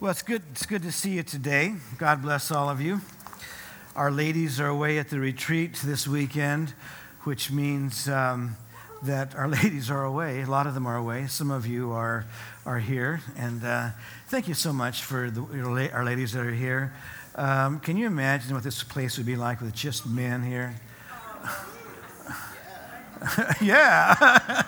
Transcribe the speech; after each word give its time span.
Well, 0.00 0.10
it's 0.10 0.22
good, 0.22 0.40
it's 0.52 0.64
good 0.64 0.80
to 0.84 0.92
see 0.92 1.10
you 1.10 1.22
today. 1.22 1.74
God 1.98 2.22
bless 2.22 2.50
all 2.50 2.70
of 2.70 2.80
you. 2.80 3.02
Our 3.94 4.10
ladies 4.10 4.58
are 4.58 4.66
away 4.66 4.98
at 4.98 5.10
the 5.10 5.20
retreat 5.20 5.74
this 5.84 6.08
weekend, 6.08 6.72
which 7.24 7.50
means 7.50 8.08
um, 8.08 8.56
that 9.02 9.34
our 9.34 9.46
ladies 9.62 9.90
are 9.90 10.02
away. 10.02 10.40
A 10.40 10.46
lot 10.46 10.66
of 10.66 10.72
them 10.72 10.86
are 10.86 10.96
away. 10.96 11.26
Some 11.26 11.50
of 11.50 11.66
you 11.66 11.92
are, 11.92 12.24
are 12.64 12.78
here. 12.78 13.20
And 13.36 13.62
uh, 13.62 13.90
thank 14.28 14.48
you 14.48 14.54
so 14.54 14.72
much 14.72 15.02
for 15.02 15.30
the, 15.30 15.90
our 15.92 16.02
ladies 16.02 16.32
that 16.32 16.46
are 16.46 16.54
here. 16.54 16.94
Um, 17.34 17.78
can 17.78 17.98
you 17.98 18.06
imagine 18.06 18.54
what 18.54 18.62
this 18.62 18.82
place 18.82 19.18
would 19.18 19.26
be 19.26 19.36
like 19.36 19.60
with 19.60 19.74
just 19.74 20.06
men 20.06 20.42
here? 20.42 20.76
yeah. 23.60 24.62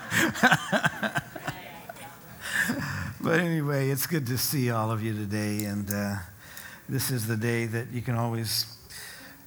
But 3.23 3.39
anyway, 3.39 3.91
it's 3.91 4.09
good 4.09 4.27
to 4.27 4.37
see 4.37 4.73
all 4.73 4.91
of 4.91 5.01
you 5.01 5.15
today. 5.15 5.67
And 5.67 5.89
uh, 5.89 6.17
this 6.89 7.13
is 7.13 7.25
the 7.25 7.37
day 7.37 7.67
that 7.67 7.93
you 7.93 8.03
can 8.03 8.17
always, 8.17 8.67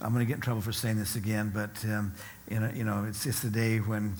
I'm 0.00 0.14
going 0.14 0.24
to 0.24 0.26
get 0.26 0.36
in 0.36 0.40
trouble 0.40 0.62
for 0.62 0.72
saying 0.72 0.96
this 0.96 1.14
again, 1.14 1.52
but 1.54 1.84
um, 1.84 2.14
you, 2.48 2.58
know, 2.58 2.70
you 2.74 2.84
know, 2.84 3.04
it's, 3.06 3.26
it's 3.26 3.40
the 3.40 3.50
day 3.50 3.76
when, 3.76 4.14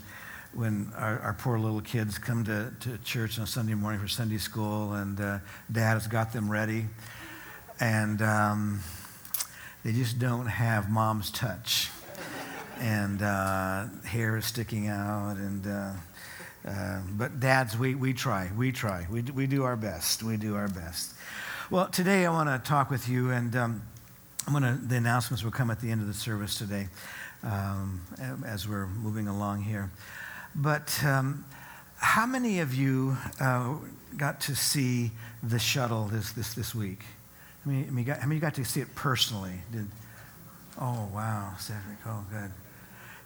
when 0.53 0.93
our, 0.95 1.21
our 1.21 1.33
poor 1.33 1.59
little 1.59 1.81
kids 1.81 2.19
come 2.19 2.45
to, 2.45 2.71
to 2.81 2.99
church 2.99 3.39
on 3.39 3.47
Sunday 3.47 3.73
morning 3.73 3.99
for 3.99 4.09
Sunday 4.09 4.37
school, 4.37 4.93
and 4.93 5.19
uh, 5.23 5.39
dad 5.73 5.95
has 5.95 6.07
got 6.07 6.35
them 6.35 6.51
ready. 6.51 6.85
And 7.81 8.21
um, 8.21 8.81
they 9.85 9.93
just 9.93 10.19
don't 10.19 10.49
have 10.49 10.91
mom's 10.91 11.31
touch. 11.31 11.91
And 12.79 13.23
uh, 13.23 13.87
hair 14.05 14.37
is 14.37 14.45
sticking 14.45 14.89
out, 14.89 15.39
and 15.39 15.67
uh, 16.67 17.01
but 17.13 17.39
dads, 17.39 17.79
we, 17.79 17.95
we 17.95 18.13
try, 18.13 18.51
we 18.57 18.73
try, 18.73 19.07
we, 19.11 19.23
we 19.23 19.47
do 19.47 19.63
our 19.63 19.77
best, 19.77 20.23
we 20.23 20.37
do 20.37 20.57
our 20.57 20.69
best. 20.69 21.15
Well, 21.71 21.89
today 21.89 22.27
I 22.27 22.31
want 22.31 22.49
to 22.49 22.69
talk 22.69 22.91
with 22.91 23.09
you, 23.09 23.31
and 23.31 23.55
um, 23.55 23.83
I'm 24.47 24.53
gonna, 24.53 24.79
the 24.83 24.97
announcements 24.97 25.45
will 25.45 25.53
come 25.53 25.71
at 25.71 25.81
the 25.81 25.91
end 25.91 26.01
of 26.01 26.09
the 26.09 26.15
service 26.15 26.59
today 26.59 26.89
um, 27.45 28.01
as 28.45 28.69
we're 28.69 28.87
moving 28.87 29.29
along 29.29 29.63
here. 29.63 29.91
But 30.55 31.03
um, 31.05 31.45
how 31.99 32.27
many 32.27 32.59
of 32.61 32.75
you 32.75 33.17
uh, 33.41 33.75
got 34.17 34.41
to 34.43 34.57
see 34.57 35.13
the 35.43 35.59
shuttle 35.59 36.05
this, 36.07 36.33
this, 36.33 36.55
this 36.55 36.75
week? 36.75 37.05
I 37.65 37.69
mean, 37.69 37.87
I 37.89 37.91
mean, 37.91 38.05
got, 38.05 38.19
how 38.19 38.27
many 38.27 38.41
got 38.41 38.55
to 38.55 38.65
see 38.65 38.81
it 38.81 38.93
personally? 38.97 39.61
Did, 39.71 39.87
oh, 40.81 41.09
wow, 41.15 41.55
Cedric, 41.61 41.99
oh, 42.07 42.25
good. 42.31 42.51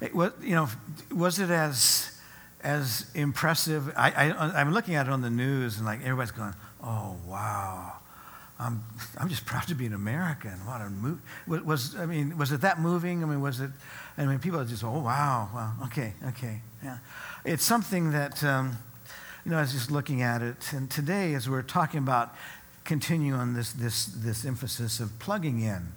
It 0.01 0.15
was, 0.15 0.33
you 0.43 0.55
know, 0.55 0.69
was 1.11 1.39
it 1.39 1.51
as 1.51 2.20
as 2.63 3.07
impressive. 3.15 3.93
I, 3.97 4.11
I, 4.11 4.61
am 4.61 4.73
looking 4.73 4.95
at 4.95 5.07
it 5.07 5.13
on 5.13 5.23
the 5.23 5.31
news, 5.31 5.77
and 5.77 5.87
like 5.87 6.01
everybody's 6.01 6.31
going, 6.31 6.55
"Oh 6.83 7.17
wow, 7.27 7.95
I'm 8.59 8.83
I'm 9.19 9.29
just 9.29 9.47
proud 9.47 9.67
to 9.69 9.75
be 9.75 9.87
an 9.87 9.95
American." 9.95 10.65
What 10.67 10.81
a 10.81 10.91
move! 10.91 11.21
Was, 11.47 11.97
I 11.97 12.07
mean, 12.07 12.37
was 12.37 12.53
it 12.53 12.61
that 12.63 12.81
moving? 12.81 13.23
I 13.23 13.27
mean, 13.27 13.41
was 13.41 13.61
it? 13.61 13.71
I 14.19 14.27
mean, 14.27 14.39
people 14.39 14.61
are 14.61 14.65
just, 14.65 14.85
"Oh 14.85 15.01
wow, 15.01 15.49
wow, 15.55 15.73
okay, 15.85 16.15
okay, 16.29 16.63
yeah." 16.83 16.99
It's 17.45 17.65
something 17.65 18.13
that 18.13 18.43
um, 18.45 18.77
you 19.45 19.51
know. 19.51 19.59
I 19.59 19.63
was 19.63 19.73
just 19.73 19.91
looking 19.91 20.23
at 20.23 20.43
it, 20.43 20.73
and 20.73 20.91
today, 20.91 21.35
as 21.35 21.49
we're 21.49 21.63
talking 21.63 21.99
about 21.99 22.35
continue 22.85 23.35
on 23.35 23.55
this 23.55 23.73
this 23.73 24.07
this 24.07 24.45
emphasis 24.45 25.01
of 25.01 25.19
plugging 25.19 25.61
in 25.61 25.93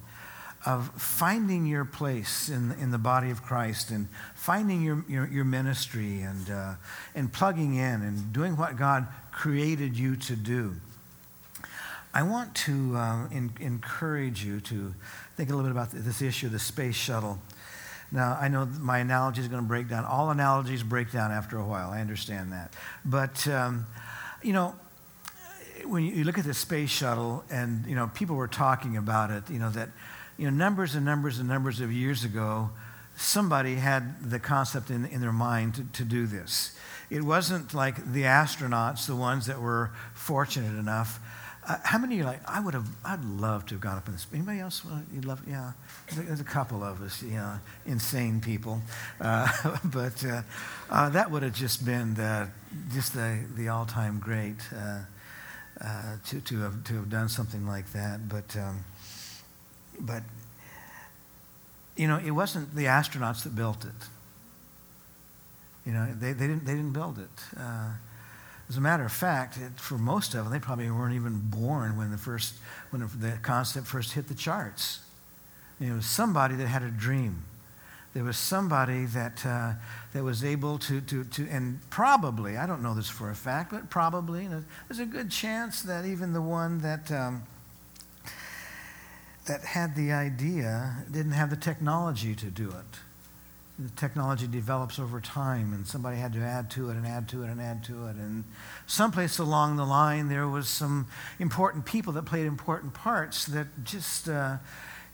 of 0.66 0.88
finding 1.00 1.66
your 1.66 1.84
place 1.84 2.48
in, 2.48 2.72
in 2.80 2.90
the 2.90 2.98
body 2.98 3.30
of 3.30 3.42
Christ 3.42 3.90
and 3.90 4.08
finding 4.34 4.82
your, 4.82 5.04
your, 5.08 5.26
your 5.26 5.44
ministry 5.44 6.22
and, 6.22 6.50
uh, 6.50 6.74
and 7.14 7.32
plugging 7.32 7.74
in 7.74 8.02
and 8.02 8.32
doing 8.32 8.56
what 8.56 8.76
God 8.76 9.06
created 9.30 9.96
you 9.96 10.16
to 10.16 10.36
do. 10.36 10.74
I 12.14 12.22
want 12.22 12.54
to 12.54 12.96
uh, 12.96 13.28
in, 13.30 13.52
encourage 13.60 14.44
you 14.44 14.60
to 14.60 14.94
think 15.36 15.50
a 15.50 15.54
little 15.54 15.68
bit 15.68 15.72
about 15.72 15.90
this 15.90 16.22
issue 16.22 16.48
the 16.48 16.58
space 16.58 16.94
shuttle. 16.94 17.40
Now, 18.12 18.38
I 18.40 18.48
know 18.48 18.66
my 18.66 18.98
analogy 18.98 19.40
is 19.40 19.48
going 19.48 19.62
to 19.62 19.66
break 19.66 19.88
down. 19.88 20.04
All 20.04 20.30
analogies 20.30 20.84
break 20.84 21.10
down 21.10 21.32
after 21.32 21.58
a 21.58 21.64
while. 21.64 21.90
I 21.90 22.00
understand 22.00 22.52
that. 22.52 22.72
But, 23.04 23.46
um, 23.48 23.86
you 24.42 24.52
know, 24.52 24.76
when 25.84 26.04
you 26.04 26.22
look 26.22 26.38
at 26.38 26.44
the 26.44 26.54
space 26.54 26.90
shuttle 26.90 27.44
and, 27.50 27.84
you 27.86 27.96
know, 27.96 28.10
people 28.14 28.36
were 28.36 28.48
talking 28.48 28.96
about 28.96 29.30
it, 29.30 29.50
you 29.50 29.58
know, 29.58 29.70
that 29.70 29.88
you 30.36 30.50
know, 30.50 30.56
numbers 30.56 30.94
and 30.94 31.04
numbers 31.04 31.38
and 31.38 31.48
numbers 31.48 31.80
of 31.80 31.92
years 31.92 32.24
ago, 32.24 32.70
somebody 33.16 33.76
had 33.76 34.30
the 34.30 34.38
concept 34.38 34.90
in, 34.90 35.06
in 35.06 35.20
their 35.20 35.32
mind 35.32 35.74
to, 35.74 35.84
to 35.92 36.04
do 36.04 36.26
this. 36.26 36.76
It 37.10 37.22
wasn't 37.22 37.74
like 37.74 38.12
the 38.12 38.22
astronauts, 38.22 39.06
the 39.06 39.16
ones 39.16 39.46
that 39.46 39.60
were 39.60 39.90
fortunate 40.14 40.78
enough. 40.78 41.20
Uh, 41.66 41.78
how 41.82 41.98
many 41.98 42.16
of 42.16 42.18
you 42.18 42.24
like, 42.26 42.40
I 42.46 42.60
would 42.60 42.74
have, 42.74 42.88
I'd 43.04 43.24
love 43.24 43.64
to 43.66 43.74
have 43.74 43.80
gone 43.80 43.96
up 43.96 44.06
in 44.06 44.12
this. 44.12 44.26
Anybody 44.34 44.60
else? 44.60 44.82
You'd 45.12 45.24
love, 45.24 45.40
yeah. 45.48 45.72
There's 46.14 46.40
a 46.40 46.44
couple 46.44 46.82
of 46.82 47.00
us, 47.00 47.22
you 47.22 47.32
know, 47.32 47.58
insane 47.86 48.40
people. 48.40 48.82
Uh, 49.20 49.48
but 49.84 50.24
uh, 50.24 50.42
uh, 50.90 51.08
that 51.10 51.30
would 51.30 51.42
have 51.42 51.54
just 51.54 51.84
been 51.86 52.14
the, 52.14 52.48
just 52.92 53.14
the, 53.14 53.38
the 53.56 53.68
all 53.68 53.86
time 53.86 54.18
great 54.18 54.56
uh, 54.76 55.00
uh, 55.80 56.16
to, 56.26 56.40
to, 56.40 56.60
have, 56.60 56.84
to 56.84 56.94
have 56.94 57.08
done 57.08 57.28
something 57.28 57.66
like 57.66 57.90
that. 57.92 58.28
But, 58.28 58.56
um, 58.56 58.84
but, 60.00 60.22
you 61.96 62.08
know, 62.08 62.18
it 62.18 62.32
wasn't 62.32 62.74
the 62.74 62.84
astronauts 62.84 63.44
that 63.44 63.54
built 63.54 63.84
it. 63.84 64.08
You 65.86 65.92
know, 65.92 66.08
they, 66.18 66.32
they, 66.32 66.46
didn't, 66.46 66.64
they 66.64 66.74
didn't 66.74 66.92
build 66.92 67.18
it. 67.18 67.58
Uh, 67.58 67.90
as 68.68 68.76
a 68.76 68.80
matter 68.80 69.04
of 69.04 69.12
fact, 69.12 69.58
it, 69.58 69.78
for 69.78 69.98
most 69.98 70.34
of 70.34 70.44
them, 70.44 70.52
they 70.52 70.58
probably 70.58 70.90
weren't 70.90 71.14
even 71.14 71.40
born 71.44 71.96
when 71.96 72.10
the 72.10 72.18
first, 72.18 72.54
when 72.90 73.06
the 73.20 73.38
concept 73.42 73.86
first 73.86 74.12
hit 74.12 74.28
the 74.28 74.34
charts. 74.34 75.00
it 75.80 75.92
was 75.92 76.06
somebody 76.06 76.54
that 76.56 76.66
had 76.66 76.82
a 76.82 76.90
dream. 76.90 77.44
There 78.14 78.24
was 78.24 78.36
somebody 78.36 79.06
that, 79.06 79.44
uh, 79.44 79.72
that 80.12 80.22
was 80.22 80.44
able 80.44 80.78
to, 80.78 81.00
to, 81.00 81.24
to, 81.24 81.48
and 81.50 81.80
probably, 81.90 82.56
I 82.56 82.64
don't 82.64 82.80
know 82.80 82.94
this 82.94 83.10
for 83.10 83.28
a 83.30 83.34
fact, 83.34 83.72
but 83.72 83.90
probably, 83.90 84.44
you 84.44 84.48
know, 84.48 84.64
there's 84.88 85.00
a 85.00 85.04
good 85.04 85.30
chance 85.30 85.82
that 85.82 86.06
even 86.06 86.32
the 86.32 86.40
one 86.40 86.80
that, 86.80 87.10
um, 87.10 87.42
that 89.46 89.62
had 89.62 89.94
the 89.94 90.12
idea 90.12 91.04
didn't 91.10 91.32
have 91.32 91.50
the 91.50 91.56
technology 91.56 92.34
to 92.34 92.46
do 92.46 92.68
it. 92.68 92.98
The 93.78 93.90
technology 93.90 94.46
develops 94.46 94.98
over 95.00 95.20
time, 95.20 95.72
and 95.72 95.86
somebody 95.86 96.16
had 96.16 96.32
to 96.34 96.40
add 96.40 96.70
to 96.72 96.90
it 96.90 96.96
and 96.96 97.06
add 97.06 97.28
to 97.30 97.42
it 97.42 97.48
and 97.48 97.60
add 97.60 97.82
to 97.84 98.06
it. 98.06 98.14
And 98.16 98.44
someplace 98.86 99.38
along 99.38 99.76
the 99.76 99.84
line, 99.84 100.28
there 100.28 100.46
was 100.46 100.68
some 100.68 101.08
important 101.40 101.84
people 101.84 102.12
that 102.12 102.24
played 102.24 102.46
important 102.46 102.94
parts 102.94 103.46
that 103.46 103.66
just, 103.82 104.28
uh, 104.28 104.58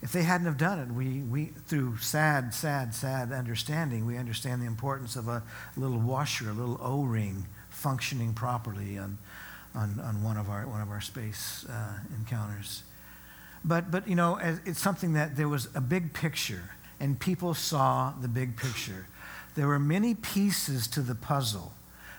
if 0.03 0.13
they 0.13 0.25
hadn't 0.25 0.47
have 0.47 0.59
done 0.59 0.79
it, 0.79 0.93
we, 0.93 1.21
we, 1.23 1.47
through 1.67 1.97
sad, 1.99 2.53
sad, 2.53 2.95
sad 2.95 3.33
understanding, 3.33 4.05
we 4.05 4.19
understand 4.19 4.61
the 4.61 4.67
importance 4.67 5.17
of 5.17 5.27
a 5.27 5.43
little 5.77 5.99
washer, 5.99 6.51
a 6.51 6.53
little 6.53 6.79
O-ring 6.83 7.47
functioning 7.71 8.35
properly 8.35 8.99
on, 8.99 9.17
on, 9.75 9.99
on 10.01 10.23
one, 10.23 10.37
of 10.37 10.51
our, 10.51 10.67
one 10.67 10.83
of 10.83 10.91
our 10.91 11.01
space 11.01 11.65
uh, 11.71 11.95
encounters. 12.15 12.83
But, 13.65 13.91
but 13.91 14.09
you 14.09 14.15
know, 14.15 14.39
it's 14.65 14.81
something 14.81 15.13
that 15.15 15.37
there 15.37 15.49
was 15.49 15.69
a 15.75 15.81
big 15.81 16.13
picture, 16.13 16.71
and 16.99 17.19
people 17.19 17.55
saw 17.55 18.13
the 18.21 18.29
big 18.29 18.57
picture. 18.57 19.07
There 19.55 19.67
were 19.67 19.79
many 19.79 20.15
pieces 20.15 20.87
to 20.89 21.03
the 21.03 21.15
puzzle 21.15 21.73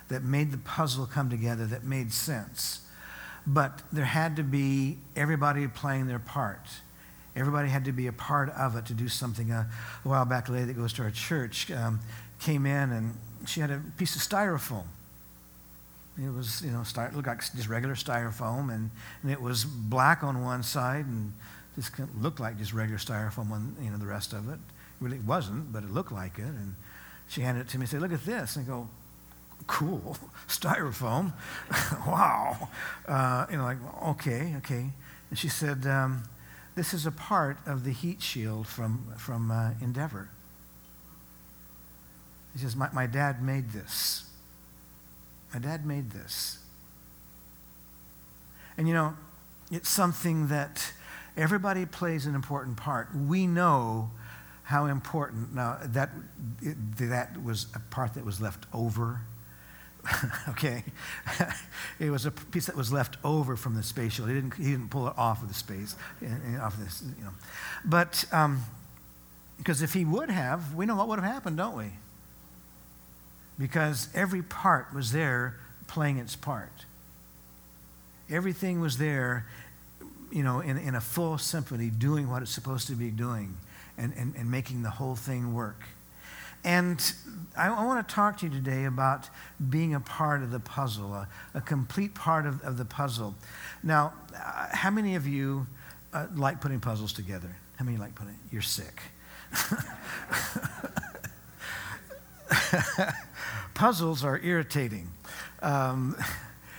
that 0.10 0.24
made 0.24 0.52
the 0.52 0.58
puzzle 0.58 1.06
come 1.06 1.30
together 1.30 1.66
that 1.66 1.84
made 1.84 2.12
sense. 2.12 2.82
But 3.48 3.82
there 3.92 4.06
had 4.06 4.36
to 4.36 4.44
be 4.44 4.98
everybody 5.16 5.68
playing 5.68 6.08
their 6.08 6.20
part. 6.20 6.68
Everybody 7.36 7.70
had 7.70 7.86
to 7.86 7.92
be 7.92 8.08
a 8.08 8.14
part 8.14 8.50
of 8.50 8.76
it 8.76 8.86
to 8.88 8.94
do 8.94 9.08
something. 9.08 9.52
A 9.52 9.68
while 10.04 10.26
back, 10.26 10.50
a 10.50 10.52
lady 10.52 10.66
that 10.66 10.78
goes 10.78 10.94
to 10.94 11.04
our 11.04 11.12
church 11.12 11.72
um, 11.72 12.02
came 12.40 12.66
in 12.66 12.92
and 12.92 13.16
she 13.48 13.62
had 13.62 13.72
a 13.72 13.82
piece 13.98 14.16
of 14.16 14.22
styrofoam 14.22 14.86
it 16.24 16.34
was, 16.34 16.62
you 16.62 16.72
know, 16.72 16.80
styro, 16.80 17.14
looked 17.16 17.28
like 17.28 17.40
just 17.40 17.70
regular 17.70 17.96
styrofoam, 17.96 18.74
and, 18.74 18.92
and 19.24 19.32
it 19.32 19.42
was 19.42 19.66
black 19.66 20.24
on 20.24 20.44
one 20.44 20.64
side 20.64 21.06
and 21.06 21.34
just 21.76 21.92
looked 22.20 22.40
like 22.40 22.58
just 22.58 22.74
regular 22.74 23.00
styrofoam 23.00 23.52
on, 23.52 23.76
you 23.82 23.90
know, 23.90 23.98
the 23.98 24.06
rest 24.06 24.34
of 24.34 24.50
it. 24.50 24.54
It 24.54 24.60
really 25.00 25.20
wasn't, 25.20 25.72
but 25.72 25.84
it 25.84 25.92
looked 25.92 26.12
like 26.12 26.38
it. 26.38 26.44
And 26.44 26.76
she 27.28 27.42
handed 27.42 27.62
it 27.62 27.70
to 27.70 27.78
me 27.78 27.84
and 27.84 27.90
said, 27.90 28.02
look 28.02 28.12
at 28.12 28.26
this. 28.26 28.56
And 28.56 28.66
I 28.66 28.68
go, 28.68 28.90
cool, 29.68 30.18
styrofoam. 30.48 31.34
wow. 32.08 32.70
Uh, 33.08 33.46
you 33.50 33.58
know, 33.58 33.64
like, 33.64 33.78
okay, 34.04 34.56
okay. 34.58 34.90
And 35.30 35.40
she 35.40 35.48
said, 35.48 35.86
um, 35.88 36.24
this 36.76 36.94
is 36.94 37.06
a 37.06 37.12
part 37.12 37.58
of 37.66 37.84
the 37.84 37.92
heat 37.92 38.22
shield 38.22 38.68
from, 38.68 39.14
from 39.18 39.52
uh, 39.52 39.72
Endeavour. 39.82 40.30
He 42.54 42.60
says, 42.60 42.76
my, 42.76 42.90
my 42.92 43.08
dad 43.08 43.42
made 43.42 43.72
this. 43.72 44.31
My 45.54 45.60
dad 45.60 45.86
made 45.86 46.12
this. 46.12 46.60
And 48.78 48.88
you 48.88 48.94
know, 48.94 49.16
it's 49.72 49.90
something 49.90 50.48
that 50.48 50.94
everybody 51.38 51.86
plays 51.86 52.26
an 52.26 52.36
important 52.36 52.78
part. 52.78 53.10
We 53.16 53.48
know 53.48 54.12
how 54.64 54.86
important 54.86 55.54
now 55.54 55.78
that 55.84 56.10
that 56.98 57.44
was 57.44 57.68
a 57.76 57.80
part 57.80 58.14
that 58.14 58.24
was 58.24 58.40
left 58.40 58.66
over 58.74 59.22
okay? 60.50 60.84
it 62.00 62.10
was 62.10 62.26
a 62.26 62.32
piece 62.32 62.66
that 62.66 62.76
was 62.76 62.92
left 62.92 63.18
over 63.24 63.56
from 63.56 63.76
the 63.76 63.84
space 63.84 64.14
shuttle. 64.14 64.28
He 64.28 64.36
didn't, 64.36 64.56
he 64.56 64.72
didn't 64.72 64.90
pull 64.90 65.08
it 65.08 65.14
off 65.18 65.42
of 65.42 65.48
the 65.48 65.54
space, 65.54 65.96
eh, 66.22 66.26
eh, 66.26 66.60
off 66.60 66.76
of 66.76 66.84
this, 66.84 67.04
you 67.18 67.24
know. 67.24 67.32
But, 67.86 68.26
um, 68.32 68.64
because 69.58 69.82
if 69.82 69.94
he 69.94 70.06
would 70.06 70.30
have, 70.30 70.74
we 70.74 70.86
know 70.86 70.96
what 70.96 71.08
would 71.08 71.20
have 71.20 71.32
happened, 71.32 71.58
don't 71.58 71.78
we? 71.78 71.92
Because 73.62 74.10
every 74.16 74.42
part 74.42 74.92
was 74.92 75.12
there 75.12 75.56
playing 75.88 76.18
its 76.18 76.36
part. 76.36 76.86
Everything 78.28 78.82
was 78.82 78.98
there, 78.98 79.46
you 80.32 80.42
know, 80.42 80.62
in, 80.62 80.78
in 80.78 80.96
a 80.96 81.02
full 81.02 81.38
symphony, 81.38 81.92
doing 81.92 82.28
what 82.28 82.42
it's 82.42 82.52
supposed 82.52 82.88
to 82.88 82.94
be 82.94 83.12
doing 83.12 83.56
and, 84.00 84.14
and, 84.18 84.34
and 84.36 84.50
making 84.50 84.82
the 84.82 84.90
whole 84.90 85.16
thing 85.16 85.54
work. 85.54 85.84
And 86.64 87.00
I, 87.56 87.68
I 87.68 87.86
want 87.86 88.08
to 88.08 88.16
talk 88.16 88.40
to 88.40 88.48
you 88.48 88.52
today 88.52 88.86
about 88.86 89.30
being 89.70 89.94
a 89.94 90.00
part 90.00 90.42
of 90.42 90.50
the 90.50 90.60
puzzle, 90.60 91.14
a, 91.14 91.28
a 91.54 91.62
complete 91.62 92.16
part 92.16 92.48
of, 92.48 92.64
of 92.64 92.78
the 92.78 92.86
puzzle. 92.86 93.36
Now, 93.84 94.14
uh, 94.36 94.70
how 94.72 94.90
many 94.90 95.14
of 95.14 95.28
you 95.28 95.68
uh, 96.14 96.26
like 96.36 96.62
putting 96.62 96.80
puzzles 96.80 97.14
together? 97.14 97.56
How 97.76 97.86
many 97.86 97.98
like 97.98 98.16
putting? 98.16 98.40
You're 98.52 98.64
sick. 98.64 99.02
Puzzles 103.82 104.24
are 104.24 104.40
irritating. 104.44 105.10
Um, 105.64 106.16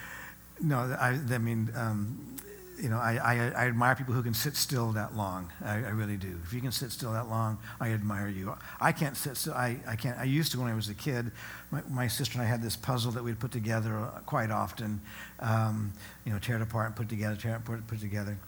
no, 0.63 0.77
I, 0.79 1.19
I 1.33 1.39
mean, 1.39 1.69
um, 1.75 2.37
you 2.81 2.89
know, 2.89 2.97
I, 2.97 3.15
I, 3.15 3.35
I, 3.35 3.67
admire 3.67 3.97
people 3.97 4.15
who 4.15 4.23
can 4.23 4.35
sit 4.35 4.55
still 4.55 4.93
that 4.93 5.17
long. 5.17 5.51
I, 5.65 5.79
I, 5.79 5.91
really 5.91 6.17
do. 6.17 6.39
If 6.45 6.53
you 6.53 6.61
can 6.61 6.71
sit 6.71 6.93
still 6.93 7.11
that 7.13 7.29
long, 7.29 7.59
I 7.81 7.91
admire 7.91 8.29
you. 8.29 8.57
I 8.81 8.93
can't 8.93 9.17
sit 9.17 9.37
still. 9.37 9.55
I, 9.55 9.79
I 9.85 9.97
can't. 9.97 10.17
I 10.17 10.23
used 10.23 10.53
to 10.53 10.61
when 10.61 10.71
I 10.71 10.77
was 10.77 10.91
a 10.91 10.95
kid. 10.95 11.33
My, 11.73 11.83
my 11.91 12.07
sister 12.07 12.35
and 12.39 12.43
I 12.43 12.49
had 12.49 12.63
this 12.63 12.77
puzzle 12.77 13.11
that 13.11 13.25
we'd 13.25 13.41
put 13.41 13.51
together 13.51 13.97
uh, 13.97 14.21
quite 14.25 14.53
often. 14.53 15.01
Um, 15.41 15.93
you 16.25 16.33
know, 16.33 16.39
tear 16.39 16.55
it 16.55 16.63
apart 16.63 16.87
and 16.87 16.95
put 16.95 17.09
together, 17.09 17.35
tear 17.35 17.55
it 17.55 17.57
apart, 17.57 17.85
put 17.89 17.99
it 17.99 18.03
together. 18.03 18.39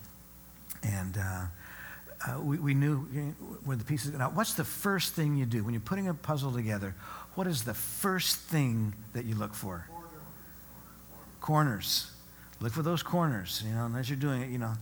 And 0.85 1.19
uh, 1.19 1.47
uh, 2.27 2.41
we, 2.41 2.59
we 2.59 2.75
knew 2.75 2.99
where 3.65 3.77
the 3.77 3.85
pieces. 3.85 4.13
Now, 4.13 4.31
what's 4.31 4.55
the 4.55 4.65
first 4.65 5.15
thing 5.15 5.37
you 5.37 5.45
do 5.45 5.65
when 5.65 5.75
you're 5.75 5.81
putting 5.81 6.07
a 6.07 6.15
puzzle 6.15 6.53
together? 6.53 6.95
What 7.35 7.47
is 7.47 7.65
the 7.65 7.75
first 7.75 8.37
thing 8.37 8.95
that 9.13 9.25
you 9.25 9.35
look 9.35 9.55
for? 9.55 9.89
Corners. 11.41 12.11
Look 12.61 12.73
for 12.73 12.83
those 12.83 13.03
corners, 13.03 13.63
you 13.67 13.75
know, 13.75 13.87
and 13.87 13.97
as 13.97 14.09
you're 14.09 14.17
doing 14.17 14.43
it, 14.43 14.51
you 14.51 14.59
know. 14.59 14.75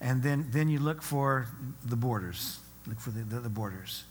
And 0.00 0.22
then, 0.22 0.48
then 0.50 0.68
you 0.68 0.78
look 0.78 1.02
for 1.02 1.46
the 1.84 1.96
borders. 1.96 2.58
Look 2.86 2.98
for 2.98 3.10
the, 3.10 3.22
the, 3.22 3.40
the 3.40 3.48
borders. 3.50 4.04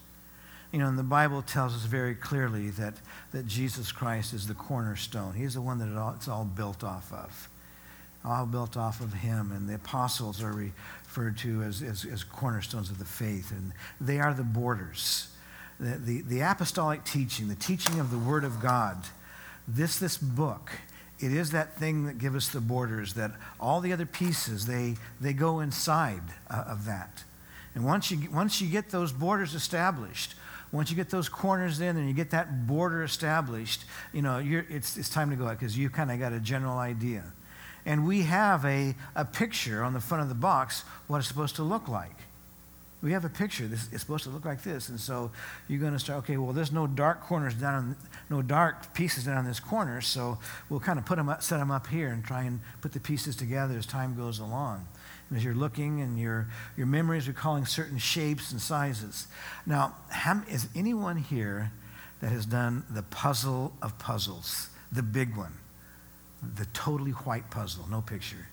You 0.71 0.77
know, 0.77 0.87
and 0.87 0.99
the 0.99 1.03
Bible 1.03 1.41
tells 1.41 1.75
us 1.75 1.85
very 1.85 2.13
clearly 2.13 2.69
that, 2.71 2.93
that 3.31 3.47
Jesus 3.47 3.91
Christ 3.91 4.33
is 4.33 4.47
the 4.47 4.53
cornerstone. 4.53 5.33
He's 5.33 5.55
the 5.55 5.61
one 5.61 5.79
that 5.79 5.89
it 5.89 5.97
all, 5.97 6.13
it's 6.15 6.27
all 6.27 6.45
built 6.45 6.83
off 6.83 7.11
of. 7.11 7.49
All 8.23 8.45
built 8.45 8.77
off 8.77 9.01
of 9.01 9.13
him. 9.13 9.51
And 9.51 9.67
the 9.67 9.75
apostles 9.75 10.43
are 10.43 10.53
referred 10.53 11.37
to 11.39 11.63
as, 11.63 11.81
as, 11.81 12.05
as 12.05 12.23
cornerstones 12.23 12.91
of 12.91 12.99
the 12.99 13.05
faith. 13.05 13.51
And 13.51 13.73
they 13.99 14.19
are 14.19 14.33
the 14.33 14.43
borders. 14.43 15.29
The, 15.79 15.97
the, 15.97 16.21
the 16.21 16.41
apostolic 16.41 17.03
teaching, 17.05 17.47
the 17.47 17.55
teaching 17.55 17.99
of 17.99 18.11
the 18.11 18.17
Word 18.17 18.43
of 18.43 18.61
God, 18.61 18.97
this, 19.67 19.97
this 19.97 20.17
book 20.17 20.71
it 21.19 21.33
is 21.33 21.51
that 21.51 21.75
thing 21.75 22.05
that 22.05 22.17
gives 22.17 22.35
us 22.35 22.49
the 22.49 22.61
borders 22.61 23.13
that 23.15 23.31
all 23.59 23.81
the 23.81 23.91
other 23.91 24.05
pieces 24.05 24.65
they 24.65 24.95
they 25.19 25.33
go 25.33 25.59
inside 25.59 26.21
uh, 26.49 26.63
of 26.67 26.85
that. 26.85 27.23
And 27.75 27.85
once 27.85 28.09
you 28.09 28.29
once 28.31 28.61
you 28.61 28.69
get 28.69 28.89
those 28.89 29.11
borders 29.11 29.53
established 29.53 30.35
once 30.71 30.91
you 30.91 30.95
get 30.95 31.09
those 31.09 31.27
corners 31.27 31.79
in 31.81 31.97
and 31.97 32.07
you 32.07 32.13
get 32.13 32.29
that 32.29 32.67
border 32.67 33.03
established 33.03 33.83
you 34.13 34.21
know 34.21 34.39
it's, 34.39 34.97
it's 34.97 35.09
time 35.09 35.29
to 35.29 35.35
go 35.35 35.47
out 35.47 35.59
because 35.59 35.77
you 35.77 35.89
kind 35.89 36.11
of 36.11 36.19
got 36.19 36.31
a 36.33 36.39
general 36.39 36.77
idea. 36.77 37.23
And 37.85 38.05
we 38.05 38.23
have 38.23 38.65
a, 38.65 38.93
a 39.15 39.25
picture 39.25 39.83
on 39.83 39.93
the 39.93 40.01
front 40.01 40.21
of 40.21 40.29
the 40.29 40.35
box 40.35 40.83
what 41.07 41.17
it's 41.17 41.27
supposed 41.27 41.55
to 41.57 41.63
look 41.63 41.87
like 41.87 42.15
we 43.01 43.13
have 43.13 43.23
a 43.23 43.29
picture. 43.29 43.65
This 43.67 43.91
is 43.93 44.01
supposed 44.01 44.25
to 44.25 44.29
look 44.29 44.43
like 44.43 44.61
this, 44.61 44.89
and 44.89 44.99
so 44.99 45.31
you're 45.67 45.79
going 45.79 45.93
to 45.93 45.99
start. 45.99 46.19
Okay, 46.19 46.37
well, 46.37 46.51
there's 46.51 46.71
no 46.71 46.85
dark 46.85 47.21
corners 47.21 47.53
down, 47.53 47.75
on, 47.75 47.95
no 48.29 48.41
dark 48.41 48.93
pieces 48.93 49.23
down 49.23 49.45
this 49.45 49.59
corner, 49.59 50.01
so 50.01 50.37
we'll 50.69 50.81
kind 50.81 50.99
of 50.99 51.05
put 51.05 51.15
them 51.15 51.29
up, 51.29 51.41
set 51.41 51.59
them 51.59 51.71
up 51.71 51.87
here, 51.87 52.09
and 52.09 52.25
try 52.25 52.43
and 52.43 52.59
put 52.81 52.91
the 52.91 52.99
pieces 52.99 53.35
together 53.35 53.77
as 53.77 53.85
time 53.85 54.15
goes 54.15 54.39
along. 54.39 54.85
And 55.29 55.37
as 55.37 55.45
you're 55.45 55.55
looking, 55.55 56.01
and 56.01 56.19
your 56.19 56.47
your 56.75 56.87
memory 56.87 57.17
is 57.17 57.27
recalling 57.27 57.65
certain 57.65 57.99
shapes 57.99 58.51
and 58.51 58.59
sizes. 58.59 59.27
Now, 59.65 59.95
is 60.49 60.67
anyone 60.75 61.17
here 61.17 61.71
that 62.19 62.31
has 62.31 62.45
done 62.45 62.83
the 62.89 63.03
puzzle 63.03 63.73
of 63.81 63.97
puzzles, 63.97 64.69
the 64.91 65.03
big 65.03 65.37
one, 65.37 65.53
the 66.55 66.65
totally 66.73 67.11
white 67.11 67.49
puzzle, 67.49 67.85
no 67.89 68.01
picture? 68.01 68.47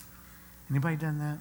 Anybody 0.70 0.96
done 0.96 1.18
that? 1.18 1.38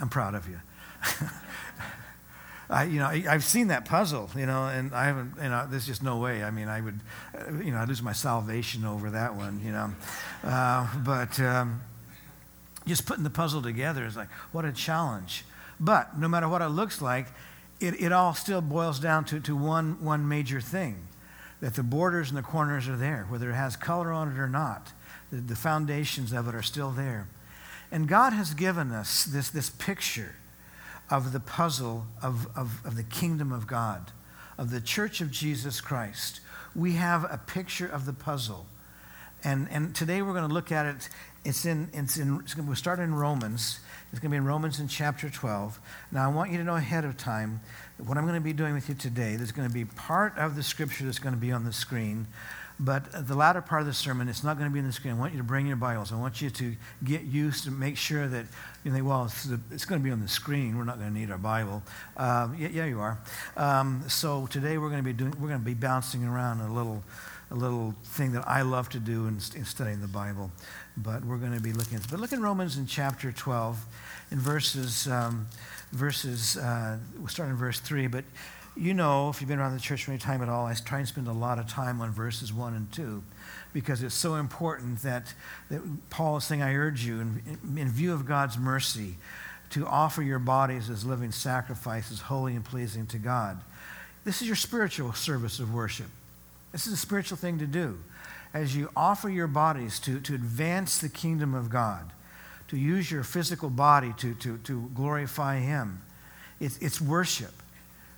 I'm 0.00 0.08
proud 0.08 0.34
of 0.34 0.48
you. 0.48 0.60
I, 2.70 2.84
you 2.84 3.00
know, 3.00 3.06
I, 3.06 3.18
have 3.20 3.42
seen 3.42 3.68
that 3.68 3.84
puzzle, 3.84 4.30
you 4.36 4.46
know, 4.46 4.66
and 4.66 4.94
I 4.94 5.06
haven't, 5.06 5.34
you 5.42 5.48
know, 5.48 5.66
there's 5.68 5.86
just 5.86 6.04
no 6.04 6.18
way. 6.18 6.44
I 6.44 6.52
mean, 6.52 6.68
I 6.68 6.80
would, 6.80 7.00
uh, 7.34 7.52
you 7.54 7.72
know, 7.72 7.78
I'd 7.78 7.88
lose 7.88 8.00
my 8.00 8.12
salvation 8.12 8.84
over 8.84 9.10
that 9.10 9.34
one, 9.34 9.60
you 9.64 9.72
know. 9.72 9.92
Uh, 10.44 10.86
but 11.04 11.40
um, 11.40 11.80
just 12.86 13.06
putting 13.06 13.24
the 13.24 13.30
puzzle 13.30 13.60
together 13.60 14.04
is 14.06 14.16
like, 14.16 14.30
what 14.52 14.64
a 14.64 14.72
challenge. 14.72 15.44
But 15.80 16.16
no 16.16 16.28
matter 16.28 16.48
what 16.48 16.62
it 16.62 16.68
looks 16.68 17.02
like, 17.02 17.26
it, 17.80 18.00
it 18.00 18.12
all 18.12 18.34
still 18.34 18.60
boils 18.60 19.00
down 19.00 19.24
to, 19.26 19.40
to 19.40 19.56
one, 19.56 20.04
one 20.04 20.28
major 20.28 20.60
thing 20.60 21.08
that 21.60 21.74
the 21.74 21.82
borders 21.82 22.28
and 22.28 22.38
the 22.38 22.42
corners 22.42 22.88
are 22.88 22.96
there, 22.96 23.26
whether 23.28 23.50
it 23.50 23.54
has 23.54 23.74
color 23.74 24.12
on 24.12 24.30
it 24.32 24.38
or 24.38 24.48
not. 24.48 24.92
The, 25.32 25.38
the 25.38 25.56
foundations 25.56 26.32
of 26.32 26.46
it 26.46 26.54
are 26.54 26.62
still 26.62 26.90
there. 26.90 27.26
And 27.90 28.06
God 28.06 28.32
has 28.32 28.54
given 28.54 28.92
us 28.92 29.24
this, 29.24 29.50
this 29.50 29.70
picture 29.70 30.36
of 31.10 31.32
the 31.32 31.40
puzzle 31.40 32.06
of, 32.22 32.46
of, 32.56 32.84
of 32.84 32.96
the 32.96 33.02
kingdom 33.02 33.52
of 33.52 33.66
God, 33.66 34.12
of 34.56 34.70
the 34.70 34.80
church 34.80 35.20
of 35.20 35.30
Jesus 35.30 35.80
Christ. 35.80 36.40
We 36.74 36.92
have 36.92 37.24
a 37.24 37.38
picture 37.38 37.86
of 37.86 38.06
the 38.06 38.12
puzzle. 38.12 38.66
And, 39.42 39.68
and 39.70 39.94
today 39.94 40.22
we're 40.22 40.34
going 40.34 40.48
to 40.48 40.54
look 40.54 40.70
at 40.70 40.86
it. 40.86 41.08
It's 41.44 41.64
in, 41.64 41.88
it's 41.92 42.18
in, 42.18 42.40
it's 42.40 42.54
going 42.54 42.66
we'll 42.66 42.76
start 42.76 42.98
in 42.98 43.14
Romans. 43.14 43.80
It's 44.12 44.20
going 44.20 44.30
to 44.30 44.34
be 44.34 44.36
in 44.36 44.44
Romans 44.44 44.78
in 44.78 44.88
chapter 44.88 45.30
12. 45.30 45.80
Now, 46.12 46.30
I 46.30 46.32
want 46.32 46.50
you 46.50 46.58
to 46.58 46.64
know 46.64 46.76
ahead 46.76 47.04
of 47.04 47.16
time 47.16 47.60
what 47.96 48.18
I'm 48.18 48.24
going 48.24 48.34
to 48.34 48.40
be 48.40 48.52
doing 48.52 48.74
with 48.74 48.88
you 48.88 48.94
today. 48.94 49.36
There's 49.36 49.52
going 49.52 49.68
to 49.68 49.74
be 49.74 49.84
part 49.84 50.36
of 50.36 50.56
the 50.56 50.62
scripture 50.62 51.04
that's 51.04 51.18
going 51.18 51.34
to 51.34 51.40
be 51.40 51.52
on 51.52 51.64
the 51.64 51.72
screen. 51.72 52.26
But 52.82 53.28
the 53.28 53.34
latter 53.34 53.60
part 53.60 53.82
of 53.82 53.86
the 53.86 53.92
sermon, 53.92 54.26
it's 54.26 54.42
not 54.42 54.56
going 54.56 54.70
to 54.70 54.72
be 54.72 54.80
on 54.80 54.86
the 54.86 54.92
screen. 54.92 55.12
I 55.12 55.18
want 55.18 55.32
you 55.32 55.38
to 55.38 55.44
bring 55.44 55.66
your 55.66 55.76
Bibles. 55.76 56.14
I 56.14 56.16
want 56.16 56.40
you 56.40 56.48
to 56.48 56.74
get 57.04 57.24
used 57.24 57.64
to 57.64 57.70
make 57.70 57.98
sure 57.98 58.26
that 58.26 58.46
you 58.84 58.90
think, 58.90 59.06
well, 59.06 59.26
it's, 59.26 59.46
it's 59.70 59.84
going 59.84 60.00
to 60.00 60.04
be 60.04 60.10
on 60.10 60.20
the 60.20 60.28
screen. 60.28 60.78
We're 60.78 60.84
not 60.84 60.98
going 60.98 61.12
to 61.12 61.18
need 61.18 61.30
our 61.30 61.36
Bible. 61.36 61.82
Um, 62.16 62.56
yeah, 62.58 62.68
yeah, 62.72 62.86
you 62.86 62.98
are. 62.98 63.18
Um, 63.54 64.04
so 64.08 64.46
today 64.46 64.78
we're 64.78 64.88
going 64.88 65.04
to 65.04 65.04
be 65.04 65.12
doing, 65.12 65.32
we're 65.32 65.48
going 65.48 65.60
to 65.60 65.64
be 65.64 65.74
bouncing 65.74 66.24
around 66.24 66.62
a 66.62 66.72
little, 66.72 67.04
a 67.50 67.54
little 67.54 67.94
thing 68.02 68.32
that 68.32 68.48
I 68.48 68.62
love 68.62 68.88
to 68.90 68.98
do 68.98 69.26
in, 69.26 69.34
in 69.54 69.66
studying 69.66 70.00
the 70.00 70.08
Bible. 70.08 70.50
But 70.96 71.22
we're 71.22 71.36
going 71.36 71.54
to 71.54 71.60
be 71.60 71.74
looking 71.74 71.98
at. 71.98 72.10
But 72.10 72.18
look 72.18 72.32
in 72.32 72.40
Romans 72.40 72.78
in 72.78 72.86
chapter 72.86 73.30
12, 73.30 73.78
in 74.30 74.38
verses, 74.38 75.06
um, 75.06 75.48
verses. 75.92 76.56
Uh, 76.56 76.96
we'll 77.18 77.28
start 77.28 77.50
in 77.50 77.56
verse 77.56 77.78
three, 77.78 78.06
but 78.06 78.24
you 78.80 78.94
know, 78.94 79.28
if 79.28 79.42
you've 79.42 79.48
been 79.48 79.58
around 79.58 79.74
the 79.74 79.80
church 79.80 80.04
for 80.04 80.10
any 80.10 80.18
time 80.18 80.42
at 80.42 80.48
all, 80.48 80.64
I 80.64 80.72
try 80.72 81.00
and 81.00 81.06
spend 81.06 81.28
a 81.28 81.32
lot 81.32 81.58
of 81.58 81.68
time 81.68 82.00
on 82.00 82.12
verses 82.12 82.50
1 82.50 82.72
and 82.72 82.90
2 82.90 83.22
because 83.74 84.02
it's 84.02 84.14
so 84.14 84.36
important 84.36 85.02
that, 85.02 85.34
that 85.68 85.82
Paul 86.08 86.38
is 86.38 86.44
saying, 86.44 86.62
I 86.62 86.74
urge 86.74 87.04
you, 87.04 87.20
in, 87.20 87.58
in 87.76 87.90
view 87.90 88.14
of 88.14 88.24
God's 88.24 88.56
mercy, 88.56 89.16
to 89.70 89.86
offer 89.86 90.22
your 90.22 90.38
bodies 90.38 90.88
as 90.88 91.04
living 91.04 91.30
sacrifices, 91.30 92.22
holy 92.22 92.56
and 92.56 92.64
pleasing 92.64 93.06
to 93.08 93.18
God. 93.18 93.60
This 94.24 94.40
is 94.40 94.46
your 94.46 94.56
spiritual 94.56 95.12
service 95.12 95.60
of 95.60 95.74
worship. 95.74 96.08
This 96.72 96.86
is 96.86 96.94
a 96.94 96.96
spiritual 96.96 97.36
thing 97.36 97.58
to 97.58 97.66
do. 97.66 97.98
As 98.54 98.74
you 98.74 98.88
offer 98.96 99.28
your 99.28 99.46
bodies 99.46 100.00
to, 100.00 100.20
to 100.20 100.34
advance 100.34 100.98
the 100.98 101.10
kingdom 101.10 101.52
of 101.52 101.68
God, 101.68 102.12
to 102.68 102.78
use 102.78 103.10
your 103.10 103.24
physical 103.24 103.68
body 103.68 104.14
to, 104.16 104.32
to, 104.36 104.56
to 104.58 104.90
glorify 104.94 105.58
Him, 105.58 106.00
it's, 106.58 106.78
it's 106.78 106.98
worship 106.98 107.52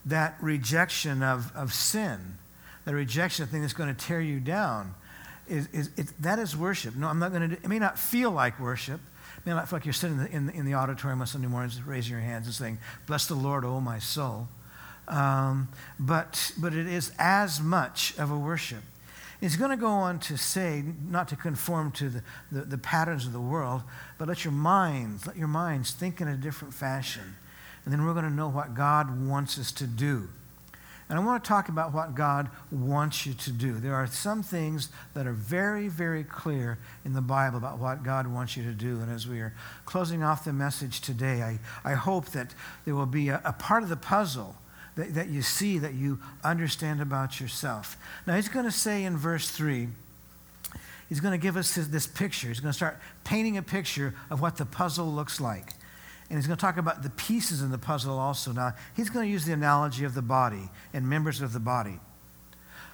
that 0.06 0.36
rejection 0.40 1.22
of, 1.22 1.52
of 1.54 1.72
sin, 1.72 2.38
that 2.84 2.94
rejection 2.94 3.44
of 3.44 3.50
thing 3.50 3.60
that's 3.60 3.72
going 3.72 3.94
to 3.94 4.06
tear 4.06 4.20
you 4.20 4.40
down, 4.40 4.94
is, 5.48 5.68
is 5.72 5.90
it, 5.96 6.12
that 6.20 6.38
is 6.38 6.56
worship. 6.56 6.96
No, 6.96 7.08
I'm 7.08 7.18
not 7.18 7.32
going 7.32 7.50
to 7.50 7.56
it 7.56 7.68
may 7.68 7.78
not 7.78 7.98
feel 7.98 8.30
like 8.30 8.58
worship. 8.58 9.00
It 9.36 9.46
may 9.46 9.52
not 9.52 9.68
feel 9.68 9.78
like 9.78 9.86
you're 9.86 9.92
sitting 9.92 10.18
in 10.18 10.24
the, 10.24 10.30
in, 10.30 10.50
in 10.50 10.64
the 10.66 10.74
auditorium 10.74 11.20
on 11.20 11.26
Sunday 11.26 11.48
mornings 11.48 11.80
raising 11.82 12.12
your 12.12 12.20
hands 12.20 12.46
and 12.46 12.54
saying, 12.54 12.78
Bless 13.06 13.26
the 13.26 13.34
Lord, 13.34 13.64
O 13.64 13.80
my 13.80 13.98
soul. 13.98 14.48
Um, 15.08 15.68
but, 15.98 16.52
but 16.58 16.74
it 16.74 16.86
is 16.86 17.12
as 17.18 17.60
much 17.60 18.16
of 18.18 18.30
a 18.30 18.38
worship. 18.38 18.82
He's 19.40 19.56
going 19.56 19.72
to 19.72 19.76
go 19.76 19.88
on 19.88 20.20
to 20.20 20.38
say, 20.38 20.84
not 21.08 21.26
to 21.28 21.36
conform 21.36 21.90
to 21.92 22.08
the, 22.08 22.22
the, 22.52 22.60
the, 22.60 22.78
patterns 22.78 23.26
of 23.26 23.32
the 23.32 23.40
world, 23.40 23.82
but 24.16 24.28
let 24.28 24.44
your 24.44 24.52
minds, 24.52 25.26
let 25.26 25.36
your 25.36 25.48
minds 25.48 25.90
think 25.90 26.20
in 26.20 26.28
a 26.28 26.36
different 26.36 26.72
fashion 26.72 27.34
and 27.84 27.92
then 27.92 28.04
we're 28.04 28.12
going 28.12 28.24
to 28.24 28.30
know 28.30 28.48
what 28.48 28.74
God 28.74 29.26
wants 29.26 29.58
us 29.58 29.72
to 29.72 29.86
do. 29.86 30.28
And 31.08 31.18
I 31.20 31.22
want 31.22 31.44
to 31.44 31.48
talk 31.48 31.68
about 31.68 31.92
what 31.92 32.14
God 32.14 32.48
wants 32.70 33.26
you 33.26 33.34
to 33.34 33.52
do. 33.52 33.74
There 33.74 33.94
are 33.94 34.06
some 34.06 34.42
things 34.42 34.88
that 35.12 35.26
are 35.26 35.32
very, 35.34 35.88
very 35.88 36.24
clear 36.24 36.78
in 37.04 37.12
the 37.12 37.20
Bible 37.20 37.58
about 37.58 37.78
what 37.78 38.02
God 38.02 38.26
wants 38.26 38.56
you 38.56 38.64
to 38.64 38.72
do. 38.72 39.00
And 39.00 39.12
as 39.12 39.26
we 39.26 39.40
are 39.40 39.52
closing 39.84 40.22
off 40.22 40.44
the 40.44 40.54
message 40.54 41.02
today, 41.02 41.42
I, 41.42 41.58
I 41.84 41.94
hope 41.96 42.30
that 42.30 42.54
there 42.86 42.94
will 42.94 43.04
be 43.04 43.28
a, 43.28 43.42
a 43.44 43.52
part 43.52 43.82
of 43.82 43.90
the 43.90 43.96
puzzle 43.96 44.56
that, 44.96 45.12
that 45.14 45.28
you 45.28 45.42
see, 45.42 45.76
that 45.78 45.92
you 45.92 46.18
understand 46.44 47.02
about 47.02 47.40
yourself. 47.40 47.98
Now, 48.26 48.36
he's 48.36 48.48
going 48.48 48.64
to 48.64 48.70
say 48.70 49.04
in 49.04 49.16
verse 49.16 49.50
3, 49.50 49.88
he's 51.10 51.20
going 51.20 51.38
to 51.38 51.42
give 51.42 51.58
us 51.58 51.74
this, 51.74 51.88
this 51.88 52.06
picture. 52.06 52.48
He's 52.48 52.60
going 52.60 52.72
to 52.72 52.76
start 52.76 52.98
painting 53.24 53.58
a 53.58 53.62
picture 53.62 54.14
of 54.30 54.40
what 54.40 54.56
the 54.56 54.64
puzzle 54.64 55.12
looks 55.12 55.40
like. 55.42 55.74
And 56.32 56.38
he's 56.38 56.46
going 56.46 56.56
to 56.56 56.60
talk 56.62 56.78
about 56.78 57.02
the 57.02 57.10
pieces 57.10 57.60
in 57.60 57.70
the 57.70 57.76
puzzle 57.76 58.18
also. 58.18 58.52
Now, 58.52 58.72
he's 58.96 59.10
going 59.10 59.26
to 59.26 59.30
use 59.30 59.44
the 59.44 59.52
analogy 59.52 60.06
of 60.06 60.14
the 60.14 60.22
body 60.22 60.70
and 60.94 61.06
members 61.06 61.42
of 61.42 61.52
the 61.52 61.60
body. 61.60 62.00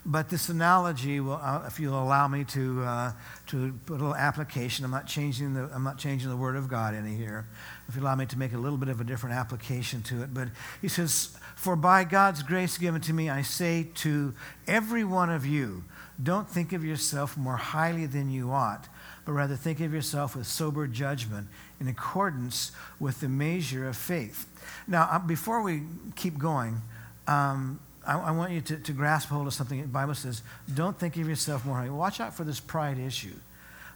But 0.04 0.28
this 0.28 0.48
analogy, 0.48 1.20
will, 1.20 1.38
uh, 1.40 1.62
if 1.64 1.78
you'll 1.78 2.02
allow 2.02 2.26
me 2.26 2.42
to, 2.46 2.82
uh, 2.82 3.12
to 3.46 3.78
put 3.86 3.92
a 3.92 4.02
little 4.02 4.16
application, 4.16 4.84
I'm 4.84 4.90
not, 4.90 5.06
changing 5.06 5.54
the, 5.54 5.70
I'm 5.72 5.84
not 5.84 5.98
changing 5.98 6.30
the 6.30 6.36
Word 6.36 6.56
of 6.56 6.68
God 6.68 6.96
any 6.96 7.14
here. 7.14 7.46
If 7.86 7.94
you 7.94 8.02
allow 8.02 8.16
me 8.16 8.26
to 8.26 8.36
make 8.36 8.54
a 8.54 8.58
little 8.58 8.76
bit 8.76 8.88
of 8.88 9.00
a 9.00 9.04
different 9.04 9.36
application 9.36 10.02
to 10.02 10.24
it. 10.24 10.34
But 10.34 10.48
he 10.82 10.88
says, 10.88 11.38
For 11.54 11.76
by 11.76 12.02
God's 12.02 12.42
grace 12.42 12.76
given 12.76 13.00
to 13.02 13.12
me, 13.12 13.30
I 13.30 13.42
say 13.42 13.86
to 13.96 14.34
every 14.66 15.04
one 15.04 15.30
of 15.30 15.46
you, 15.46 15.84
don't 16.20 16.50
think 16.50 16.72
of 16.72 16.84
yourself 16.84 17.36
more 17.36 17.56
highly 17.56 18.06
than 18.06 18.30
you 18.32 18.50
ought, 18.50 18.88
but 19.24 19.32
rather 19.32 19.54
think 19.54 19.78
of 19.78 19.94
yourself 19.94 20.34
with 20.34 20.48
sober 20.48 20.88
judgment 20.88 21.46
in 21.80 21.88
accordance 21.88 22.72
with 22.98 23.20
the 23.20 23.28
measure 23.28 23.88
of 23.88 23.96
faith. 23.96 24.46
Now, 24.86 25.08
uh, 25.10 25.18
before 25.18 25.62
we 25.62 25.82
keep 26.16 26.38
going, 26.38 26.80
um, 27.26 27.80
I, 28.06 28.18
I, 28.18 28.30
want 28.32 28.52
you 28.52 28.60
to, 28.62 28.76
to 28.76 28.92
grasp 28.92 29.28
hold 29.28 29.46
of 29.46 29.54
something. 29.54 29.80
The 29.80 29.86
Bible 29.86 30.14
says, 30.14 30.42
don't 30.72 30.98
think 30.98 31.16
of 31.16 31.28
yourself 31.28 31.64
more 31.64 31.76
highly. 31.76 31.90
Watch 31.90 32.20
out 32.20 32.34
for 32.34 32.44
this 32.44 32.58
pride 32.58 32.98
issue. 32.98 33.34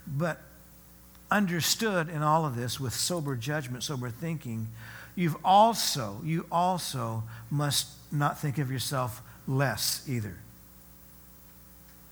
But 0.07 0.41
understood 1.31 2.09
in 2.09 2.23
all 2.23 2.45
of 2.45 2.57
this 2.57 2.79
with 2.79 2.93
sober 2.93 3.37
judgment, 3.37 3.83
sober 3.83 4.11
thinking, 4.11 4.69
you've 5.17 5.37
also, 5.45 6.21
you 6.23 6.47
also 6.53 7.25
must 7.51 7.89
not 8.13 8.39
think 8.39 8.59
of 8.59 8.71
yourself 8.71 9.23
less 9.49 10.07
either. 10.09 10.37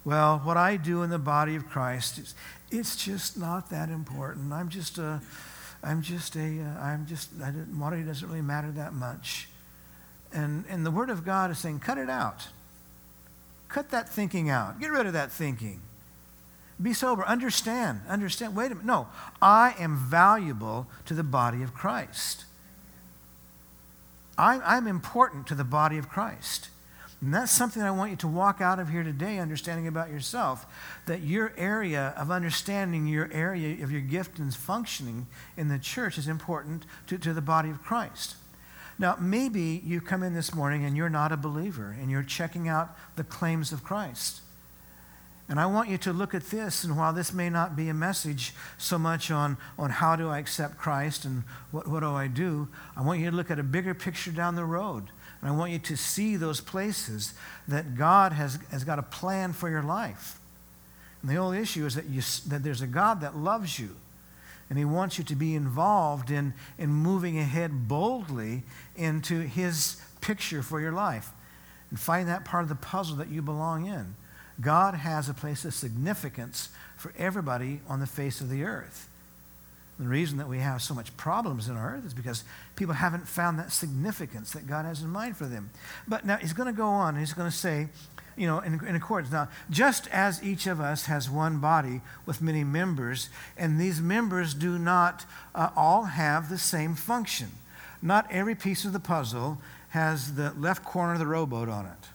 Well, 0.04 0.40
what 0.42 0.56
I 0.56 0.76
do 0.76 1.02
in 1.02 1.10
the 1.10 1.18
body 1.18 1.54
of 1.56 1.68
Christ, 1.68 2.18
is, 2.18 2.34
it's 2.70 2.96
just 2.96 3.38
not 3.38 3.68
that 3.70 3.90
important. 3.90 4.52
I'm 4.52 4.70
just 4.70 4.96
a, 4.96 5.20
I'm 5.82 6.02
just 6.02 6.36
a, 6.36 6.40
am 6.40 7.02
uh, 7.02 7.08
just, 7.08 7.30
I 7.42 7.50
didn't, 7.50 7.78
doesn't 8.06 8.28
really 8.28 8.42
matter 8.42 8.70
that 8.72 8.92
much. 8.92 9.48
And, 10.32 10.64
and 10.68 10.84
the 10.84 10.90
Word 10.90 11.10
of 11.10 11.24
God 11.24 11.50
is 11.50 11.58
saying, 11.58 11.80
cut 11.80 11.98
it 11.98 12.10
out. 12.10 12.48
Cut 13.68 13.90
that 13.90 14.08
thinking 14.08 14.50
out. 14.50 14.80
Get 14.80 14.90
rid 14.90 15.06
of 15.06 15.12
that 15.12 15.32
thinking. 15.32 15.80
Be 16.80 16.92
sober. 16.92 17.24
Understand. 17.24 18.00
Understand. 18.08 18.56
Wait 18.56 18.66
a 18.66 18.70
minute. 18.70 18.84
No, 18.84 19.08
I 19.40 19.74
am 19.78 19.96
valuable 19.96 20.86
to 21.06 21.14
the 21.14 21.22
body 21.22 21.62
of 21.62 21.74
Christ. 21.74 22.44
I, 24.38 24.60
I'm 24.64 24.86
important 24.86 25.46
to 25.48 25.54
the 25.54 25.64
body 25.64 25.98
of 25.98 26.08
Christ. 26.08 26.68
And 27.20 27.34
that's 27.34 27.52
something 27.52 27.82
I 27.82 27.90
want 27.90 28.12
you 28.12 28.16
to 28.18 28.28
walk 28.28 28.62
out 28.62 28.78
of 28.78 28.88
here 28.88 29.02
today 29.02 29.38
understanding 29.38 29.86
about 29.86 30.10
yourself 30.10 30.66
that 31.06 31.20
your 31.20 31.52
area 31.58 32.14
of 32.16 32.30
understanding, 32.30 33.06
your 33.06 33.28
area 33.30 33.82
of 33.84 33.92
your 33.92 34.00
gift 34.00 34.38
and 34.38 34.54
functioning 34.54 35.26
in 35.56 35.68
the 35.68 35.78
church 35.78 36.16
is 36.16 36.28
important 36.28 36.86
to, 37.08 37.18
to 37.18 37.34
the 37.34 37.42
body 37.42 37.68
of 37.68 37.82
Christ. 37.82 38.36
Now, 38.98 39.16
maybe 39.20 39.82
you 39.84 40.00
come 40.00 40.22
in 40.22 40.34
this 40.34 40.54
morning 40.54 40.84
and 40.84 40.96
you're 40.96 41.10
not 41.10 41.30
a 41.32 41.36
believer 41.36 41.94
and 41.98 42.10
you're 42.10 42.22
checking 42.22 42.68
out 42.68 42.96
the 43.16 43.24
claims 43.24 43.70
of 43.72 43.84
Christ. 43.84 44.40
And 45.48 45.58
I 45.58 45.66
want 45.66 45.88
you 45.88 45.98
to 45.98 46.12
look 46.12 46.32
at 46.32 46.44
this, 46.50 46.84
and 46.84 46.96
while 46.96 47.12
this 47.12 47.32
may 47.32 47.50
not 47.50 47.74
be 47.74 47.88
a 47.88 47.94
message 47.94 48.54
so 48.78 48.98
much 48.98 49.32
on, 49.32 49.56
on 49.76 49.90
how 49.90 50.14
do 50.14 50.28
I 50.28 50.38
accept 50.38 50.78
Christ 50.78 51.24
and 51.24 51.42
what, 51.72 51.88
what 51.88 52.00
do 52.00 52.10
I 52.10 52.28
do, 52.28 52.68
I 52.96 53.02
want 53.02 53.18
you 53.18 53.30
to 53.30 53.36
look 53.36 53.50
at 53.50 53.58
a 53.58 53.64
bigger 53.64 53.92
picture 53.92 54.30
down 54.30 54.54
the 54.54 54.64
road. 54.64 55.10
And 55.40 55.50
I 55.50 55.56
want 55.56 55.72
you 55.72 55.78
to 55.78 55.96
see 55.96 56.36
those 56.36 56.60
places 56.60 57.34
that 57.68 57.96
God 57.96 58.32
has, 58.32 58.58
has 58.70 58.84
got 58.84 58.98
a 58.98 59.02
plan 59.02 59.52
for 59.52 59.70
your 59.70 59.82
life. 59.82 60.38
And 61.22 61.30
the 61.30 61.36
only 61.36 61.58
issue 61.58 61.86
is 61.86 61.94
that, 61.94 62.06
you, 62.06 62.22
that 62.48 62.62
there's 62.62 62.82
a 62.82 62.86
God 62.86 63.20
that 63.22 63.36
loves 63.36 63.78
you 63.78 63.96
and 64.70 64.78
He 64.78 64.84
wants 64.84 65.18
you 65.18 65.24
to 65.24 65.34
be 65.34 65.54
involved 65.54 66.30
in, 66.30 66.54
in 66.78 66.90
moving 66.90 67.38
ahead 67.38 67.88
boldly 67.88 68.62
into 68.96 69.40
His 69.40 70.00
picture 70.20 70.62
for 70.62 70.80
your 70.80 70.92
life 70.92 71.30
and 71.90 71.98
find 71.98 72.28
that 72.28 72.44
part 72.44 72.62
of 72.62 72.68
the 72.68 72.76
puzzle 72.76 73.16
that 73.16 73.28
you 73.28 73.42
belong 73.42 73.86
in. 73.86 74.14
God 74.60 74.94
has 74.94 75.28
a 75.28 75.34
place 75.34 75.64
of 75.64 75.74
significance 75.74 76.68
for 76.96 77.12
everybody 77.18 77.80
on 77.88 78.00
the 78.00 78.06
face 78.06 78.40
of 78.40 78.48
the 78.48 78.62
earth. 78.62 79.09
The 80.00 80.08
reason 80.08 80.38
that 80.38 80.48
we 80.48 80.60
have 80.60 80.80
so 80.80 80.94
much 80.94 81.14
problems 81.18 81.68
in 81.68 81.76
our 81.76 81.96
earth 81.96 82.06
is 82.06 82.14
because 82.14 82.42
people 82.74 82.94
haven't 82.94 83.28
found 83.28 83.58
that 83.58 83.70
significance 83.70 84.52
that 84.52 84.66
God 84.66 84.86
has 84.86 85.02
in 85.02 85.10
mind 85.10 85.36
for 85.36 85.44
them. 85.44 85.68
But 86.08 86.24
now 86.24 86.38
he's 86.38 86.54
going 86.54 86.68
to 86.68 86.76
go 86.76 86.86
on. 86.86 87.10
And 87.10 87.18
he's 87.18 87.34
going 87.34 87.50
to 87.50 87.54
say, 87.56 87.88
you 88.34 88.46
know, 88.46 88.60
in, 88.60 88.82
in 88.86 88.96
accordance. 88.96 89.30
Now, 89.30 89.50
just 89.68 90.08
as 90.08 90.42
each 90.42 90.66
of 90.66 90.80
us 90.80 91.04
has 91.04 91.28
one 91.28 91.58
body 91.58 92.00
with 92.24 92.40
many 92.40 92.64
members, 92.64 93.28
and 93.58 93.78
these 93.78 94.00
members 94.00 94.54
do 94.54 94.78
not 94.78 95.26
uh, 95.54 95.68
all 95.76 96.04
have 96.04 96.48
the 96.48 96.56
same 96.56 96.94
function. 96.94 97.48
Not 98.00 98.26
every 98.30 98.54
piece 98.54 98.86
of 98.86 98.94
the 98.94 99.00
puzzle 99.00 99.58
has 99.90 100.34
the 100.34 100.54
left 100.56 100.82
corner 100.82 101.12
of 101.12 101.18
the 101.18 101.26
rowboat 101.26 101.68
on 101.68 101.84
it. 101.84 102.08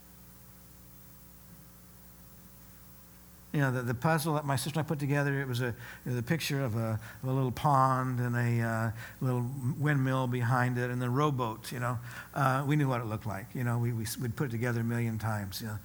You 3.55 3.61
know, 3.61 3.71
the, 3.71 3.81
the 3.83 3.93
puzzle 3.93 4.33
that 4.33 4.43
my 4.43 4.57
sister 4.57 4.77
and 4.79 4.85
I 4.85 4.87
put 4.87 4.99
together, 4.99 5.39
it 5.39 5.47
was 5.47 5.61
a, 5.61 5.67
it 5.67 5.75
was 6.07 6.17
a 6.17 6.23
picture 6.23 6.61
of 6.61 6.75
a, 6.75 6.99
of 7.23 7.29
a 7.29 7.31
little 7.31 7.53
pond 7.53 8.19
and 8.19 8.35
a 8.35 8.67
uh, 8.67 8.91
little 9.21 9.45
windmill 9.79 10.27
behind 10.27 10.77
it 10.77 10.89
and 10.91 11.01
the 11.01 11.09
rowboat, 11.09 11.71
you 11.71 11.79
know. 11.79 11.97
Uh, 12.33 12.65
we 12.67 12.75
knew 12.75 12.89
what 12.89 12.99
it 12.99 13.05
looked 13.05 13.25
like. 13.25 13.45
You 13.53 13.63
know, 13.63 13.77
we, 13.77 13.93
we, 13.93 14.05
would 14.21 14.35
put 14.35 14.49
it 14.49 14.51
together 14.51 14.81
a 14.81 14.83
million 14.83 15.17
times. 15.17 15.61
You 15.61 15.67
know. 15.67 15.77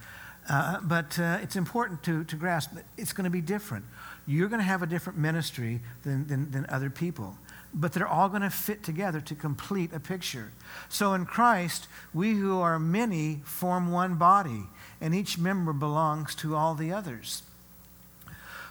Uh, 0.48 0.80
but 0.82 1.16
uh, 1.20 1.38
it's 1.42 1.54
important 1.54 2.02
to, 2.02 2.24
to 2.24 2.34
grasp 2.34 2.72
that 2.74 2.84
it's 2.98 3.12
going 3.12 3.24
to 3.24 3.30
be 3.30 3.40
different. 3.40 3.84
You're 4.26 4.48
going 4.48 4.60
to 4.60 4.66
have 4.66 4.82
a 4.82 4.86
different 4.86 5.20
ministry 5.20 5.80
than, 6.02 6.26
than, 6.26 6.50
than 6.50 6.66
other 6.70 6.90
people 6.90 7.36
but 7.72 7.92
they're 7.92 8.08
all 8.08 8.28
going 8.28 8.42
to 8.42 8.50
fit 8.50 8.82
together 8.82 9.20
to 9.20 9.32
complete 9.32 9.92
a 9.92 10.00
picture. 10.00 10.50
So 10.88 11.14
in 11.14 11.24
Christ, 11.24 11.86
we 12.12 12.34
who 12.34 12.58
are 12.58 12.80
many 12.80 13.42
form 13.44 13.92
one 13.92 14.16
body, 14.16 14.64
and 15.00 15.14
each 15.14 15.38
member 15.38 15.72
belongs 15.72 16.34
to 16.34 16.56
all 16.56 16.74
the 16.74 16.92
others 16.92 17.44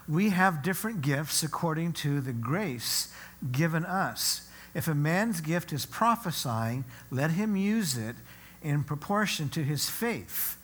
we 0.09 0.31
have 0.31 0.63
different 0.63 1.01
gifts 1.01 1.43
according 1.43 1.93
to 1.93 2.19
the 2.19 2.33
grace 2.33 3.13
given 3.51 3.85
us. 3.85 4.49
If 4.73 4.87
a 4.87 4.95
man's 4.95 5.39
gift 5.39 5.71
is 5.71 5.85
prophesying, 5.85 6.83
let 7.11 7.31
him 7.31 7.55
use 7.55 7.95
it 7.95 8.15
in 8.63 8.83
proportion 8.83 9.49
to 9.49 9.63
his 9.63 9.87
faith. 9.87 10.57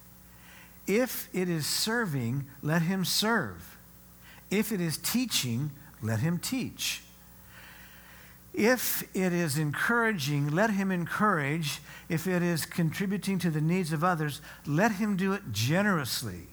If 0.88 1.30
it 1.32 1.48
is 1.48 1.68
serving, 1.68 2.46
let 2.64 2.82
him 2.82 3.06
serve. 3.06 3.78
If 4.50 4.72
it 4.72 4.82
is 4.82 4.98
teaching, 4.98 5.72
let 6.02 6.20
him 6.20 6.40
teach. 6.40 7.04
If 8.54 9.04
it 9.16 9.34
is 9.34 9.58
encouraging, 9.58 10.52
let 10.52 10.72
him 10.72 10.92
encourage. 10.92 11.82
If 12.10 12.26
it 12.26 12.42
is 12.42 12.66
contributing 12.66 13.38
to 13.40 13.52
the 13.52 13.62
needs 13.62 13.92
of 13.92 14.04
others, 14.04 14.42
let 14.66 14.94
him 14.94 15.18
do 15.18 15.34
it 15.34 15.52
generously. 15.52 16.48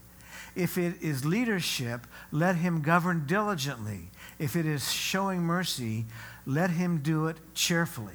If 0.54 0.76
it 0.76 1.00
is 1.00 1.24
leadership, 1.24 2.06
let 2.30 2.56
him 2.56 2.82
govern 2.82 3.24
diligently. 3.26 4.10
If 4.38 4.56
it 4.56 4.66
is 4.66 4.92
showing 4.92 5.42
mercy, 5.42 6.04
let 6.46 6.70
him 6.70 6.98
do 6.98 7.26
it 7.26 7.38
cheerfully. 7.54 8.14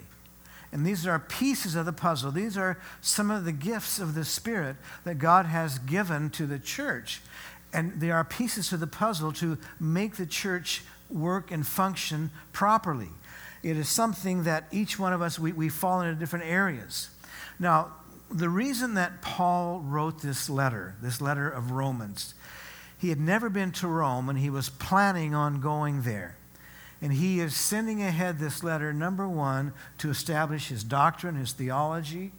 And 0.71 0.85
these 0.85 1.07
are 1.07 1.19
pieces 1.19 1.75
of 1.75 1.85
the 1.85 1.93
puzzle. 1.93 2.31
These 2.31 2.57
are 2.57 2.77
some 3.01 3.31
of 3.31 3.45
the 3.45 3.51
gifts 3.51 3.99
of 3.99 4.13
the 4.13 4.25
Spirit 4.25 4.75
that 5.05 5.17
God 5.17 5.45
has 5.45 5.79
given 5.79 6.29
to 6.31 6.45
the 6.45 6.59
church. 6.59 7.21
And 7.73 7.99
they 7.99 8.11
are 8.11 8.23
pieces 8.23 8.71
of 8.73 8.79
the 8.79 8.87
puzzle 8.87 9.31
to 9.33 9.57
make 9.79 10.17
the 10.17 10.25
church 10.25 10.83
work 11.09 11.51
and 11.51 11.65
function 11.65 12.31
properly. 12.51 13.09
It 13.63 13.77
is 13.77 13.89
something 13.89 14.43
that 14.43 14.65
each 14.71 14.99
one 14.99 15.13
of 15.13 15.21
us, 15.21 15.39
we, 15.39 15.51
we 15.51 15.69
fall 15.69 16.01
into 16.01 16.19
different 16.19 16.45
areas. 16.45 17.09
Now, 17.59 17.93
the 18.29 18.49
reason 18.49 18.95
that 18.95 19.21
Paul 19.21 19.81
wrote 19.81 20.21
this 20.21 20.49
letter, 20.49 20.95
this 21.01 21.21
letter 21.21 21.49
of 21.49 21.71
Romans, 21.71 22.33
he 22.97 23.09
had 23.09 23.19
never 23.19 23.49
been 23.49 23.71
to 23.73 23.87
Rome 23.87 24.29
and 24.29 24.39
he 24.39 24.49
was 24.49 24.69
planning 24.69 25.33
on 25.33 25.61
going 25.61 26.01
there. 26.01 26.37
And 26.99 27.13
he 27.13 27.39
is 27.39 27.55
sending 27.55 28.01
ahead 28.01 28.39
this 28.39 28.63
letter, 28.63 28.91
number 28.91 29.29
one, 29.29 29.73
to 29.99 30.09
establish 30.09 30.69
his 30.69 30.83
doctrine, 30.83 31.35
his 31.35 31.51
theology, 31.51 32.31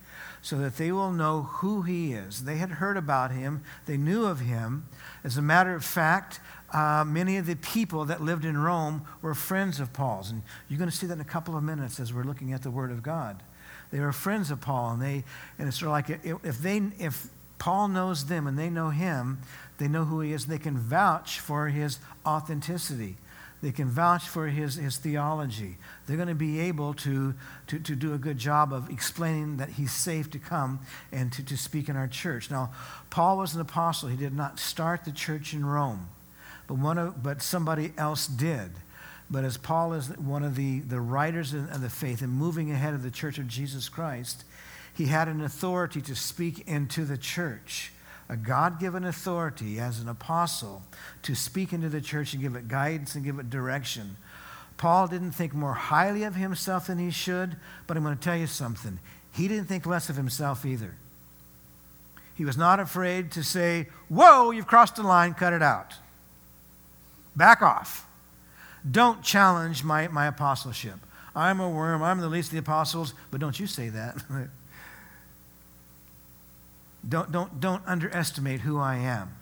so 0.42 0.58
that 0.58 0.76
they 0.76 0.90
will 0.90 1.12
know 1.12 1.42
who 1.42 1.82
he 1.82 2.12
is. 2.12 2.44
They 2.44 2.56
had 2.56 2.70
heard 2.72 2.96
about 2.96 3.30
him, 3.30 3.62
they 3.86 3.96
knew 3.96 4.26
of 4.26 4.40
him. 4.40 4.88
As 5.22 5.36
a 5.36 5.42
matter 5.42 5.74
of 5.74 5.84
fact, 5.84 6.40
uh, 6.72 7.04
many 7.06 7.36
of 7.36 7.46
the 7.46 7.54
people 7.56 8.04
that 8.06 8.20
lived 8.20 8.44
in 8.44 8.58
Rome 8.58 9.04
were 9.22 9.34
friends 9.34 9.78
of 9.78 9.92
Paul's. 9.92 10.30
And 10.30 10.42
you're 10.68 10.78
going 10.78 10.90
to 10.90 10.96
see 10.96 11.06
that 11.06 11.14
in 11.14 11.20
a 11.20 11.24
couple 11.24 11.56
of 11.56 11.62
minutes 11.62 12.00
as 12.00 12.12
we're 12.12 12.24
looking 12.24 12.52
at 12.52 12.62
the 12.62 12.70
Word 12.70 12.90
of 12.90 13.02
God. 13.02 13.42
They 13.90 14.00
were 14.00 14.12
friends 14.12 14.50
of 14.50 14.60
Paul, 14.60 14.92
and 14.92 15.02
they 15.02 15.24
and 15.58 15.68
it's 15.68 15.78
sort 15.78 15.88
of 15.88 15.92
like 15.92 16.42
if 16.44 16.58
they 16.58 16.76
if 16.98 17.28
Paul 17.58 17.88
knows 17.88 18.26
them 18.26 18.46
and 18.46 18.58
they 18.58 18.70
know 18.70 18.90
him. 18.90 19.38
They 19.78 19.88
know 19.88 20.04
who 20.04 20.20
he 20.20 20.32
is. 20.32 20.46
They 20.46 20.58
can 20.58 20.76
vouch 20.76 21.38
for 21.38 21.68
his 21.68 21.98
authenticity. 22.26 23.16
They 23.60 23.72
can 23.72 23.88
vouch 23.88 24.28
for 24.28 24.46
his, 24.46 24.76
his 24.76 24.98
theology. 24.98 25.78
They're 26.06 26.16
going 26.16 26.28
to 26.28 26.34
be 26.34 26.60
able 26.60 26.94
to, 26.94 27.34
to, 27.68 27.78
to 27.80 27.96
do 27.96 28.14
a 28.14 28.18
good 28.18 28.38
job 28.38 28.72
of 28.72 28.88
explaining 28.88 29.56
that 29.56 29.70
he's 29.70 29.92
safe 29.92 30.30
to 30.30 30.38
come 30.38 30.80
and 31.10 31.32
to, 31.32 31.44
to 31.44 31.56
speak 31.56 31.88
in 31.88 31.96
our 31.96 32.06
church. 32.06 32.50
Now, 32.50 32.72
Paul 33.10 33.38
was 33.38 33.54
an 33.54 33.60
apostle. 33.60 34.08
He 34.08 34.16
did 34.16 34.32
not 34.32 34.60
start 34.60 35.04
the 35.04 35.10
church 35.10 35.54
in 35.54 35.66
Rome, 35.66 36.08
but, 36.68 36.78
one 36.78 36.98
of, 36.98 37.22
but 37.22 37.42
somebody 37.42 37.92
else 37.98 38.28
did. 38.28 38.70
But 39.30 39.44
as 39.44 39.56
Paul 39.56 39.92
is 39.92 40.08
one 40.16 40.42
of 40.42 40.56
the, 40.56 40.80
the 40.80 41.00
writers 41.00 41.52
of 41.52 41.80
the 41.80 41.90
faith 41.90 42.22
and 42.22 42.32
moving 42.32 42.70
ahead 42.70 42.94
of 42.94 43.02
the 43.02 43.10
church 43.10 43.38
of 43.38 43.46
Jesus 43.46 43.88
Christ, 43.88 44.44
he 44.94 45.06
had 45.06 45.28
an 45.28 45.42
authority 45.42 46.00
to 46.02 46.16
speak 46.16 46.66
into 46.66 47.04
the 47.04 47.18
church 47.18 47.92
a 48.28 48.36
God 48.36 48.78
given 48.78 49.04
authority 49.04 49.80
as 49.80 50.00
an 50.00 50.08
apostle 50.08 50.82
to 51.22 51.34
speak 51.34 51.72
into 51.72 51.88
the 51.88 52.00
church 52.00 52.34
and 52.34 52.42
give 52.42 52.56
it 52.56 52.68
guidance 52.68 53.14
and 53.14 53.24
give 53.24 53.38
it 53.38 53.48
direction. 53.48 54.16
Paul 54.76 55.08
didn't 55.08 55.32
think 55.32 55.54
more 55.54 55.74
highly 55.74 56.24
of 56.24 56.36
himself 56.36 56.88
than 56.88 56.98
he 56.98 57.10
should, 57.10 57.56
but 57.86 57.96
I'm 57.96 58.02
going 58.02 58.16
to 58.16 58.22
tell 58.22 58.36
you 58.36 58.46
something. 58.46 58.98
He 59.32 59.48
didn't 59.48 59.66
think 59.66 59.86
less 59.86 60.08
of 60.08 60.16
himself 60.16 60.66
either. 60.66 60.94
He 62.34 62.44
was 62.44 62.56
not 62.56 62.78
afraid 62.78 63.32
to 63.32 63.42
say, 63.42 63.88
Whoa, 64.08 64.50
you've 64.50 64.66
crossed 64.66 64.96
the 64.96 65.02
line, 65.02 65.34
cut 65.34 65.52
it 65.52 65.62
out. 65.62 65.94
Back 67.34 67.62
off. 67.62 68.07
Don't 68.88 69.22
challenge 69.22 69.84
my, 69.84 70.08
my 70.08 70.26
apostleship. 70.26 70.98
I'm 71.34 71.60
a 71.60 71.68
worm, 71.68 72.02
I'm 72.02 72.20
the 72.20 72.28
least 72.28 72.48
of 72.48 72.52
the 72.52 72.58
apostles, 72.58 73.14
but 73.30 73.40
don't 73.40 73.58
you 73.58 73.66
say 73.66 73.88
that. 73.90 74.16
Don't, 77.08 77.30
don't, 77.32 77.60
don't 77.60 77.82
underestimate 77.86 78.60
who 78.60 78.78
I 78.78 78.96
am. 78.96 79.34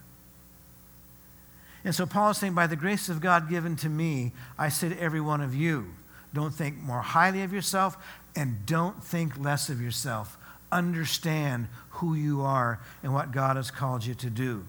And 1.85 1.95
so 1.95 2.05
Paul 2.05 2.31
is 2.31 2.39
saying, 2.39 2.53
by 2.53 2.67
the 2.67 2.77
grace 2.77 3.09
of 3.09 3.21
God 3.21 3.49
given 3.49 3.77
to 3.77 3.89
me, 3.89 4.33
I 4.59 4.69
say 4.69 4.89
to 4.91 5.01
every 5.01 5.21
one 5.21 5.41
of 5.41 5.55
you, 5.55 5.95
don't 6.35 6.53
think 6.53 6.77
more 6.77 7.01
highly 7.01 7.43
of 7.43 7.53
yourself 7.53 7.97
and 8.37 8.67
don't 8.67 9.03
think 9.03 9.39
less 9.39 9.69
of 9.69 9.81
yourself. 9.81 10.37
Understand 10.71 11.69
who 11.91 12.15
you 12.15 12.43
are 12.43 12.81
and 13.03 13.15
what 13.15 13.33
God 13.33 13.57
has 13.57 13.71
called 13.71 14.05
you 14.05 14.15
to 14.17 14.31
do. 14.31 14.67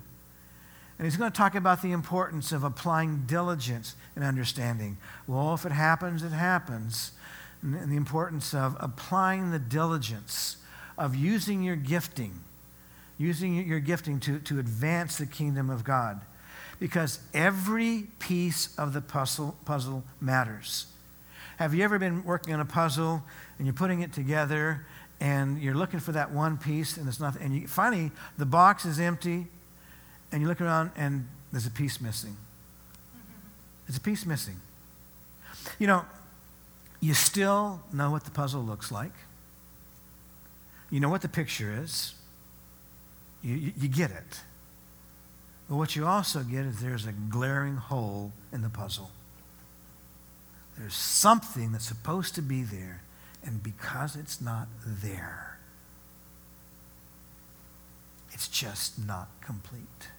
And 0.98 1.06
he's 1.06 1.18
going 1.18 1.32
to 1.32 1.38
talk 1.38 1.56
about 1.56 1.82
the 1.82 1.92
importance 1.92 2.51
of 2.51 2.63
applying 2.63 3.24
diligence 3.27 3.96
and 4.16 4.24
understanding. 4.24 4.98
Well, 5.27 5.54
if 5.54 5.66
it 5.66 5.72
happens, 5.72 6.24
it 6.24 6.32
happens. 6.32 7.12
And 7.62 7.92
the 7.92 7.98
importance 7.98 8.54
of 8.54 8.75
applying 8.80 9.51
the 9.51 9.60
diligence 9.60 10.58
of 10.98 11.16
using 11.16 11.62
your 11.62 11.75
gifting 11.75 12.44
using 13.18 13.68
your 13.68 13.80
gifting 13.80 14.20
to, 14.22 14.39
to 14.39 14.60
advance 14.60 15.18
the 15.18 15.25
kingdom 15.25 15.70
of 15.70 15.84
God. 15.84 16.22
Because 16.80 17.20
every 17.34 18.08
piece 18.20 18.77
of 18.77 18.94
the 18.94 19.01
puzzle, 19.01 19.56
puzzle 19.66 20.04
matters. 20.22 20.86
Have 21.58 21.74
you 21.74 21.84
ever 21.84 21.98
been 21.98 22.24
working 22.24 22.54
on 22.54 22.60
a 22.60 22.66
puzzle 22.66 23.24
and 23.58 23.66
you're 23.66 23.74
putting 23.74 24.01
it 24.01 24.13
together 24.13 24.86
and 25.20 25.60
you're 25.60 25.74
looking 25.74 26.00
for 26.00 26.12
that 26.12 26.32
one 26.32 26.58
piece 26.58 26.98
and 26.98 27.08
it's 27.08 27.20
nothing, 27.20 27.42
and 27.42 27.56
you, 27.56 27.68
finally 27.68 28.12
the 28.38 28.46
box 28.46 28.86
is 28.86 29.00
empty 29.00 29.48
and 30.31 30.41
you 30.41 30.48
look 30.48 30.62
around 30.62 30.91
and 30.96 31.27
there's 31.51 31.65
a 31.65 31.72
piece 31.72 32.01
missing. 32.01 32.36
There's 33.88 33.98
a 33.98 34.01
piece 34.01 34.25
missing. 34.25 34.60
You 35.79 35.88
know, 35.88 36.05
you 37.00 37.13
still 37.13 37.81
know 37.93 38.12
what 38.12 38.25
the 38.25 38.31
puzzle 38.31 38.62
looks 38.62 38.91
like. 38.91 39.13
You 40.89 41.00
know 41.00 41.10
what 41.10 41.22
the 41.22 41.29
picture 41.29 41.77
is. 41.84 42.13
You, 43.43 43.55
you, 43.55 43.74
you 43.77 43.88
get 43.88 44.12
it. 44.12 44.41
But 45.69 45.75
what 45.75 45.96
you 45.96 46.05
also 46.05 46.43
get 46.43 46.65
is 46.65 46.81
there's 46.81 47.05
a 47.05 47.12
glaring 47.12 47.75
hole 47.75 48.31
in 48.53 48.62
the 48.62 48.69
puzzle. 48.69 49.12
There's 50.77 50.96
something 50.96 51.72
that's 51.72 51.88
supposed 51.88 52.36
to 52.36 52.41
be 52.41 52.63
there, 52.63 53.01
and 53.43 53.62
because 53.62 54.15
it's 54.15 54.39
not 54.39 54.67
there, 54.86 55.57
it's 58.31 58.48
just 58.48 59.03
not 59.05 59.27
complete. 59.42 60.09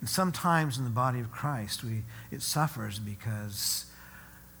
And 0.00 0.08
sometimes 0.08 0.78
in 0.78 0.84
the 0.84 0.90
body 0.90 1.20
of 1.20 1.30
Christ, 1.30 1.82
we, 1.82 2.04
it 2.30 2.42
suffers 2.42 2.98
because 2.98 3.86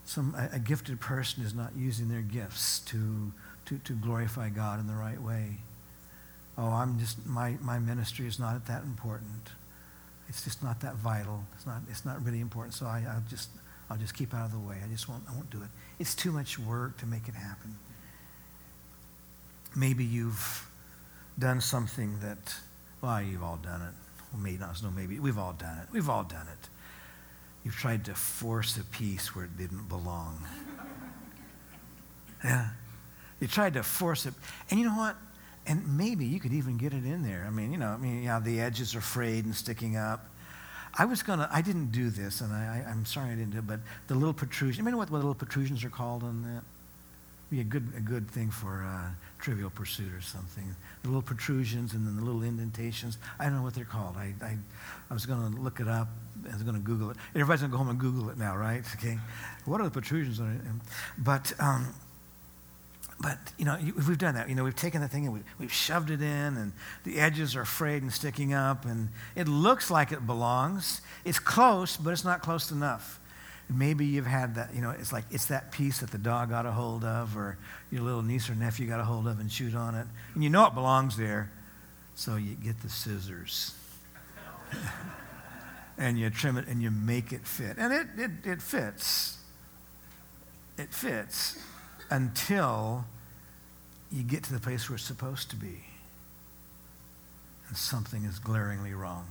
some, 0.04 0.34
a, 0.36 0.56
a 0.56 0.58
gifted 0.58 1.00
person 1.00 1.44
is 1.44 1.54
not 1.54 1.72
using 1.76 2.08
their 2.08 2.22
gifts 2.22 2.80
to 2.80 3.32
to, 3.68 3.78
to 3.78 3.92
glorify 3.92 4.48
God 4.48 4.80
in 4.80 4.86
the 4.86 4.94
right 4.94 5.20
way. 5.20 5.58
Oh, 6.56 6.68
I'm 6.68 6.98
just, 6.98 7.24
my, 7.26 7.56
my 7.60 7.78
ministry 7.78 8.26
is 8.26 8.38
not 8.38 8.66
that 8.66 8.82
important. 8.82 9.50
It's 10.28 10.42
just 10.42 10.62
not 10.62 10.80
that 10.80 10.96
vital. 10.96 11.44
It's 11.54 11.66
not, 11.66 11.82
it's 11.90 12.04
not 12.04 12.24
really 12.24 12.40
important. 12.40 12.74
So 12.74 12.86
I, 12.86 13.04
I'll, 13.08 13.22
just, 13.28 13.50
I'll 13.90 13.98
just 13.98 14.14
keep 14.14 14.34
out 14.34 14.46
of 14.46 14.52
the 14.52 14.58
way. 14.58 14.76
I 14.82 14.88
just 14.88 15.08
won't, 15.08 15.22
I 15.30 15.34
won't 15.34 15.50
do 15.50 15.58
it. 15.58 15.68
It's 15.98 16.14
too 16.14 16.32
much 16.32 16.58
work 16.58 16.96
to 16.98 17.06
make 17.06 17.28
it 17.28 17.34
happen. 17.34 17.76
Maybe 19.76 20.04
you've 20.04 20.66
done 21.38 21.60
something 21.60 22.18
that, 22.20 22.54
well, 23.02 23.20
you've 23.20 23.42
all 23.42 23.58
done 23.62 23.82
it. 23.82 24.07
Well, 24.32 24.42
maybe 24.42 24.58
not, 24.58 24.82
no, 24.82 24.90
maybe. 24.90 25.18
We've 25.18 25.38
all 25.38 25.52
done 25.52 25.78
it. 25.78 25.88
We've 25.92 26.08
all 26.08 26.24
done 26.24 26.46
it. 26.52 26.68
You've 27.64 27.76
tried 27.76 28.04
to 28.06 28.14
force 28.14 28.76
a 28.76 28.84
piece 28.84 29.34
where 29.34 29.44
it 29.44 29.56
didn't 29.56 29.88
belong. 29.88 30.46
Yeah. 32.44 32.68
You 33.40 33.48
tried 33.48 33.74
to 33.74 33.82
force 33.82 34.26
it. 34.26 34.34
And 34.70 34.78
you 34.78 34.86
know 34.86 34.96
what? 34.96 35.16
And 35.66 35.98
maybe 35.98 36.24
you 36.24 36.38
could 36.40 36.52
even 36.52 36.76
get 36.76 36.92
it 36.92 37.04
in 37.04 37.24
there. 37.24 37.44
I 37.46 37.50
mean, 37.50 37.72
you 37.72 37.78
know, 37.78 37.88
I 37.88 37.96
mean, 37.96 38.22
yeah, 38.22 38.38
the 38.38 38.60
edges 38.60 38.94
are 38.94 39.00
frayed 39.00 39.44
and 39.44 39.54
sticking 39.54 39.96
up. 39.96 40.28
I 40.94 41.04
was 41.04 41.22
to, 41.22 41.48
I 41.52 41.60
didn't 41.60 41.92
do 41.92 42.10
this, 42.10 42.40
and 42.40 42.52
I, 42.52 42.84
am 42.88 43.04
sorry 43.04 43.30
I 43.30 43.34
didn't 43.34 43.50
do 43.50 43.58
it, 43.58 43.66
but 43.66 43.80
the 44.08 44.14
little 44.14 44.32
protrusion, 44.32 44.84
you 44.84 44.90
know 44.90 44.96
what, 44.96 45.10
what 45.10 45.18
little 45.18 45.34
protrusions 45.34 45.84
are 45.84 45.90
called 45.90 46.22
on 46.22 46.42
that? 46.42 46.62
Be 47.50 47.60
a 47.60 47.64
good, 47.64 47.92
a 47.96 48.00
good 48.00 48.30
thing 48.30 48.50
for 48.50 48.82
uh, 48.84 49.10
trivial 49.38 49.70
pursuit 49.70 50.12
or 50.12 50.20
something. 50.20 50.74
The 51.02 51.08
little 51.08 51.22
protrusions 51.22 51.94
and 51.94 52.06
then 52.06 52.16
the 52.16 52.24
little 52.24 52.42
indentations. 52.42 53.18
I 53.38 53.44
don't 53.44 53.56
know 53.56 53.62
what 53.62 53.74
they're 53.74 53.84
called. 53.84 54.16
I, 54.16 54.34
I, 54.42 54.56
I 55.10 55.14
was 55.14 55.26
going 55.26 55.40
to 55.40 55.60
look 55.60 55.80
it 55.80 55.88
up. 55.88 56.08
I 56.48 56.52
was 56.52 56.62
going 56.62 56.76
to 56.76 56.82
Google 56.82 57.10
it. 57.10 57.16
Everybody's 57.34 57.60
going 57.60 57.70
to 57.70 57.74
go 57.74 57.78
home 57.78 57.88
and 57.88 57.98
Google 57.98 58.30
it 58.30 58.38
now, 58.38 58.56
right? 58.56 58.84
Okay. 58.98 59.18
What 59.64 59.80
are 59.80 59.84
the 59.84 59.90
protrusions? 59.90 60.40
But, 61.18 61.52
um, 61.60 61.94
but, 63.20 63.38
you 63.58 63.64
know, 63.64 63.78
we've 64.08 64.18
done 64.18 64.34
that. 64.34 64.48
You 64.48 64.54
know, 64.54 64.64
we've 64.64 64.74
taken 64.74 65.00
the 65.00 65.08
thing 65.08 65.24
and 65.26 65.34
we've, 65.34 65.44
we've 65.58 65.72
shoved 65.72 66.10
it 66.10 66.20
in, 66.20 66.56
and 66.56 66.72
the 67.04 67.18
edges 67.20 67.54
are 67.54 67.64
frayed 67.64 68.02
and 68.02 68.12
sticking 68.12 68.54
up, 68.54 68.84
and 68.84 69.08
it 69.36 69.46
looks 69.46 69.90
like 69.90 70.10
it 70.10 70.26
belongs. 70.26 71.00
It's 71.24 71.38
close, 71.38 71.96
but 71.96 72.10
it's 72.10 72.24
not 72.24 72.42
close 72.42 72.70
enough. 72.70 73.20
Maybe 73.70 74.06
you've 74.06 74.26
had 74.26 74.54
that, 74.54 74.74
you 74.74 74.80
know, 74.80 74.90
it's 74.90 75.12
like 75.12 75.24
it's 75.30 75.46
that 75.46 75.72
piece 75.72 75.98
that 76.00 76.10
the 76.10 76.18
dog 76.18 76.50
got 76.50 76.66
a 76.66 76.72
hold 76.72 77.04
of, 77.04 77.36
or 77.36 77.58
your 77.90 78.02
little 78.02 78.22
niece 78.22 78.48
or 78.48 78.54
nephew 78.54 78.86
got 78.86 79.00
a 79.00 79.04
hold 79.04 79.26
of 79.26 79.40
and 79.40 79.50
chewed 79.50 79.74
on 79.74 79.94
it. 79.94 80.06
And 80.34 80.42
you 80.42 80.50
know 80.50 80.66
it 80.66 80.74
belongs 80.74 81.16
there, 81.16 81.50
so 82.14 82.36
you 82.36 82.54
get 82.54 82.80
the 82.80 82.88
scissors. 82.88 83.74
and 85.98 86.18
you 86.18 86.30
trim 86.30 86.56
it 86.56 86.66
and 86.68 86.82
you 86.82 86.90
make 86.90 87.32
it 87.32 87.46
fit. 87.46 87.76
And 87.78 87.92
it, 87.92 88.06
it, 88.16 88.30
it 88.44 88.62
fits. 88.62 89.38
It 90.76 90.94
fits 90.94 91.58
until 92.10 93.04
you 94.10 94.22
get 94.22 94.44
to 94.44 94.52
the 94.52 94.60
place 94.60 94.88
where 94.88 94.96
it's 94.96 95.04
supposed 95.04 95.50
to 95.50 95.56
be. 95.56 95.84
And 97.68 97.76
something 97.76 98.24
is 98.24 98.38
glaringly 98.38 98.94
wrong. 98.94 99.26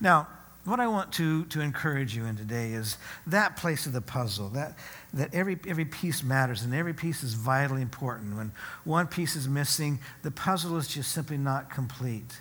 Now, 0.00 0.28
what 0.64 0.80
I 0.80 0.86
want 0.86 1.12
to, 1.14 1.44
to 1.46 1.60
encourage 1.60 2.16
you 2.16 2.24
in 2.24 2.36
today 2.36 2.72
is 2.72 2.96
that 3.26 3.56
place 3.56 3.86
of 3.86 3.92
the 3.92 4.00
puzzle, 4.00 4.48
that, 4.50 4.78
that 5.12 5.34
every, 5.34 5.58
every 5.68 5.84
piece 5.84 6.22
matters 6.22 6.62
and 6.62 6.74
every 6.74 6.94
piece 6.94 7.22
is 7.22 7.34
vitally 7.34 7.82
important. 7.82 8.36
When 8.36 8.52
one 8.84 9.06
piece 9.06 9.36
is 9.36 9.46
missing, 9.48 9.98
the 10.22 10.30
puzzle 10.30 10.76
is 10.76 10.88
just 10.88 11.12
simply 11.12 11.36
not 11.36 11.70
complete. 11.70 12.40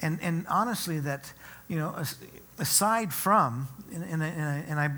And, 0.00 0.18
and 0.22 0.46
honestly, 0.48 1.00
that, 1.00 1.32
you 1.68 1.76
know, 1.76 2.02
aside 2.58 3.12
from, 3.12 3.68
and, 3.92 4.04
and, 4.04 4.22
and 4.22 4.80
I 4.80 4.90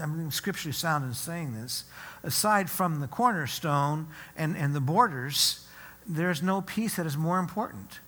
I'm 0.00 0.30
scripturally 0.30 0.72
sound 0.72 1.04
in 1.04 1.14
saying 1.14 1.54
this, 1.54 1.84
aside 2.22 2.70
from 2.70 3.00
the 3.00 3.06
cornerstone 3.06 4.08
and, 4.36 4.56
and 4.56 4.74
the 4.74 4.80
borders, 4.80 5.66
there's 6.06 6.42
no 6.42 6.60
piece 6.60 6.96
that 6.96 7.06
is 7.06 7.16
more 7.16 7.38
important. 7.38 8.00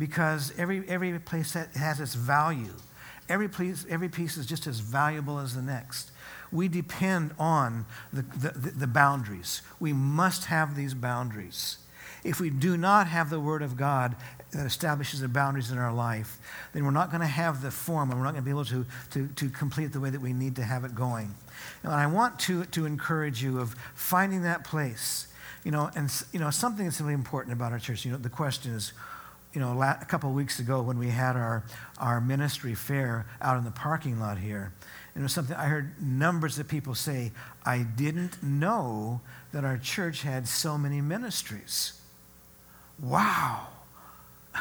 Because 0.00 0.52
every, 0.56 0.88
every 0.88 1.18
place 1.18 1.52
has 1.52 2.00
its 2.00 2.14
value. 2.14 2.72
Every 3.28 3.48
piece, 3.48 3.84
every 3.88 4.08
piece 4.08 4.38
is 4.38 4.46
just 4.46 4.66
as 4.66 4.80
valuable 4.80 5.38
as 5.38 5.54
the 5.54 5.62
next. 5.62 6.10
We 6.50 6.68
depend 6.68 7.32
on 7.38 7.84
the, 8.10 8.22
the, 8.22 8.70
the 8.70 8.86
boundaries. 8.86 9.60
We 9.78 9.92
must 9.92 10.46
have 10.46 10.74
these 10.74 10.94
boundaries. 10.94 11.76
If 12.24 12.40
we 12.40 12.48
do 12.48 12.76
not 12.76 13.06
have 13.08 13.28
the 13.28 13.38
Word 13.38 13.62
of 13.62 13.76
God 13.76 14.16
that 14.52 14.66
establishes 14.66 15.20
the 15.20 15.28
boundaries 15.28 15.70
in 15.70 15.76
our 15.76 15.92
life, 15.92 16.38
then 16.72 16.84
we're 16.84 16.90
not 16.90 17.10
going 17.10 17.20
to 17.20 17.26
have 17.26 17.60
the 17.60 17.70
form 17.70 18.10
and 18.10 18.18
we're 18.18 18.24
not 18.24 18.32
going 18.32 18.42
to 18.42 18.46
be 18.46 18.50
able 18.50 18.64
to, 18.64 18.86
to, 19.10 19.28
to 19.28 19.50
complete 19.50 19.92
the 19.92 20.00
way 20.00 20.10
that 20.10 20.20
we 20.20 20.32
need 20.32 20.56
to 20.56 20.64
have 20.64 20.84
it 20.84 20.94
going. 20.94 21.34
And 21.82 21.92
I 21.92 22.06
want 22.06 22.38
to, 22.40 22.64
to 22.64 22.86
encourage 22.86 23.42
you 23.42 23.60
of 23.60 23.76
finding 23.94 24.42
that 24.42 24.64
place. 24.64 25.28
You 25.62 25.70
know, 25.70 25.90
and 25.94 26.10
you 26.32 26.40
know, 26.40 26.50
something 26.50 26.86
that's 26.86 27.00
really 27.02 27.12
important 27.12 27.52
about 27.52 27.72
our 27.72 27.78
church, 27.78 28.06
you 28.06 28.12
know, 28.12 28.16
the 28.16 28.30
question 28.30 28.72
is, 28.72 28.92
you 29.52 29.60
know, 29.60 29.80
a 29.82 30.04
couple 30.04 30.30
of 30.30 30.36
weeks 30.36 30.60
ago 30.60 30.80
when 30.80 30.98
we 30.98 31.08
had 31.08 31.36
our, 31.36 31.64
our 31.98 32.20
ministry 32.20 32.74
fair 32.74 33.26
out 33.42 33.56
in 33.56 33.64
the 33.64 33.70
parking 33.70 34.20
lot 34.20 34.38
here, 34.38 34.72
and 35.14 35.22
it 35.22 35.24
was 35.24 35.32
something 35.32 35.56
I 35.56 35.66
heard 35.66 36.00
numbers 36.00 36.58
of 36.58 36.68
people 36.68 36.94
say, 36.94 37.32
I 37.64 37.82
didn't 37.82 38.42
know 38.42 39.20
that 39.52 39.64
our 39.64 39.76
church 39.76 40.22
had 40.22 40.46
so 40.46 40.78
many 40.78 41.00
ministries. 41.00 42.00
Wow. 42.98 43.68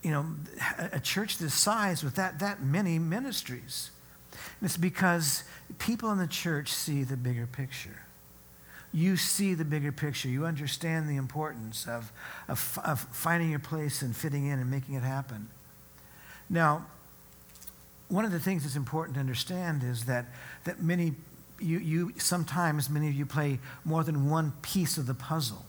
You 0.00 0.12
know, 0.12 0.26
a 0.92 1.00
church 1.00 1.38
this 1.38 1.52
size 1.52 2.04
with 2.04 2.14
that, 2.14 2.38
that 2.38 2.62
many 2.62 3.00
ministries. 3.00 3.90
And 4.32 4.68
it's 4.68 4.76
because 4.76 5.42
people 5.78 6.12
in 6.12 6.18
the 6.18 6.28
church 6.28 6.72
see 6.72 7.02
the 7.02 7.16
bigger 7.16 7.48
picture. 7.48 8.02
You 8.92 9.16
see 9.16 9.54
the 9.54 9.64
bigger 9.64 9.92
picture. 9.92 10.28
You 10.28 10.46
understand 10.46 11.08
the 11.08 11.16
importance 11.16 11.86
of, 11.86 12.10
of, 12.48 12.78
of 12.84 13.00
finding 13.12 13.50
your 13.50 13.58
place 13.58 14.02
and 14.02 14.16
fitting 14.16 14.46
in 14.46 14.58
and 14.58 14.70
making 14.70 14.94
it 14.94 15.02
happen. 15.02 15.48
Now, 16.48 16.86
one 18.08 18.24
of 18.24 18.32
the 18.32 18.40
things 18.40 18.62
that's 18.62 18.76
important 18.76 19.14
to 19.14 19.20
understand 19.20 19.82
is 19.82 20.06
that, 20.06 20.26
that 20.64 20.82
many, 20.82 21.14
you, 21.60 21.78
you, 21.78 22.12
sometimes 22.16 22.88
many 22.88 23.08
of 23.08 23.14
you 23.14 23.26
play 23.26 23.58
more 23.84 24.02
than 24.02 24.30
one 24.30 24.52
piece 24.62 24.96
of 24.96 25.06
the 25.06 25.14
puzzle. 25.14 25.66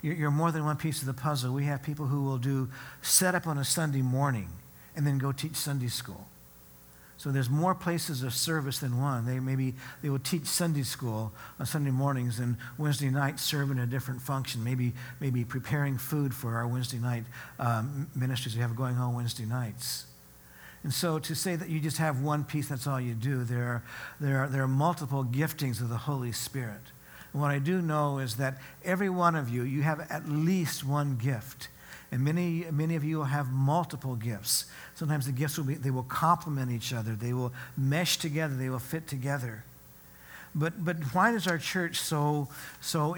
You're, 0.00 0.14
you're 0.14 0.30
more 0.30 0.52
than 0.52 0.64
one 0.64 0.76
piece 0.76 1.00
of 1.00 1.06
the 1.06 1.14
puzzle. 1.14 1.52
We 1.52 1.64
have 1.64 1.82
people 1.82 2.06
who 2.06 2.22
will 2.22 2.38
do 2.38 2.68
set 3.02 3.34
up 3.34 3.48
on 3.48 3.58
a 3.58 3.64
Sunday 3.64 4.02
morning 4.02 4.48
and 4.94 5.04
then 5.04 5.18
go 5.18 5.32
teach 5.32 5.56
Sunday 5.56 5.88
school. 5.88 6.28
So 7.18 7.32
there's 7.32 7.50
more 7.50 7.74
places 7.74 8.22
of 8.22 8.32
service 8.32 8.78
than 8.78 9.00
one. 9.00 9.26
They 9.26 9.40
maybe 9.40 9.74
they 10.02 10.08
will 10.08 10.20
teach 10.20 10.46
Sunday 10.46 10.84
school 10.84 11.32
on 11.58 11.66
Sunday 11.66 11.90
mornings 11.90 12.38
and 12.38 12.56
Wednesday 12.78 13.10
night 13.10 13.40
serve 13.40 13.72
in 13.72 13.78
a 13.80 13.86
different 13.86 14.22
function. 14.22 14.62
Maybe 14.62 14.92
maybe 15.20 15.44
preparing 15.44 15.98
food 15.98 16.32
for 16.32 16.54
our 16.54 16.66
Wednesday 16.66 16.98
night 16.98 17.24
um, 17.58 18.08
ministries 18.14 18.54
we 18.54 18.62
have 18.62 18.76
going 18.76 18.96
on 18.96 19.14
Wednesday 19.14 19.44
nights. 19.44 20.06
And 20.84 20.94
so 20.94 21.18
to 21.18 21.34
say 21.34 21.56
that 21.56 21.68
you 21.68 21.80
just 21.80 21.98
have 21.98 22.20
one 22.20 22.44
piece, 22.44 22.68
that's 22.68 22.86
all 22.86 23.00
you 23.00 23.14
do, 23.14 23.42
there 23.42 23.64
are, 23.64 23.82
there 24.20 24.44
are, 24.44 24.48
there 24.48 24.62
are 24.62 24.68
multiple 24.68 25.24
giftings 25.24 25.80
of 25.80 25.88
the 25.88 25.96
Holy 25.96 26.32
Spirit. 26.32 26.80
And 27.32 27.42
what 27.42 27.50
I 27.50 27.58
do 27.58 27.82
know 27.82 28.18
is 28.18 28.36
that 28.36 28.58
every 28.84 29.10
one 29.10 29.34
of 29.34 29.48
you, 29.48 29.64
you 29.64 29.82
have 29.82 30.00
at 30.08 30.28
least 30.28 30.84
one 30.84 31.16
gift. 31.16 31.68
And 32.10 32.24
many, 32.24 32.64
many 32.70 32.96
of 32.96 33.04
you 33.04 33.18
will 33.18 33.24
have 33.24 33.52
multiple 33.52 34.16
gifts. 34.16 34.64
Sometimes 34.94 35.26
the 35.26 35.32
gifts 35.32 35.58
will 35.58 35.66
be, 35.66 35.74
they 35.74 35.90
will 35.90 36.04
complement 36.04 36.70
each 36.70 36.92
other. 36.92 37.14
They 37.14 37.34
will 37.34 37.52
mesh 37.76 38.16
together. 38.16 38.54
They 38.54 38.70
will 38.70 38.78
fit 38.78 39.06
together. 39.06 39.64
But, 40.54 40.84
but 40.84 40.96
why 41.12 41.32
is 41.34 41.46
our 41.46 41.58
church 41.58 41.98
so, 41.98 42.48
so 42.80 43.14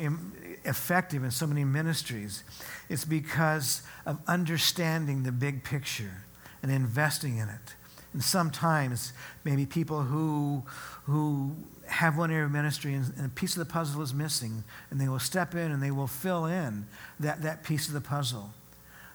effective 0.64 1.22
in 1.22 1.30
so 1.30 1.46
many 1.46 1.64
ministries? 1.64 2.42
It's 2.88 3.04
because 3.04 3.82
of 4.04 4.18
understanding 4.26 5.22
the 5.22 5.32
big 5.32 5.62
picture 5.62 6.24
and 6.62 6.72
investing 6.72 7.38
in 7.38 7.48
it. 7.48 7.74
And 8.12 8.22
sometimes, 8.22 9.12
maybe 9.44 9.66
people 9.66 10.02
who, 10.02 10.64
who 11.04 11.54
have 11.86 12.18
one 12.18 12.32
area 12.32 12.46
of 12.46 12.50
ministry 12.50 12.94
and, 12.94 13.06
and, 13.16 13.26
a 13.26 13.28
piece 13.28 13.56
of 13.56 13.64
the 13.64 13.72
puzzle 13.72 14.02
is 14.02 14.12
missing, 14.12 14.64
and 14.90 15.00
they 15.00 15.08
will 15.08 15.20
step 15.20 15.54
in 15.54 15.70
and 15.70 15.80
they 15.80 15.92
will 15.92 16.08
fill 16.08 16.44
in 16.46 16.86
that, 17.20 17.42
that 17.42 17.62
piece 17.62 17.86
of 17.86 17.94
the 17.94 18.00
puzzle. 18.00 18.50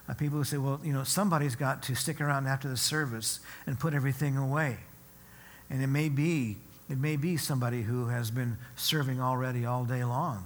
Uh, 0.08 0.14
people 0.14 0.38
who 0.38 0.44
say, 0.44 0.58
well, 0.58 0.80
you 0.84 0.94
know, 0.94 1.04
somebody's 1.04 1.56
got 1.56 1.82
to 1.84 1.96
stick 1.96 2.22
around 2.22 2.48
after 2.48 2.68
the 2.68 2.78
service 2.78 3.40
and 3.66 3.80
put 3.80 3.94
everything 3.94 4.38
away. 4.38 4.78
And 5.70 5.82
it 5.82 5.88
may 5.88 6.10
be, 6.10 6.58
it 6.90 7.00
may 7.00 7.16
be 7.16 7.38
somebody 7.38 7.82
who 7.82 8.08
has 8.08 8.30
been 8.30 8.58
serving 8.76 9.20
already 9.20 9.66
all 9.66 9.84
day 9.86 10.04
long. 10.04 10.46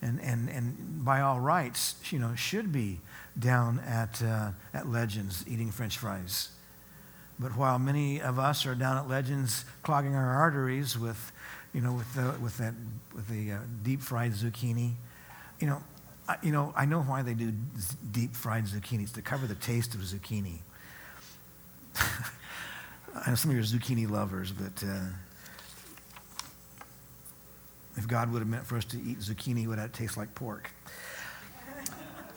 And, 0.00 0.20
and, 0.20 0.48
and 0.48 1.04
by 1.04 1.20
all 1.20 1.38
rights, 1.38 1.94
you 2.10 2.18
know, 2.18 2.34
should 2.34 2.72
be 2.72 2.98
down 3.38 3.78
at, 3.86 4.20
uh, 4.20 4.50
at 4.74 4.88
Legends 4.88 5.44
eating 5.46 5.70
french 5.70 5.96
fries. 5.96 6.48
But 7.38 7.56
while 7.56 7.78
many 7.78 8.20
of 8.20 8.38
us 8.38 8.66
are 8.66 8.74
down 8.74 8.96
at 8.96 9.08
Legends 9.08 9.64
clogging 9.84 10.16
our 10.16 10.34
arteries 10.34 10.98
with, 10.98 11.32
you 11.72 11.80
know, 11.80 11.92
with, 11.92 12.12
the, 12.14 12.34
with, 12.40 12.58
that, 12.58 12.74
with 13.14 13.28
the 13.28 13.52
uh, 13.52 13.58
deep 13.84 14.02
fried 14.02 14.32
zucchini, 14.32 14.92
you 15.60 15.68
know, 15.68 15.82
I, 16.28 16.36
you 16.42 16.52
know, 16.52 16.72
I 16.76 16.84
know 16.86 17.02
why 17.02 17.22
they 17.22 17.34
do 17.34 17.52
deep 18.12 18.34
fried 18.36 18.64
zucchini. 18.64 19.02
It's 19.02 19.12
to 19.12 19.22
cover 19.22 19.46
the 19.46 19.54
taste 19.56 19.94
of 19.94 20.00
zucchini. 20.00 20.58
I 21.96 23.30
know 23.30 23.34
some 23.34 23.50
of 23.50 23.56
you 23.56 23.62
are 23.62 23.64
zucchini 23.64 24.08
lovers, 24.08 24.52
but 24.52 24.84
uh, 24.86 25.06
if 27.96 28.06
God 28.06 28.32
would 28.32 28.38
have 28.38 28.48
meant 28.48 28.66
for 28.66 28.76
us 28.76 28.84
to 28.86 28.96
eat 29.02 29.18
zucchini, 29.18 29.66
would 29.66 29.78
that 29.78 29.92
taste 29.92 30.16
like 30.16 30.34
pork? 30.34 30.70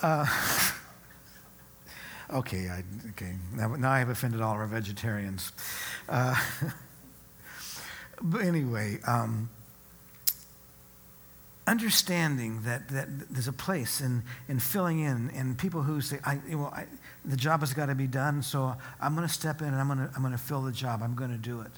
Uh, 0.02 0.26
Okay, 2.34 2.70
I, 2.70 2.84
okay. 3.12 3.36
Now, 3.54 3.76
now 3.76 3.92
I 3.92 4.00
have 4.00 4.10
offended 4.10 4.42
all 4.42 4.54
our 4.54 4.66
vegetarians. 4.66 5.52
Uh, 6.10 6.36
but 8.22 8.42
anyway, 8.42 9.00
um, 9.06 9.50
understanding 11.68 12.62
that, 12.64 12.90
that 12.90 13.08
there's 13.30 13.48
a 13.48 13.54
place 13.54 14.02
in, 14.02 14.24
in 14.48 14.60
filling 14.60 15.00
in, 15.00 15.32
and 15.32 15.58
people 15.58 15.82
who 15.82 16.02
say, 16.02 16.20
I, 16.24 16.40
well, 16.50 16.72
I, 16.76 16.86
the 17.24 17.38
job 17.38 17.62
has 17.62 17.74
got 17.74 17.88
to 17.88 17.96
be 17.96 18.08
done, 18.08 18.42
so 18.44 18.76
I'm 19.02 19.16
going 19.16 19.28
to 19.28 19.34
step 19.34 19.62
in 19.62 19.68
and 19.68 19.78
I'm 19.78 19.88
going 19.88 20.00
to 20.00 20.12
I'm 20.16 20.22
going 20.22 20.32
to 20.32 20.38
fill 20.38 20.62
the 20.62 20.72
job. 20.72 21.02
I'm 21.02 21.16
going 21.16 21.32
to 21.32 21.38
do 21.38 21.62
it. 21.62 21.72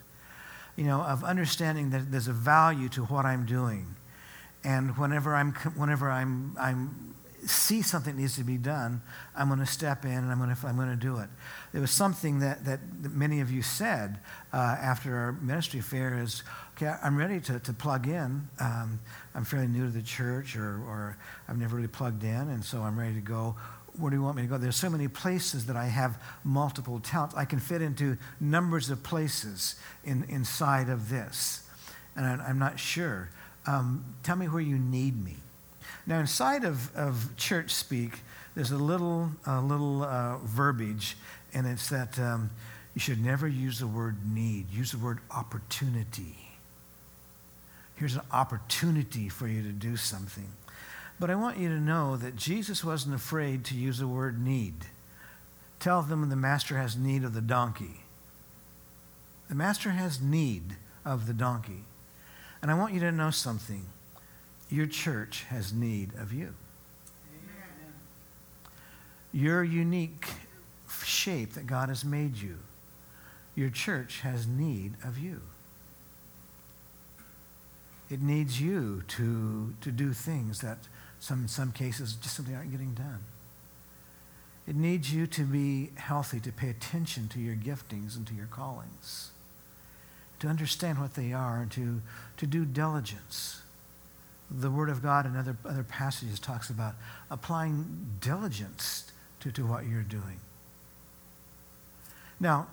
You 0.76 0.86
know, 0.86 1.02
of 1.02 1.24
understanding 1.24 1.90
that 1.92 2.12
there's 2.12 2.28
a 2.28 2.34
value 2.34 2.90
to 2.90 3.04
what 3.06 3.26
I'm 3.26 3.46
doing. 3.46 3.96
And 4.64 4.98
whenever 4.98 5.34
I'm, 5.34 5.54
whenever 5.76 6.12
I'm, 6.12 6.56
I'm 6.60 7.16
see 7.46 7.82
something 7.82 8.16
needs 8.16 8.36
to 8.36 8.44
be 8.44 8.58
done, 8.58 9.02
I'm 9.36 9.48
going 9.48 9.60
to 9.60 9.66
step 9.66 10.06
in 10.06 10.12
and 10.12 10.32
I'm 10.32 10.40
going 10.40 10.56
to, 10.56 10.68
I'm 10.68 10.76
going 10.76 10.90
to 10.90 10.96
do 10.96 11.18
it. 11.20 11.30
There 11.72 11.82
was 11.82 11.92
something 11.92 12.40
that, 12.40 12.66
that, 12.66 12.80
many 13.02 13.42
of 13.42 13.52
you 13.52 13.62
said 13.62 14.20
uh, 14.52 14.58
after 14.58 15.16
our 15.16 15.32
ministry 15.34 15.82
fair 15.82 16.20
is, 16.20 16.44
okay, 16.76 16.94
I'm 17.04 17.18
ready 17.18 17.40
to, 17.42 17.60
to 17.60 17.74
plug 17.74 18.08
in. 18.08 18.48
Um, 18.60 19.00
I'm 19.36 19.46
fairly 19.46 19.68
new 19.68 19.86
to 19.86 19.92
the 19.92 20.02
church 20.02 20.56
or, 20.56 20.82
or 20.88 21.18
I've 21.48 21.58
never 21.58 21.76
really 21.76 21.88
plugged 21.88 22.24
in, 22.24 22.50
and 22.50 22.64
so 22.64 22.82
I'm 22.82 23.00
ready 23.00 23.16
to 23.16 23.22
go. 23.22 23.56
Where 23.98 24.10
do 24.10 24.18
you 24.18 24.24
want 24.24 24.36
me 24.36 24.44
to 24.44 24.48
go? 24.48 24.58
There's 24.58 24.76
so 24.76 24.90
many 24.90 25.08
places 25.08 25.66
that 25.68 25.76
I 25.76 25.86
have 25.86 26.22
multiple 26.44 27.00
talents. 27.00 27.36
I 27.36 27.46
can 27.46 27.60
fit 27.60 27.82
into 27.82 28.18
numbers 28.40 28.90
of 28.90 29.04
places 29.04 29.76
in, 30.04 30.24
inside 30.30 30.90
of 30.90 31.10
this. 31.10 31.68
And 32.16 32.26
I, 32.26 32.46
I'm 32.48 32.60
not 32.60 32.80
sure. 32.80 33.30
Um, 33.66 34.16
tell 34.24 34.36
me 34.36 34.48
where 34.48 34.62
you 34.62 34.78
need 34.78 35.24
me. 35.24 35.38
Now, 36.08 36.20
inside 36.20 36.64
of, 36.64 36.96
of 36.96 37.36
church 37.36 37.72
speak, 37.72 38.22
there's 38.56 38.72
a 38.72 38.78
little, 38.78 39.30
a 39.46 39.62
little 39.62 40.04
uh, 40.04 40.38
verbiage, 40.38 41.18
and 41.54 41.68
it's 41.68 41.90
that 41.90 42.18
um, 42.18 42.50
you 42.96 43.02
should 43.02 43.24
never 43.24 43.48
use 43.48 43.80
the 43.80 43.88
word 43.88 44.16
need, 44.26 44.72
use 44.72 44.94
the 44.94 44.98
word 44.98 45.20
opportunity. 45.30 46.38
Here's 47.96 48.16
an 48.16 48.22
opportunity 48.32 49.28
for 49.28 49.48
you 49.48 49.62
to 49.64 49.72
do 49.72 49.98
something. 49.98 50.48
But 51.20 51.30
I 51.30 51.36
want 51.36 51.58
you 51.58 51.68
to 51.70 51.80
know 51.80 52.16
that 52.16 52.36
Jesus 52.36 52.84
wasn't 52.84 53.16
afraid 53.16 53.66
to 53.66 53.76
use 53.76 53.98
the 53.98 54.08
word 54.08 54.42
need. 54.42 54.86
Tell 55.80 56.02
them 56.02 56.30
the 56.30 56.36
master 56.36 56.78
has 56.78 56.96
need 56.96 57.24
of 57.24 57.34
the 57.34 57.42
donkey. 57.42 58.02
The 59.50 59.56
master 59.56 59.92
has 59.92 60.22
need 60.22 60.78
of 61.04 61.28
the 61.28 61.34
donkey. 61.34 61.86
And 62.62 62.72
I 62.72 62.76
want 62.76 62.94
you 62.94 63.00
to 63.02 63.12
know 63.12 63.32
something. 63.32 63.88
Your 64.70 64.86
church 64.86 65.44
has 65.50 65.74
need 65.74 66.14
of 66.16 66.34
you. 66.34 66.54
Amen. 67.32 67.94
Your 69.32 69.64
unique 69.64 70.28
shape 71.04 71.54
that 71.54 71.68
God 71.68 71.90
has 71.90 72.04
made 72.04 72.36
you, 72.38 72.58
your 73.56 73.70
church 73.70 74.22
has 74.22 74.46
need 74.46 74.94
of 75.04 75.18
you. 75.18 75.42
It 78.10 78.22
needs 78.22 78.62
you 78.62 79.04
to, 79.10 79.74
to 79.82 79.92
do 79.92 80.14
things 80.14 80.60
that 80.60 80.78
some, 81.20 81.44
in 81.44 81.48
some 81.48 81.72
cases 81.72 82.14
just 82.14 82.36
simply 82.36 82.56
aren't 82.56 82.72
getting 82.72 82.94
done. 82.94 83.24
It 84.68 84.76
needs 84.76 85.14
you 85.14 85.28
to 85.28 85.44
be 85.44 85.92
healthy, 85.96 86.40
to 86.42 86.52
pay 86.52 86.70
attention 86.70 87.28
to 87.30 87.40
your 87.40 87.56
giftings 87.56 88.16
and 88.16 88.28
to 88.28 88.34
your 88.34 88.48
callings, 88.48 89.32
to 90.40 90.48
understand 90.48 91.00
what 91.00 91.16
they 91.16 91.34
are, 91.34 91.62
and 91.62 91.72
to, 91.72 92.02
to 92.38 92.46
do 92.46 92.66
diligence 92.66 93.62
the 94.50 94.72
Word 94.72 94.90
of 94.90 95.02
God 95.02 95.26
and 95.26 95.38
other, 95.38 95.58
other 95.66 95.84
passages 95.84 96.40
talks 96.40 96.70
about 96.70 96.96
applying 97.30 98.18
diligence 98.22 99.12
to, 99.42 99.52
to 99.52 99.66
what 99.66 99.86
you're 99.86 100.04
doing. 100.04 100.40
Now, 102.40 102.68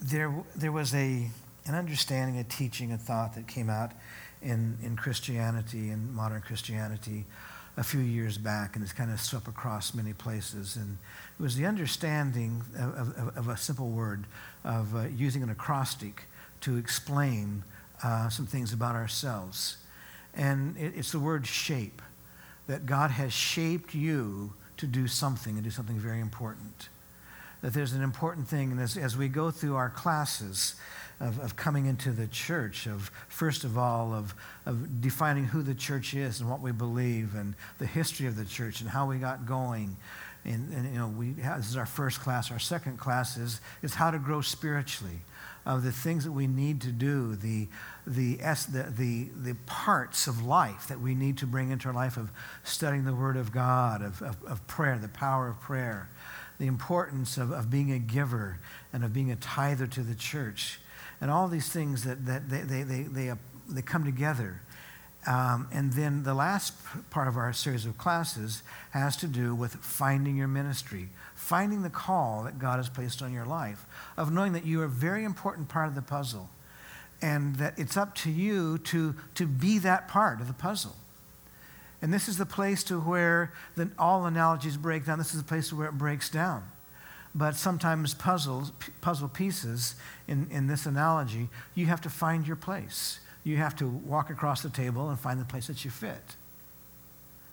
there, 0.00 0.32
there 0.56 0.72
was 0.72 0.94
a, 0.94 1.30
an 1.66 1.74
understanding, 1.74 2.38
a 2.38 2.44
teaching, 2.44 2.92
a 2.92 2.98
thought 2.98 3.34
that 3.34 3.46
came 3.46 3.70
out 3.70 3.92
in, 4.42 4.78
in 4.82 4.96
Christianity, 4.96 5.90
in 5.90 6.14
modern 6.14 6.40
Christianity, 6.40 7.26
a 7.76 7.84
few 7.84 8.00
years 8.00 8.36
back, 8.36 8.74
and 8.74 8.82
it's 8.82 8.92
kind 8.92 9.10
of 9.10 9.20
swept 9.20 9.48
across 9.48 9.94
many 9.94 10.12
places. 10.12 10.76
And 10.76 10.98
it 11.38 11.42
was 11.42 11.56
the 11.56 11.66
understanding 11.66 12.62
of, 12.78 13.16
of, 13.16 13.36
of 13.36 13.48
a 13.48 13.56
simple 13.56 13.88
word, 13.88 14.26
of 14.64 14.94
uh, 14.94 15.04
using 15.16 15.42
an 15.42 15.50
acrostic 15.50 16.24
to 16.62 16.76
explain 16.76 17.64
uh, 18.02 18.28
some 18.28 18.46
things 18.46 18.72
about 18.72 18.94
ourselves. 18.94 19.78
And 20.34 20.76
it, 20.76 20.94
it's 20.96 21.12
the 21.12 21.18
word 21.18 21.46
shape, 21.46 22.02
that 22.66 22.86
God 22.86 23.10
has 23.10 23.32
shaped 23.32 23.94
you 23.94 24.52
to 24.76 24.86
do 24.86 25.06
something 25.06 25.54
and 25.54 25.64
do 25.64 25.70
something 25.70 25.98
very 25.98 26.20
important. 26.20 26.88
That 27.62 27.74
there's 27.74 27.92
an 27.92 28.02
important 28.02 28.48
thing, 28.48 28.72
and 28.72 28.80
as, 28.80 28.96
as 28.96 29.16
we 29.16 29.28
go 29.28 29.50
through 29.50 29.76
our 29.76 29.90
classes, 29.90 30.76
of, 31.20 31.38
of 31.40 31.54
coming 31.54 31.86
into 31.86 32.10
the 32.10 32.26
church, 32.26 32.86
of 32.86 33.10
first 33.28 33.64
of 33.64 33.76
all, 33.76 34.14
of, 34.14 34.34
of 34.64 35.00
defining 35.00 35.44
who 35.44 35.62
the 35.62 35.74
church 35.74 36.14
is 36.14 36.40
and 36.40 36.50
what 36.50 36.60
we 36.60 36.72
believe 36.72 37.34
and 37.34 37.54
the 37.78 37.86
history 37.86 38.26
of 38.26 38.36
the 38.36 38.44
church 38.44 38.80
and 38.80 38.88
how 38.88 39.06
we 39.06 39.18
got 39.18 39.46
going. 39.46 39.96
And, 40.46 40.72
and 40.72 40.90
you 40.90 40.98
know, 40.98 41.08
we 41.08 41.32
this 41.32 41.68
is 41.68 41.76
our 41.76 41.86
first 41.86 42.20
class. 42.20 42.50
Our 42.50 42.58
second 42.58 42.98
class 42.98 43.36
is, 43.36 43.60
is 43.82 43.94
how 43.94 44.10
to 44.10 44.18
grow 44.18 44.40
spiritually, 44.40 45.20
of 45.66 45.82
the 45.82 45.92
things 45.92 46.24
that 46.24 46.32
we 46.32 46.46
need 46.46 46.80
to 46.80 46.90
do, 46.90 47.36
the, 47.36 47.68
the, 48.06 48.36
the, 48.36 48.92
the, 48.96 49.28
the 49.36 49.54
parts 49.66 50.26
of 50.26 50.42
life 50.42 50.88
that 50.88 50.98
we 50.98 51.14
need 51.14 51.36
to 51.36 51.46
bring 51.46 51.70
into 51.70 51.88
our 51.88 51.94
life 51.94 52.16
of 52.16 52.30
studying 52.64 53.04
the 53.04 53.14
Word 53.14 53.36
of 53.36 53.52
God, 53.52 54.00
of, 54.00 54.22
of, 54.22 54.42
of 54.44 54.66
prayer, 54.66 54.96
the 54.96 55.08
power 55.08 55.48
of 55.48 55.60
prayer, 55.60 56.08
the 56.60 56.66
importance 56.66 57.38
of, 57.38 57.50
of 57.50 57.70
being 57.70 57.90
a 57.90 57.98
giver 57.98 58.60
and 58.92 59.02
of 59.02 59.14
being 59.14 59.30
a 59.30 59.36
tither 59.36 59.86
to 59.86 60.02
the 60.02 60.14
church 60.14 60.78
and 61.20 61.30
all 61.30 61.48
these 61.48 61.70
things 61.70 62.04
that, 62.04 62.26
that 62.26 62.50
they, 62.50 62.60
they, 62.60 62.82
they, 62.82 63.02
they, 63.02 63.32
they 63.68 63.82
come 63.82 64.04
together. 64.04 64.60
Um, 65.26 65.68
and 65.72 65.94
then 65.94 66.22
the 66.22 66.34
last 66.34 66.74
part 67.08 67.28
of 67.28 67.38
our 67.38 67.52
series 67.54 67.86
of 67.86 67.96
classes 67.96 68.62
has 68.90 69.16
to 69.18 69.26
do 69.26 69.54
with 69.54 69.74
finding 69.76 70.36
your 70.36 70.48
ministry, 70.48 71.08
finding 71.34 71.82
the 71.82 71.90
call 71.90 72.44
that 72.44 72.58
God 72.58 72.76
has 72.76 72.90
placed 72.90 73.22
on 73.22 73.32
your 73.32 73.46
life, 73.46 73.86
of 74.18 74.30
knowing 74.30 74.52
that 74.52 74.66
you 74.66 74.82
are 74.82 74.84
a 74.84 74.88
very 74.88 75.24
important 75.24 75.68
part 75.68 75.88
of 75.88 75.94
the 75.94 76.02
puzzle, 76.02 76.50
and 77.22 77.56
that 77.56 77.78
it's 77.78 77.96
up 77.96 78.14
to 78.16 78.30
you 78.30 78.76
to, 78.78 79.14
to 79.34 79.46
be 79.46 79.78
that 79.78 80.08
part 80.08 80.42
of 80.42 80.46
the 80.46 80.54
puzzle. 80.54 80.96
And 82.02 82.12
this 82.12 82.28
is 82.28 82.38
the 82.38 82.46
place 82.46 82.82
to 82.84 82.98
where 82.98 83.52
the, 83.76 83.90
all 83.98 84.26
analogies 84.26 84.76
break 84.76 85.04
down. 85.04 85.18
This 85.18 85.34
is 85.34 85.42
the 85.42 85.48
place 85.48 85.72
where 85.72 85.88
it 85.88 85.98
breaks 85.98 86.30
down. 86.30 86.64
But 87.34 87.54
sometimes 87.56 88.14
puzzles, 88.14 88.72
puzzle 89.00 89.28
pieces 89.28 89.94
in, 90.26 90.48
in 90.50 90.66
this 90.66 90.86
analogy, 90.86 91.48
you 91.74 91.86
have 91.86 92.00
to 92.02 92.10
find 92.10 92.46
your 92.46 92.56
place. 92.56 93.20
You 93.44 93.56
have 93.58 93.76
to 93.76 93.86
walk 93.86 94.30
across 94.30 94.62
the 94.62 94.70
table 94.70 95.10
and 95.10 95.18
find 95.18 95.40
the 95.40 95.44
place 95.44 95.66
that 95.68 95.84
you 95.84 95.90
fit. 95.90 96.36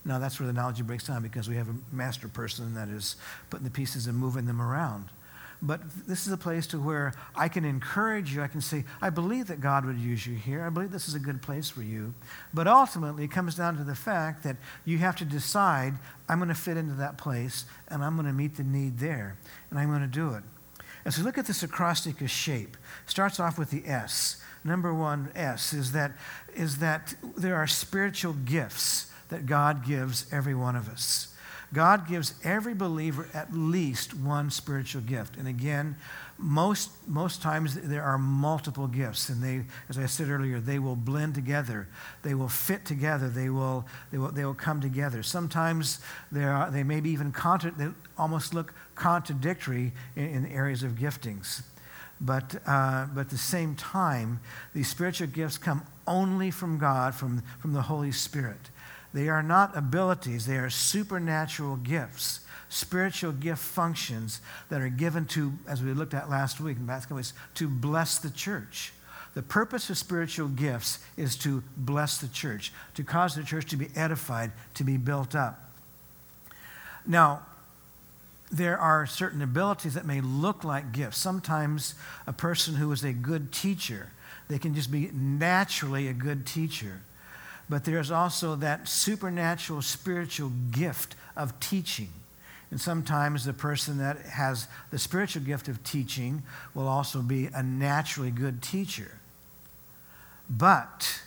Now, 0.04 0.20
that's 0.20 0.40
where 0.40 0.48
the 0.48 0.52
analogy 0.52 0.84
breaks 0.84 1.06
down 1.06 1.22
because 1.22 1.50
we 1.50 1.58
have 1.58 1.68
a 1.68 1.76
master 1.92 2.30
person 2.30 2.74
that 2.76 2.88
is 2.88 3.18
putting 3.50 3.66
the 3.66 3.72
pieces 3.72 4.08
and 4.08 4.18
moving 4.18 4.46
them 4.46 4.62
around. 4.62 5.10
But 5.62 5.82
this 6.08 6.28
is 6.28 6.34
a 6.34 6.38
place 6.38 6.68
to 6.68 6.80
where 6.80 7.14
I 7.36 7.48
can 7.48 7.66
encourage 7.66 8.34
you. 8.34 8.44
I 8.44 8.48
can 8.48 8.62
say, 8.62 8.86
I 9.02 9.10
believe 9.10 9.48
that 9.48 9.60
God 9.60 9.86
would 9.86 9.98
use 9.98 10.28
you 10.28 10.36
here. 10.36 10.64
I 10.64 10.70
believe 10.70 10.92
this 10.92 11.08
is 11.08 11.16
a 11.16 11.20
good 11.20 11.42
place 11.42 11.68
for 11.70 11.82
you. 11.82 12.14
But 12.54 12.68
ultimately, 12.68 13.24
it 13.24 13.32
comes 13.32 13.56
down 13.56 13.76
to 13.78 13.84
the 13.84 13.96
fact 13.96 14.44
that 14.44 14.58
you 14.86 15.00
have 15.00 15.16
to 15.16 15.26
decide, 15.26 15.96
I'm 16.30 16.38
going 16.38 16.50
to 16.50 16.56
fit 16.56 16.78
into 16.78 16.94
that 16.96 17.18
place 17.18 17.66
and 17.88 18.04
I'm 18.04 18.16
going 18.16 18.28
to 18.28 18.34
meet 18.34 18.56
the 18.56 18.64
need 18.64 19.00
there 19.00 19.38
and 19.72 19.80
I'm 19.80 19.90
going 19.90 20.02
to 20.02 20.08
do 20.08 20.34
it. 20.36 20.44
As 21.06 21.18
we 21.18 21.24
look 21.24 21.38
at 21.38 21.48
this 21.48 21.64
acrostic 21.64 22.16
shape, 22.28 22.78
starts 23.06 23.40
off 23.40 23.58
with 23.58 23.72
the 23.72 23.88
S. 23.88 24.42
Number 24.64 24.94
one, 24.94 25.32
S, 25.36 25.74
is 25.74 25.94
that, 25.94 26.12
is 26.54 26.80
that 26.80 27.16
there 27.38 27.56
are 27.56 27.66
spiritual 27.66 28.34
gifts 28.34 29.12
that 29.30 29.46
God 29.46 29.86
gives 29.86 30.26
every 30.32 30.54
one 30.54 30.76
of 30.76 30.90
us. 30.90 31.34
God 31.74 32.08
gives 32.08 32.34
every 32.44 32.74
believer 32.74 33.28
at 33.34 33.54
least 33.54 34.14
one 34.14 34.50
spiritual 34.50 35.02
gift. 35.02 35.36
And 35.36 35.48
again, 35.48 35.98
most, 36.38 36.92
most 37.08 37.42
times 37.42 37.76
there 37.76 38.04
are 38.04 38.18
multiple 38.18 38.88
gifts. 38.88 39.28
And 39.28 39.44
they, 39.44 39.66
as 39.90 39.98
I 39.98 40.06
said 40.06 40.30
earlier, 40.30 40.60
they 40.60 40.80
will 40.80 40.96
blend 40.96 41.36
together. 41.36 41.88
They 42.24 42.34
will 42.34 42.48
fit 42.48 42.86
together. 42.86 43.28
They 43.28 43.50
will, 43.50 43.86
they 44.12 44.18
will, 44.18 44.32
they 44.32 44.46
will 44.46 44.54
come 44.54 44.80
together. 44.80 45.24
Sometimes 45.24 46.00
there 46.32 46.54
are, 46.54 46.72
they 46.72 46.84
may 46.84 47.02
be 47.02 47.10
even 47.10 47.34
contra- 47.34 47.72
they 47.72 47.90
almost 48.18 48.54
look 48.54 48.74
contradictory 48.96 49.92
in, 50.16 50.24
in 50.24 50.46
areas 50.46 50.84
of 50.84 50.94
giftings. 50.94 51.64
But, 52.22 52.56
uh, 52.66 53.08
but 53.14 53.22
at 53.22 53.30
the 53.30 53.38
same 53.38 53.76
time, 53.76 54.40
these 54.74 54.88
spiritual 54.88 55.28
gifts 55.28 55.58
come 55.58 55.84
only 56.08 56.50
from 56.50 56.78
God, 56.78 57.14
from, 57.14 57.44
from 57.60 57.74
the 57.74 57.84
Holy 57.84 58.12
Spirit. 58.12 58.70
They 59.14 59.30
are 59.30 59.44
not 59.44 59.76
abilities, 59.76 60.46
they 60.46 60.58
are 60.58 60.70
supernatural 60.70 61.78
gifts, 61.78 62.42
spiritual 62.70 63.32
gift 63.32 63.62
functions 63.62 64.42
that 64.70 64.82
are 64.82 64.90
given 64.90 65.26
to, 65.26 65.54
as 65.68 65.82
we 65.82 65.94
looked 65.94 66.14
at 66.14 66.30
last 66.30 66.60
week 66.60 66.78
in 66.78 66.86
basketball, 66.86 67.24
to 67.56 67.68
bless 67.68 68.20
the 68.20 68.30
church. 68.30 68.94
The 69.34 69.42
purpose 69.44 69.90
of 69.90 69.98
spiritual 69.98 70.48
gifts 70.50 71.00
is 71.16 71.36
to 71.38 71.64
bless 71.78 72.18
the 72.18 72.28
church, 72.28 72.74
to 72.96 73.04
cause 73.04 73.36
the 73.36 73.44
church 73.44 73.68
to 73.68 73.78
be 73.78 73.88
edified, 73.96 74.52
to 74.76 74.84
be 74.84 74.98
built 74.98 75.36
up. 75.36 75.72
Now, 77.06 77.46
there 78.52 78.78
are 78.78 79.06
certain 79.06 79.42
abilities 79.42 79.94
that 79.94 80.06
may 80.06 80.22
look 80.22 80.64
like 80.64 80.92
gifts. 80.92 81.18
Sometimes 81.18 81.96
a 82.26 82.34
person 82.34 82.76
who 82.76 82.92
is 82.92 83.04
a 83.04 83.14
good 83.14 83.52
teacher, 83.52 84.12
they 84.48 84.58
can 84.58 84.74
just 84.74 84.92
be 84.92 85.12
naturally 85.14 86.08
a 86.08 86.14
good 86.14 86.46
teacher 86.46 87.02
but 87.70 87.84
there's 87.84 88.12
also 88.12 88.56
that 88.56 88.88
supernatural 88.88 89.82
spiritual 89.82 90.52
gift 90.72 91.16
of 91.36 91.60
teaching. 91.60 92.10
And 92.72 92.80
sometimes 92.80 93.46
the 93.46 93.54
person 93.54 93.98
that 94.00 94.20
has 94.20 94.68
the 94.92 95.00
spiritual 95.00 95.44
gift 95.44 95.68
of 95.68 95.84
teaching 95.84 96.44
will 96.74 96.88
also 96.88 97.22
be 97.22 97.48
a 97.54 97.64
naturally 97.64 98.32
good 98.32 98.62
teacher. 98.62 99.20
But 100.50 101.22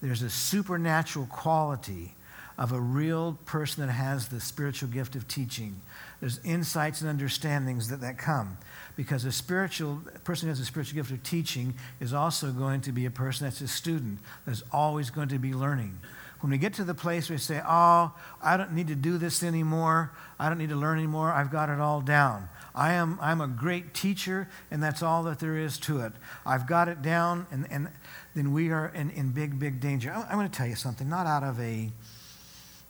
there's 0.00 0.22
a 0.22 0.30
supernatural 0.30 1.26
quality 1.26 2.14
of 2.58 2.72
a 2.72 2.80
real 2.80 3.38
person 3.46 3.86
that 3.86 3.92
has 3.92 4.28
the 4.28 4.40
spiritual 4.40 4.88
gift 4.88 5.16
of 5.16 5.26
teaching. 5.26 5.80
There's 6.20 6.38
insights 6.44 7.00
and 7.00 7.08
understandings 7.08 7.88
that, 7.88 8.00
that 8.00 8.18
come 8.18 8.58
because 8.96 9.24
a 9.24 9.32
spiritual 9.32 10.02
person 10.24 10.46
who 10.46 10.50
has 10.50 10.60
a 10.60 10.64
spiritual 10.64 10.96
gift 10.96 11.10
of 11.10 11.22
teaching 11.22 11.74
is 12.00 12.12
also 12.12 12.50
going 12.52 12.80
to 12.82 12.92
be 12.92 13.06
a 13.06 13.10
person 13.10 13.46
that's 13.46 13.60
a 13.60 13.68
student 13.68 14.18
that's 14.46 14.62
always 14.72 15.10
going 15.10 15.28
to 15.28 15.38
be 15.38 15.54
learning. 15.54 15.98
When 16.40 16.50
we 16.50 16.58
get 16.58 16.74
to 16.74 16.84
the 16.84 16.94
place 16.94 17.28
where 17.28 17.36
we 17.36 17.40
say 17.40 17.62
oh 17.64 18.12
i 18.42 18.56
don't 18.56 18.72
need 18.72 18.88
to 18.88 18.94
do 18.94 19.16
this 19.16 19.42
anymore. 19.42 20.12
I 20.38 20.48
don't 20.48 20.58
need 20.58 20.70
to 20.70 20.76
learn 20.76 20.98
anymore. 20.98 21.30
I've 21.32 21.50
got 21.50 21.68
it 21.68 21.80
all 21.80 22.00
down. 22.00 22.48
I 22.74 22.94
am 22.94 23.18
i'm 23.20 23.40
a 23.40 23.46
great 23.46 23.94
teacher 23.94 24.48
and 24.70 24.82
that's 24.82 25.02
all 25.02 25.22
that 25.24 25.38
there 25.38 25.56
is 25.56 25.78
to 25.80 26.00
it. 26.00 26.12
I've 26.44 26.66
got 26.66 26.88
it 26.88 27.00
down 27.00 27.46
and, 27.50 27.66
and 27.70 27.88
then 28.34 28.52
we 28.52 28.70
are 28.70 28.88
in, 28.88 29.10
in 29.10 29.30
big 29.30 29.58
big 29.58 29.80
danger. 29.80 30.12
I'm, 30.12 30.24
I'm 30.28 30.36
going 30.36 30.50
to 30.50 30.56
tell 30.56 30.66
you 30.66 30.76
something 30.76 31.08
not 31.08 31.26
out 31.26 31.44
of 31.44 31.60
a 31.60 31.90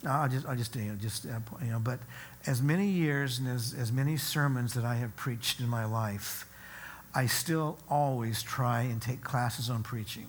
I'll 0.04 0.28
just, 0.28 0.46
I'll 0.46 0.56
just, 0.56 0.74
you 0.74 0.82
know, 0.82 0.96
just, 0.96 1.26
uh, 1.26 1.38
you 1.62 1.70
know, 1.70 1.78
but 1.78 2.00
as 2.46 2.62
many 2.62 2.86
years 2.86 3.38
and 3.38 3.48
as, 3.48 3.74
as 3.78 3.92
many 3.92 4.16
sermons 4.16 4.74
that 4.74 4.84
I 4.84 4.96
have 4.96 5.14
preached 5.16 5.60
in 5.60 5.68
my 5.68 5.84
life, 5.84 6.46
I 7.14 7.26
still 7.26 7.78
always 7.88 8.42
try 8.42 8.82
and 8.82 9.00
take 9.00 9.22
classes 9.22 9.68
on 9.68 9.82
preaching. 9.82 10.26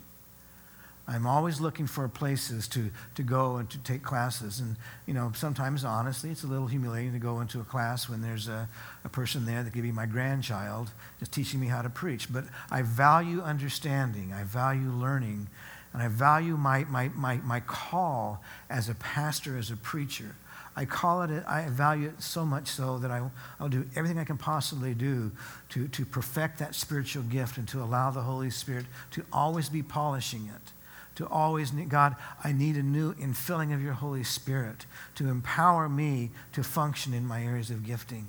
I'm 1.06 1.28
always 1.28 1.60
looking 1.60 1.86
for 1.86 2.08
places 2.08 2.67
to, 2.69 2.89
to 3.15 3.23
go 3.23 3.58
and 3.58 3.69
to 3.71 3.78
take 3.80 4.04
classes. 4.04 4.62
And, 4.62 4.78
you 5.06 5.13
know, 5.13 5.34
sometimes, 5.36 5.84
honestly, 5.84 6.30
it's 6.30 6.43
a 6.43 6.47
little 6.47 6.67
humiliating 6.67 7.12
to 7.12 7.19
go 7.19 7.41
into 7.41 7.60
a 7.60 7.63
class 7.65 8.08
when 8.08 8.21
there's 8.21 8.47
a, 8.47 8.69
a 9.04 9.10
person 9.10 9.45
there 9.45 9.63
that 9.63 9.73
could 9.73 9.82
be 9.82 9.91
my 9.91 10.06
grandchild 10.06 10.91
just 11.19 11.34
teaching 11.34 11.60
me 11.60 11.67
how 11.67 11.82
to 11.82 11.89
preach. 11.89 12.32
But 12.32 12.45
I 12.71 12.84
value 12.84 13.41
understanding, 13.41 14.32
I 14.32 14.43
value 14.43 14.91
learning, 14.91 15.49
and 15.91 16.02
I 16.02 16.08
value 16.08 16.56
my, 16.56 16.86
my, 16.86 17.10
my, 17.10 17.38
my 17.38 17.60
call 17.60 18.41
as 18.69 18.88
a 18.88 18.95
pastor, 18.95 19.58
as 19.58 19.71
a 19.71 19.76
preacher. 19.76 20.36
I 20.76 20.86
call 20.86 21.22
it, 21.22 21.44
I 21.48 21.68
value 21.70 22.10
it 22.10 22.22
so 22.22 22.46
much 22.46 22.68
so 22.68 22.98
that 23.00 23.12
I, 23.12 23.30
I'll 23.60 23.70
do 23.70 23.86
everything 23.96 24.18
I 24.18 24.24
can 24.24 24.38
possibly 24.38 24.94
do 24.94 25.32
to, 25.70 25.88
to 25.88 26.06
perfect 26.06 26.60
that 26.60 26.74
spiritual 26.74 27.24
gift 27.24 27.58
and 27.58 27.68
to 27.70 27.84
allow 27.84 28.10
the 28.10 28.22
Holy 28.22 28.50
Spirit 28.50 28.86
to 29.12 29.24
always 29.32 29.70
be 29.70 29.84
polishing 29.84 30.50
it. 30.54 30.72
To 31.16 31.28
always 31.28 31.72
need, 31.72 31.90
God, 31.90 32.16
I 32.44 32.54
need 32.54 32.76
a 32.76 32.82
new 32.82 33.14
infilling 33.14 33.72
of 33.72 33.84
your 33.84 33.94
Holy 33.94 34.24
Spirit 34.24 34.88
to 35.16 35.28
empower 35.28 35.88
me 35.88 36.32
to 36.54 36.64
function 36.64 37.14
in 37.14 37.26
my 37.26 37.44
areas 37.44 37.70
of 37.70 37.86
gifting. 37.86 38.28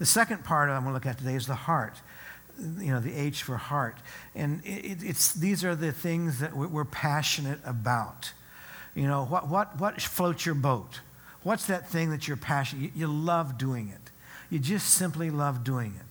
The 0.00 0.06
second 0.06 0.44
part 0.44 0.68
I'm 0.68 0.82
going 0.82 0.86
to 0.90 0.94
look 0.94 1.06
at 1.06 1.18
today 1.18 1.34
is 1.34 1.46
the 1.46 1.54
heart 1.54 2.00
you 2.78 2.90
know, 2.90 3.00
the 3.00 3.14
H 3.14 3.42
for 3.42 3.56
heart. 3.56 3.96
And 4.34 4.60
it, 4.64 5.02
it's, 5.02 5.32
these 5.32 5.64
are 5.64 5.74
the 5.74 5.92
things 5.92 6.40
that 6.40 6.56
we're 6.56 6.84
passionate 6.84 7.60
about. 7.64 8.32
You 8.94 9.06
know, 9.06 9.24
what, 9.24 9.48
what, 9.48 9.78
what 9.78 10.00
floats 10.00 10.44
your 10.44 10.54
boat? 10.54 11.00
What's 11.42 11.66
that 11.66 11.88
thing 11.88 12.10
that 12.10 12.26
you're 12.26 12.36
passionate? 12.36 12.82
You, 12.82 12.90
you 12.94 13.06
love 13.06 13.58
doing 13.58 13.88
it. 13.88 14.10
You 14.50 14.58
just 14.58 14.88
simply 14.94 15.30
love 15.30 15.64
doing 15.64 15.94
it. 15.98 16.04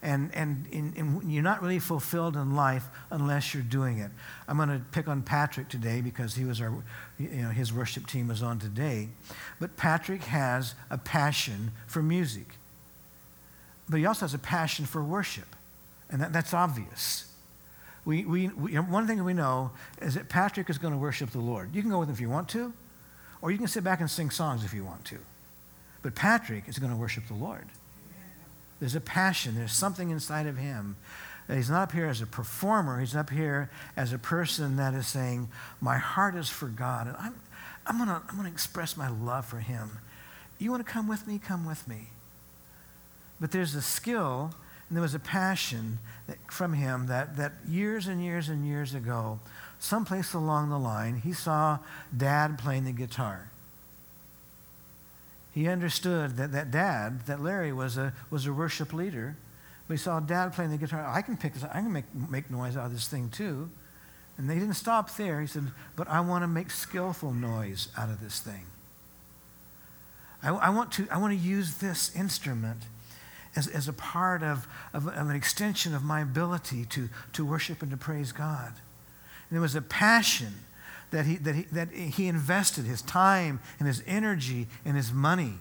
And, 0.00 0.32
and, 0.32 1.22
you're 1.26 1.42
not 1.42 1.60
really 1.60 1.80
fulfilled 1.80 2.36
in 2.36 2.54
life 2.54 2.86
unless 3.10 3.52
you're 3.52 3.64
doing 3.64 3.98
it. 3.98 4.12
I'm 4.46 4.56
going 4.56 4.68
to 4.68 4.78
pick 4.92 5.08
on 5.08 5.22
Patrick 5.22 5.68
today 5.68 6.00
because 6.00 6.36
he 6.36 6.44
was 6.44 6.60
our, 6.60 6.72
you 7.18 7.28
know, 7.28 7.48
his 7.48 7.72
worship 7.72 8.06
team 8.06 8.28
was 8.28 8.40
on 8.40 8.60
today. 8.60 9.08
But 9.58 9.76
Patrick 9.76 10.22
has 10.24 10.76
a 10.88 10.98
passion 10.98 11.72
for 11.88 12.00
music. 12.00 12.46
But 13.88 13.98
he 13.98 14.06
also 14.06 14.20
has 14.20 14.34
a 14.34 14.38
passion 14.38 14.86
for 14.86 15.02
worship. 15.02 15.56
And 16.10 16.20
that, 16.20 16.32
that's 16.32 16.54
obvious. 16.54 17.32
We, 18.04 18.24
we, 18.24 18.48
we, 18.48 18.74
one 18.78 19.08
thing 19.08 19.22
we 19.24 19.34
know 19.34 19.72
is 20.00 20.14
that 20.14 20.28
Patrick 20.28 20.70
is 20.70 20.78
going 20.78 20.92
to 20.92 20.98
worship 20.98 21.30
the 21.30 21.40
Lord. 21.40 21.74
You 21.74 21.82
can 21.82 21.90
go 21.90 21.98
with 21.98 22.08
him 22.08 22.14
if 22.14 22.20
you 22.20 22.30
want 22.30 22.48
to, 22.50 22.72
or 23.40 23.50
you 23.50 23.58
can 23.58 23.66
sit 23.66 23.84
back 23.84 24.00
and 24.00 24.10
sing 24.10 24.30
songs 24.30 24.64
if 24.64 24.74
you 24.74 24.84
want 24.84 25.04
to. 25.06 25.18
But 26.02 26.14
Patrick 26.14 26.68
is 26.68 26.78
going 26.78 26.92
to 26.92 26.96
worship 26.96 27.26
the 27.26 27.34
Lord. 27.34 27.66
There's 28.80 28.94
a 28.94 29.00
passion, 29.00 29.56
there's 29.56 29.72
something 29.72 30.10
inside 30.10 30.46
of 30.46 30.56
him. 30.56 30.96
He's 31.48 31.70
not 31.70 31.84
up 31.84 31.92
here 31.92 32.06
as 32.06 32.20
a 32.20 32.26
performer, 32.26 33.00
he's 33.00 33.16
up 33.16 33.30
here 33.30 33.70
as 33.96 34.12
a 34.12 34.18
person 34.18 34.76
that 34.76 34.94
is 34.94 35.06
saying, 35.06 35.48
My 35.80 35.96
heart 35.96 36.34
is 36.34 36.48
for 36.48 36.68
God, 36.68 37.06
and 37.06 37.16
I'm, 37.16 37.34
I'm 37.86 37.96
going 37.96 38.08
to 38.08 38.22
I'm 38.28 38.36
going 38.36 38.46
to 38.46 38.52
express 38.52 38.96
my 38.96 39.08
love 39.08 39.46
for 39.46 39.58
him. 39.58 39.98
You 40.58 40.70
want 40.70 40.86
to 40.86 40.92
come 40.92 41.08
with 41.08 41.26
me? 41.26 41.38
Come 41.38 41.66
with 41.66 41.88
me. 41.88 42.10
But 43.40 43.52
there's 43.52 43.74
a 43.74 43.82
skill 43.82 44.52
and 44.88 44.96
there 44.96 45.02
was 45.02 45.14
a 45.14 45.20
passion 45.20 45.98
that, 46.26 46.38
from 46.50 46.72
him 46.72 47.06
that, 47.08 47.36
that 47.36 47.52
years 47.68 48.06
and 48.06 48.24
years 48.24 48.48
and 48.48 48.66
years 48.66 48.94
ago, 48.94 49.38
someplace 49.78 50.34
along 50.34 50.70
the 50.70 50.78
line, 50.78 51.16
he 51.16 51.32
saw 51.32 51.78
dad 52.16 52.58
playing 52.58 52.84
the 52.84 52.92
guitar 52.92 53.50
he 55.58 55.66
understood 55.68 56.36
that, 56.36 56.52
that 56.52 56.70
dad, 56.70 57.26
that 57.26 57.42
Larry 57.42 57.72
was 57.72 57.96
a, 57.96 58.12
was 58.30 58.46
a 58.46 58.52
worship 58.52 58.92
leader. 58.92 59.36
But 59.88 59.94
he 59.94 59.98
saw 59.98 60.20
dad 60.20 60.52
playing 60.52 60.70
the 60.70 60.76
guitar. 60.76 61.04
I 61.04 61.20
can 61.20 61.36
pick 61.36 61.54
this, 61.54 61.64
I 61.64 61.80
can 61.80 61.92
make, 61.92 62.04
make 62.14 62.48
noise 62.48 62.76
out 62.76 62.86
of 62.86 62.92
this 62.92 63.08
thing 63.08 63.28
too. 63.28 63.68
And 64.36 64.48
they 64.48 64.54
didn't 64.54 64.74
stop 64.74 65.16
there. 65.16 65.40
He 65.40 65.48
said, 65.48 65.72
but 65.96 66.06
I 66.06 66.20
want 66.20 66.44
to 66.44 66.46
make 66.46 66.70
skillful 66.70 67.32
noise 67.32 67.88
out 67.98 68.08
of 68.08 68.20
this 68.20 68.38
thing. 68.38 68.66
I, 70.44 70.50
I, 70.50 70.70
want, 70.70 70.92
to, 70.92 71.08
I 71.10 71.18
want 71.18 71.32
to 71.32 71.44
use 71.44 71.78
this 71.78 72.14
instrument 72.14 72.82
as, 73.56 73.66
as 73.66 73.88
a 73.88 73.92
part 73.92 74.44
of, 74.44 74.68
of, 74.92 75.08
of 75.08 75.28
an 75.28 75.34
extension 75.34 75.92
of 75.92 76.04
my 76.04 76.20
ability 76.20 76.84
to, 76.84 77.08
to 77.32 77.44
worship 77.44 77.82
and 77.82 77.90
to 77.90 77.96
praise 77.96 78.30
God. 78.30 78.74
There 79.50 79.60
was 79.60 79.74
a 79.74 79.82
passion 79.82 80.54
that 81.10 81.24
he, 81.24 81.36
that, 81.36 81.54
he, 81.54 81.62
that 81.72 81.90
he 81.90 82.26
invested 82.26 82.84
his 82.84 83.00
time 83.02 83.60
and 83.78 83.88
his 83.88 84.02
energy 84.06 84.66
and 84.84 84.96
his 84.96 85.12
money 85.12 85.54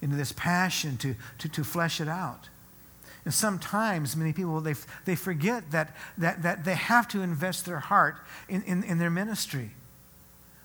into 0.00 0.16
this 0.16 0.32
passion 0.32 0.96
to, 0.98 1.14
to, 1.38 1.48
to 1.48 1.64
flesh 1.64 2.00
it 2.00 2.08
out. 2.08 2.48
And 3.24 3.32
sometimes 3.32 4.16
many 4.16 4.32
people, 4.32 4.60
they, 4.60 4.74
they 5.04 5.16
forget 5.16 5.70
that, 5.70 5.96
that, 6.18 6.42
that 6.42 6.64
they 6.64 6.74
have 6.74 7.08
to 7.08 7.22
invest 7.22 7.64
their 7.64 7.80
heart 7.80 8.16
in, 8.48 8.62
in, 8.64 8.84
in 8.84 8.98
their 8.98 9.10
ministry. 9.10 9.70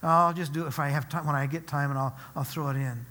Oh, 0.04 0.08
I'll 0.08 0.34
just 0.34 0.54
do 0.54 0.66
it 0.66 0.68
if 0.68 0.80
I 0.80 0.90
have 0.90 1.10
time, 1.10 1.26
when 1.26 1.36
I 1.36 1.46
get 1.46 1.68
time, 1.68 1.90
and 1.90 1.98
I'll, 1.98 2.18
I'll 2.36 2.44
throw 2.44 2.70
it 2.70 2.76
in. 2.76 3.06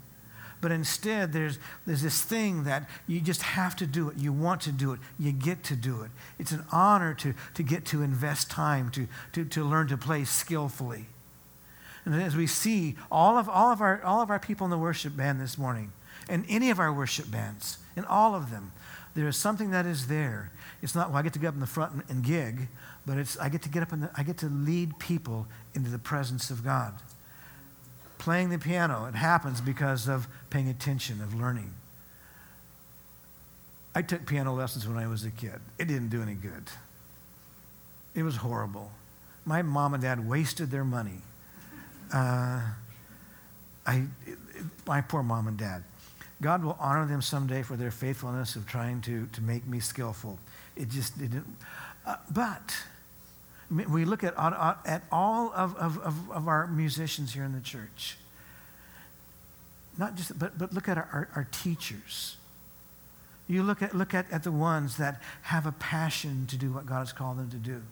But 0.60 0.72
instead, 0.72 1.32
there's, 1.32 1.58
there's 1.86 2.02
this 2.02 2.20
thing 2.20 2.64
that 2.64 2.88
you 3.06 3.20
just 3.20 3.42
have 3.42 3.76
to 3.76 3.86
do 3.86 4.08
it. 4.08 4.16
You 4.16 4.32
want 4.32 4.60
to 4.62 4.72
do 4.72 4.92
it. 4.92 5.00
You 5.18 5.30
get 5.30 5.62
to 5.64 5.76
do 5.76 6.02
it. 6.02 6.10
It's 6.38 6.50
an 6.52 6.64
honor 6.72 7.14
to, 7.14 7.34
to 7.54 7.62
get 7.62 7.84
to 7.86 8.02
invest 8.02 8.50
time, 8.50 8.90
to, 8.90 9.06
to, 9.32 9.44
to 9.44 9.64
learn 9.64 9.88
to 9.88 9.96
play 9.96 10.24
skillfully. 10.24 11.06
And 12.04 12.14
as 12.20 12.34
we 12.34 12.46
see 12.46 12.96
all 13.10 13.36
of, 13.36 13.48
all, 13.48 13.70
of 13.70 13.80
our, 13.80 14.02
all 14.02 14.20
of 14.20 14.30
our 14.30 14.38
people 14.40 14.64
in 14.64 14.70
the 14.70 14.78
worship 14.78 15.16
band 15.16 15.40
this 15.40 15.58
morning, 15.58 15.92
and 16.28 16.44
any 16.48 16.70
of 16.70 16.80
our 16.80 16.92
worship 16.92 17.30
bands, 17.30 17.78
in 17.96 18.04
all 18.04 18.34
of 18.34 18.50
them, 18.50 18.72
there 19.14 19.28
is 19.28 19.36
something 19.36 19.70
that 19.70 19.86
is 19.86 20.08
there. 20.08 20.50
It's 20.82 20.94
not, 20.94 21.08
well, 21.10 21.18
I 21.18 21.22
get 21.22 21.32
to 21.34 21.38
get 21.38 21.48
up 21.48 21.54
in 21.54 21.60
the 21.60 21.66
front 21.66 21.92
and, 21.92 22.02
and 22.08 22.24
gig, 22.24 22.68
but 23.06 23.16
it's, 23.16 23.38
I 23.38 23.48
get 23.48 23.62
to 23.62 23.68
get 23.68 23.82
up 23.82 23.92
and 23.92 24.08
I 24.16 24.22
get 24.22 24.38
to 24.38 24.46
lead 24.46 24.98
people 24.98 25.46
into 25.74 25.90
the 25.90 25.98
presence 25.98 26.50
of 26.50 26.64
God 26.64 26.94
playing 28.28 28.50
the 28.50 28.58
piano, 28.58 29.06
it 29.06 29.14
happens 29.14 29.58
because 29.58 30.06
of 30.06 30.28
paying 30.50 30.68
attention, 30.68 31.22
of 31.22 31.32
learning. 31.32 31.72
I 33.94 34.02
took 34.02 34.26
piano 34.26 34.54
lessons 34.54 34.86
when 34.86 34.98
I 34.98 35.06
was 35.06 35.24
a 35.24 35.30
kid. 35.30 35.58
It 35.78 35.88
didn't 35.88 36.10
do 36.10 36.20
any 36.20 36.34
good. 36.34 36.64
It 38.14 38.24
was 38.24 38.36
horrible. 38.36 38.92
My 39.46 39.62
mom 39.62 39.94
and 39.94 40.02
dad 40.02 40.28
wasted 40.28 40.70
their 40.70 40.84
money. 40.84 41.22
Uh, 42.12 42.60
I, 43.86 44.04
my 44.86 45.00
poor 45.00 45.22
mom 45.22 45.48
and 45.48 45.56
dad. 45.56 45.82
God 46.42 46.62
will 46.62 46.76
honor 46.78 47.06
them 47.06 47.22
someday 47.22 47.62
for 47.62 47.76
their 47.76 47.90
faithfulness 47.90 48.56
of 48.56 48.66
trying 48.66 49.00
to, 49.02 49.26
to 49.32 49.40
make 49.40 49.66
me 49.66 49.80
skillful. 49.80 50.38
It 50.76 50.90
just 50.90 51.18
didn't. 51.18 51.46
Uh, 52.06 52.16
but 52.30 52.76
we 53.70 54.04
look 54.04 54.24
at, 54.24 54.34
at 54.38 55.02
all 55.12 55.52
of, 55.54 55.76
of, 55.76 56.30
of, 56.30 56.48
our 56.48 56.66
musicians 56.66 57.34
here 57.34 57.44
in 57.44 57.52
the 57.52 57.60
church. 57.60 58.16
Not 59.98 60.14
just, 60.14 60.38
but, 60.38 60.58
but 60.58 60.72
look 60.72 60.88
at 60.88 60.96
our, 60.96 61.08
our, 61.12 61.28
our 61.36 61.48
teachers. 61.50 62.36
You 63.46 63.62
look 63.62 63.82
at, 63.82 63.94
look 63.94 64.14
at, 64.14 64.30
at 64.30 64.42
the 64.42 64.52
ones 64.52 64.96
that 64.96 65.20
have 65.42 65.66
a 65.66 65.72
passion 65.72 66.46
to 66.46 66.56
do 66.56 66.72
what 66.72 66.86
God 66.86 67.00
has 67.00 67.12
called 67.12 67.38
them 67.38 67.50
to 67.50 67.56
do. 67.56 67.82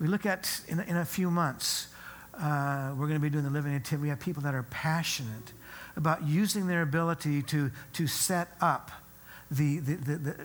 We 0.00 0.06
look 0.06 0.24
at, 0.24 0.60
in, 0.68 0.80
in 0.80 0.96
a 0.96 1.04
few 1.04 1.30
months, 1.30 1.88
uh, 2.34 2.90
we're 2.96 3.06
going 3.06 3.18
to 3.18 3.20
be 3.20 3.30
doing 3.30 3.44
the 3.44 3.50
living 3.50 3.72
nativity. 3.72 4.02
We 4.02 4.08
have 4.08 4.20
people 4.20 4.42
that 4.44 4.54
are 4.54 4.62
passionate 4.64 5.52
about 5.96 6.22
using 6.26 6.66
their 6.66 6.82
ability 6.82 7.42
to, 7.42 7.70
to 7.94 8.06
set 8.06 8.56
up 8.60 8.90
the, 9.50 9.80
the, 9.80 9.94
the, 9.94 10.16
the, 10.16 10.36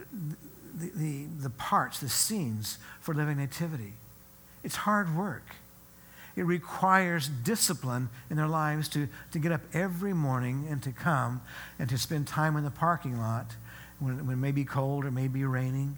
the, 0.96 1.26
the 1.44 1.50
parts, 1.52 2.00
the 2.00 2.10
scenes 2.10 2.80
for 3.00 3.14
living 3.14 3.38
nativity. 3.38 3.94
It's 4.64 4.76
hard 4.76 5.16
work. 5.16 5.56
It 6.36 6.44
requires 6.44 7.28
discipline 7.28 8.10
in 8.30 8.38
their 8.38 8.48
lives 8.48 8.90
to, 8.90 9.08
to 9.32 9.40
get 9.40 9.52
up 9.52 9.62
every 9.74 10.14
morning 10.14 10.66
and 10.70 10.82
to 10.84 10.92
come 10.92 11.42
and 11.78 11.88
to 11.90 11.98
spend 11.98 12.28
time 12.28 12.56
in 12.56 12.64
the 12.64 12.72
parking 12.72 13.20
lot 13.20 13.56
when, 14.00 14.26
when 14.26 14.38
it 14.38 14.40
may 14.40 14.52
be 14.52 14.66
cold 14.66 15.06
or 15.06 15.12
may 15.12 15.28
be 15.28 15.46
raining, 15.46 15.98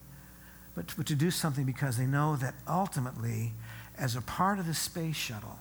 but, 0.76 0.94
but 0.98 1.06
to 1.06 1.16
do 1.16 1.32
something 1.32 1.64
because 1.64 1.98
they 1.98 2.06
know 2.06 2.36
that 2.36 2.54
ultimately, 2.68 3.54
as 3.98 4.16
a 4.16 4.22
part 4.22 4.60
of 4.60 4.68
the 4.68 4.74
space 4.74 5.16
shuttle, 5.16 5.60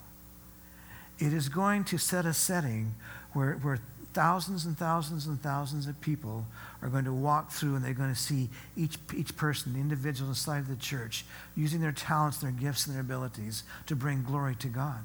it 1.21 1.33
is 1.33 1.49
going 1.49 1.85
to 1.85 1.99
set 1.99 2.27
a 2.27 2.35
setting 2.35 2.97
where, 3.33 3.55
where 3.55 3.79
thousands 4.15 4.65
and 4.65 4.79
thousands 4.79 5.27
and 5.27 5.41
thousands 5.43 5.87
of 5.87 6.01
people 6.01 6.47
are 6.81 6.89
going 6.89 7.05
to 7.05 7.13
walk 7.13 7.51
through 7.51 7.75
and 7.75 7.85
they're 7.85 7.93
going 7.93 8.13
to 8.13 8.19
see 8.19 8.49
each, 8.77 8.97
each 9.15 9.37
person, 9.37 9.75
the 9.75 9.81
individual 9.81 10.31
inside 10.31 10.59
of 10.61 10.69
the 10.69 10.77
church, 10.77 11.25
using 11.57 11.81
their 11.81 11.93
talents, 11.93 12.39
their 12.39 12.53
gifts, 12.53 12.87
and 12.87 12.95
their 12.95 13.03
abilities 13.03 13.65
to 13.87 13.97
bring 13.97 14.23
glory 14.23 14.55
to 14.57 14.69
God. 14.69 15.01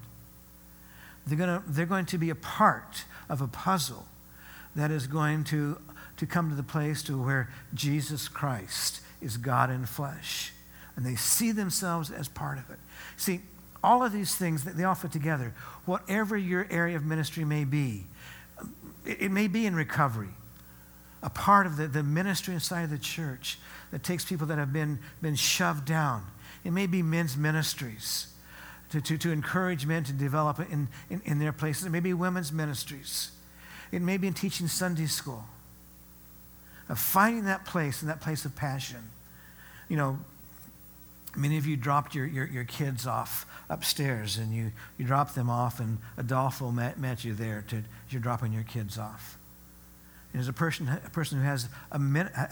They're 1.27 1.37
going 1.37 1.61
to, 1.61 1.63
they're 1.67 1.85
going 1.85 2.05
to 2.07 2.17
be 2.17 2.29
a 2.29 2.35
part 2.35 3.03
of 3.27 3.41
a 3.41 3.47
puzzle 3.47 4.05
that 4.75 4.91
is 4.91 5.07
going 5.07 5.43
to, 5.45 5.77
to 6.17 6.25
come 6.25 6.49
to 6.49 6.55
the 6.55 6.63
place 6.63 7.03
to 7.03 7.21
where 7.21 7.49
Jesus 7.73 8.27
Christ 8.27 9.01
is 9.21 9.37
God 9.37 9.69
in 9.69 9.85
flesh. 9.85 10.53
And 10.95 11.05
they 11.05 11.15
see 11.15 11.51
themselves 11.51 12.11
as 12.11 12.27
part 12.27 12.57
of 12.57 12.69
it. 12.69 12.79
See, 13.17 13.41
all 13.83 14.03
of 14.03 14.11
these 14.11 14.35
things 14.35 14.63
that 14.65 14.75
they 14.75 14.83
all 14.83 14.95
fit 14.95 15.11
together, 15.11 15.53
whatever 15.85 16.37
your 16.37 16.67
area 16.69 16.95
of 16.95 17.05
ministry 17.05 17.45
may 17.45 17.63
be, 17.63 18.05
it, 19.09 19.31
may 19.31 19.47
be 19.47 19.65
in 19.65 19.75
recovery. 19.75 20.29
A 21.21 21.29
part 21.29 21.65
of 21.65 21.77
the, 21.77 21.87
the 21.87 22.03
ministry 22.03 22.53
inside 22.53 22.83
of 22.83 22.89
the 22.89 22.97
church 22.97 23.59
that 23.91 24.03
takes 24.03 24.23
people 24.23 24.47
that 24.47 24.57
have 24.57 24.71
been, 24.71 24.99
been 25.21 25.35
shoved 25.35 25.85
down. 25.85 26.25
It 26.63 26.71
may 26.71 26.87
be 26.87 27.01
men's 27.01 27.35
ministries 27.35 28.27
to, 28.91 29.01
to, 29.01 29.17
to 29.17 29.31
encourage 29.31 29.85
men 29.85 30.03
to 30.05 30.13
develop 30.13 30.59
in, 30.59 30.87
in, 31.09 31.21
in 31.25 31.39
their 31.39 31.51
places. 31.51 31.85
It 31.85 31.89
may 31.89 31.99
be 31.99 32.13
women's 32.13 32.51
ministries. 32.51 33.31
It 33.91 34.01
may 34.01 34.17
be 34.17 34.27
in 34.27 34.33
teaching 34.33 34.67
Sunday 34.67 35.05
school. 35.05 35.45
Of 36.87 36.99
finding 36.99 37.45
that 37.45 37.65
place 37.65 38.01
and 38.01 38.09
that 38.09 38.19
place 38.19 38.45
of 38.45 38.55
passion. 38.55 39.09
You 39.89 39.97
know, 39.97 40.19
Many 41.35 41.57
of 41.57 41.65
you 41.65 41.77
dropped 41.77 42.15
your, 42.15 42.25
your, 42.25 42.47
your, 42.47 42.63
kids 42.63 43.05
off 43.05 43.45
upstairs 43.69 44.37
and 44.37 44.53
you, 44.53 44.71
you 44.97 45.05
dropped 45.05 45.35
them 45.35 45.49
off, 45.49 45.79
and 45.79 45.99
Adolfo 46.17 46.71
met, 46.71 46.99
met 46.99 47.23
you 47.23 47.33
there 47.33 47.63
to, 47.67 47.83
you're 48.09 48.21
dropping 48.21 48.51
your 48.51 48.63
kids 48.63 48.97
off. 48.97 49.37
And 50.33 50.41
as 50.41 50.47
a 50.47 50.53
person, 50.53 50.87
a 50.87 51.09
person 51.09 51.39
who 51.39 51.43
has 51.45 51.69
a, 51.91 51.99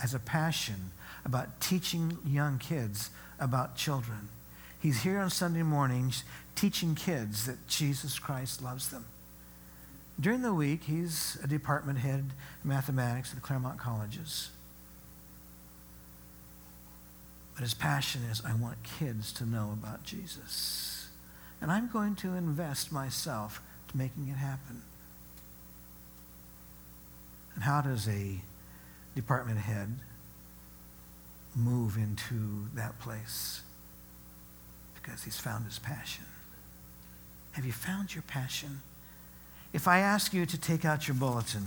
has 0.00 0.14
a 0.14 0.18
passion 0.18 0.92
about 1.24 1.60
teaching 1.60 2.18
young 2.24 2.58
kids 2.58 3.10
about 3.40 3.76
children, 3.76 4.28
he's 4.80 5.02
here 5.02 5.18
on 5.18 5.30
Sunday 5.30 5.62
mornings 5.62 6.24
teaching 6.54 6.94
kids 6.94 7.46
that 7.46 7.66
Jesus 7.68 8.18
Christ 8.18 8.62
loves 8.62 8.88
them. 8.88 9.04
During 10.20 10.42
the 10.42 10.54
week, 10.54 10.84
he's 10.84 11.38
a 11.42 11.46
department 11.46 12.00
head 12.00 12.32
in 12.64 12.68
mathematics 12.68 13.30
at 13.30 13.36
the 13.36 13.40
Claremont 13.40 13.78
Colleges. 13.78 14.50
But 17.58 17.64
his 17.64 17.74
passion 17.74 18.22
is 18.30 18.40
I 18.44 18.54
want 18.54 18.76
kids 18.84 19.32
to 19.32 19.44
know 19.44 19.70
about 19.72 20.04
Jesus. 20.04 21.08
And 21.60 21.72
I'm 21.72 21.90
going 21.90 22.14
to 22.16 22.34
invest 22.34 22.92
myself 22.92 23.60
to 23.88 23.96
making 23.96 24.28
it 24.28 24.36
happen. 24.36 24.82
And 27.56 27.64
how 27.64 27.80
does 27.80 28.06
a 28.06 28.40
department 29.16 29.58
head 29.58 29.88
move 31.56 31.96
into 31.96 32.68
that 32.74 33.00
place 33.00 33.62
because 34.94 35.24
he's 35.24 35.38
found 35.38 35.64
his 35.64 35.80
passion. 35.80 36.24
Have 37.52 37.64
you 37.64 37.72
found 37.72 38.14
your 38.14 38.22
passion? 38.22 38.80
If 39.72 39.88
I 39.88 39.98
ask 39.98 40.32
you 40.32 40.46
to 40.46 40.56
take 40.56 40.84
out 40.84 41.08
your 41.08 41.16
bulletin, 41.16 41.66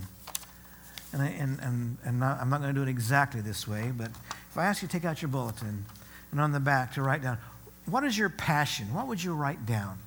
and, 1.12 1.22
I, 1.22 1.28
and, 1.28 1.60
and, 1.60 1.98
and 2.06 2.20
not, 2.22 2.40
I'm 2.40 2.50
not 2.50 2.62
going 2.62 2.74
to 2.74 2.80
do 2.80 2.84
it 2.84 2.90
exactly 2.90 3.42
this 3.42 3.68
way, 3.68 3.92
but 3.96 4.12
if 4.52 4.58
I 4.58 4.66
ask 4.66 4.82
you 4.82 4.88
to 4.90 4.92
take 4.92 5.06
out 5.06 5.22
your 5.22 5.30
bulletin 5.30 5.86
and 6.32 6.42
on 6.42 6.52
the 6.52 6.60
back 6.60 6.94
to 6.96 7.02
write 7.02 7.22
down, 7.22 7.38
what 7.86 8.04
is 8.04 8.18
your 8.18 8.28
passion? 8.30 8.94
What 8.94 9.08
would 9.08 9.24
you 9.24 9.34
write 9.34 9.66
down? 9.66 9.98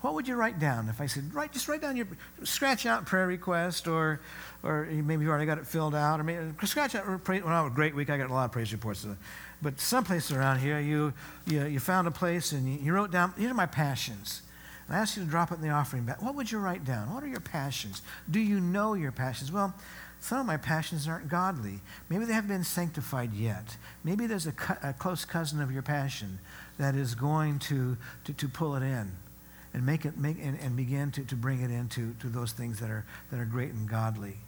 What 0.00 0.14
would 0.14 0.28
you 0.28 0.36
write 0.36 0.60
down 0.60 0.88
if 0.88 1.00
I 1.00 1.06
said, 1.06 1.34
write, 1.34 1.52
just 1.52 1.66
write 1.66 1.80
down 1.80 1.96
your, 1.96 2.06
scratch 2.44 2.86
out 2.86 3.04
prayer 3.04 3.26
request, 3.26 3.88
or, 3.88 4.20
or 4.62 4.86
maybe 4.90 5.24
you 5.24 5.30
already 5.30 5.46
got 5.46 5.58
it 5.58 5.66
filled 5.66 5.94
out, 5.94 6.20
or 6.20 6.22
maybe, 6.22 6.52
scratch 6.66 6.94
out, 6.94 7.04
when 7.26 7.42
I 7.42 7.62
have 7.62 7.66
a 7.66 7.70
great 7.70 7.96
week, 7.96 8.10
I 8.10 8.16
got 8.16 8.30
a 8.30 8.32
lot 8.32 8.44
of 8.44 8.52
praise 8.52 8.70
reports. 8.70 9.04
Uh, 9.04 9.14
but 9.60 9.80
someplace 9.80 10.30
around 10.30 10.60
here, 10.60 10.78
you, 10.78 11.12
you, 11.46 11.64
you 11.64 11.80
found 11.80 12.06
a 12.06 12.12
place 12.12 12.52
and 12.52 12.70
you, 12.70 12.78
you 12.80 12.92
wrote 12.92 13.10
down, 13.10 13.32
these 13.36 13.50
are 13.50 13.54
my 13.54 13.66
passions. 13.66 14.42
And 14.86 14.96
I 14.96 15.00
asked 15.00 15.16
you 15.16 15.24
to 15.24 15.28
drop 15.28 15.50
it 15.50 15.56
in 15.56 15.62
the 15.62 15.70
offering 15.70 16.04
bag. 16.04 16.16
What 16.20 16.34
would 16.34 16.52
you 16.52 16.58
write 16.58 16.84
down? 16.84 17.12
What 17.12 17.24
are 17.24 17.28
your 17.28 17.40
passions? 17.40 18.02
Do 18.30 18.38
you 18.38 18.60
know 18.60 18.94
your 18.94 19.10
passions? 19.10 19.50
Well, 19.50 19.74
some 20.24 20.40
of 20.40 20.46
my 20.46 20.56
passions 20.56 21.06
aren't 21.06 21.28
godly. 21.28 21.80
Maybe 22.08 22.24
they 22.24 22.32
haven't 22.32 22.48
been 22.48 22.64
sanctified 22.64 23.34
yet. 23.34 23.76
Maybe 24.04 24.26
there's 24.26 24.46
a, 24.46 24.54
a 24.82 24.94
close 24.94 25.26
cousin 25.26 25.60
of 25.60 25.70
your 25.70 25.82
passion 25.82 26.38
that 26.78 26.94
is 26.94 27.14
going 27.14 27.58
to, 27.58 27.98
to, 28.24 28.32
to 28.32 28.48
pull 28.48 28.74
it 28.74 28.82
in 28.82 29.12
and 29.74 29.84
make 29.84 30.06
it 30.06 30.16
make 30.16 30.38
and, 30.42 30.58
and 30.60 30.78
begin 30.78 31.10
to, 31.10 31.24
to 31.24 31.36
bring 31.36 31.60
it 31.60 31.70
into 31.70 32.14
to 32.20 32.28
those 32.28 32.52
things 32.52 32.80
that 32.80 32.88
are 32.88 33.04
that 33.30 33.38
are 33.38 33.44
great 33.44 33.72
and 33.72 33.86
godly. 33.86 34.38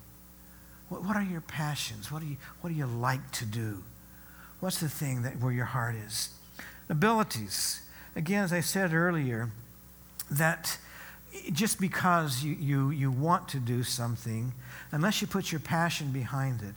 What, 0.88 1.04
what 1.04 1.14
are 1.14 1.22
your 1.22 1.42
passions? 1.42 2.10
What 2.10 2.22
do 2.22 2.26
you 2.26 2.38
what 2.62 2.70
do 2.70 2.74
you 2.74 2.86
like 2.86 3.30
to 3.32 3.44
do? 3.44 3.84
What's 4.60 4.80
the 4.80 4.88
thing 4.88 5.22
that 5.22 5.40
where 5.40 5.52
your 5.52 5.66
heart 5.66 5.94
is? 5.94 6.30
Abilities. 6.88 7.82
Again, 8.14 8.44
as 8.44 8.52
I 8.54 8.60
said 8.60 8.94
earlier, 8.94 9.50
that 10.30 10.78
just 11.52 11.80
because 11.80 12.42
you, 12.42 12.54
you, 12.54 12.90
you 12.90 13.10
want 13.10 13.48
to 13.48 13.58
do 13.58 13.82
something, 13.82 14.52
unless 14.92 15.20
you 15.20 15.26
put 15.26 15.52
your 15.52 15.60
passion 15.60 16.10
behind 16.10 16.62
it, 16.62 16.74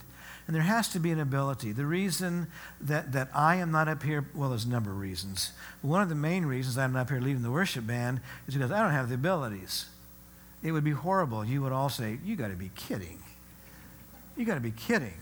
and 0.47 0.55
there 0.55 0.63
has 0.63 0.87
to 0.89 0.99
be 0.99 1.11
an 1.11 1.19
ability. 1.19 1.73
The 1.73 1.85
reason 1.85 2.47
that, 2.81 3.11
that 3.11 3.29
I 3.35 3.57
am 3.57 3.71
not 3.71 3.87
up 3.87 4.01
here, 4.01 4.25
well, 4.33 4.49
there's 4.49 4.65
a 4.65 4.69
number 4.69 4.89
of 4.89 4.97
reasons. 4.97 5.51
But 5.81 5.89
One 5.89 6.01
of 6.01 6.09
the 6.09 6.15
main 6.15 6.43
reasons 6.45 6.75
I'm 6.75 6.93
not 6.93 7.01
up 7.01 7.09
here 7.09 7.21
leading 7.21 7.43
the 7.43 7.51
worship 7.51 7.85
band 7.85 8.19
is 8.47 8.55
because 8.55 8.71
I 8.71 8.81
don't 8.81 8.91
have 8.91 9.09
the 9.09 9.15
abilities. 9.15 9.85
It 10.63 10.71
would 10.71 10.83
be 10.83 10.91
horrible. 10.91 11.45
You 11.45 11.61
would 11.61 11.71
all 11.71 11.89
say, 11.89 12.17
You 12.25 12.35
got 12.35 12.47
to 12.47 12.55
be 12.55 12.71
kidding. 12.75 13.19
You 14.35 14.45
got 14.45 14.55
to 14.55 14.59
be 14.59 14.71
kidding. 14.71 15.19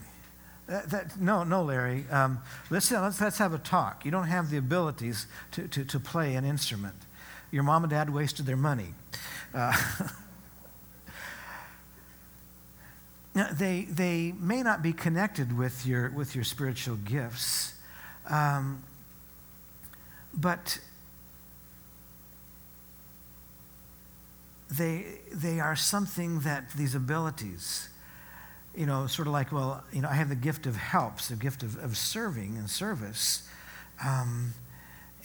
That, 0.67 0.89
that, 0.91 1.19
no, 1.19 1.43
no, 1.43 1.63
Larry. 1.63 2.05
Um, 2.11 2.39
let's, 2.69 2.91
let's, 2.91 3.19
let's 3.19 3.37
have 3.37 3.53
a 3.53 3.57
talk. 3.57 4.05
You 4.05 4.11
don't 4.11 4.27
have 4.27 4.49
the 4.49 4.57
abilities 4.57 5.27
to, 5.51 5.67
to, 5.69 5.85
to 5.85 5.99
play 5.99 6.35
an 6.35 6.45
instrument. 6.45 6.95
Your 7.51 7.63
mom 7.63 7.83
and 7.83 7.89
dad 7.89 8.09
wasted 8.09 8.45
their 8.45 8.57
money. 8.57 8.93
Uh, 9.53 9.75
they, 13.53 13.87
they 13.89 14.33
may 14.39 14.63
not 14.63 14.81
be 14.81 14.93
connected 14.93 15.57
with 15.57 15.85
your, 15.85 16.09
with 16.09 16.35
your 16.35 16.43
spiritual 16.43 16.97
gifts, 16.97 17.73
um, 18.29 18.83
but 20.33 20.79
they, 24.69 25.05
they 25.33 25.59
are 25.59 25.75
something 25.75 26.41
that 26.41 26.71
these 26.71 26.95
abilities, 26.95 27.89
you 28.75 28.85
know, 28.85 29.07
sort 29.07 29.27
of 29.27 29.33
like, 29.33 29.51
well, 29.51 29.83
you 29.93 30.01
know, 30.01 30.09
I 30.09 30.13
have 30.13 30.29
the 30.29 30.35
gift 30.35 30.65
of 30.65 30.75
helps, 30.75 31.29
the 31.29 31.35
gift 31.35 31.63
of, 31.63 31.77
of 31.81 31.95
serving 31.95 32.57
and 32.57 32.69
service. 32.69 33.47
Um, 34.05 34.53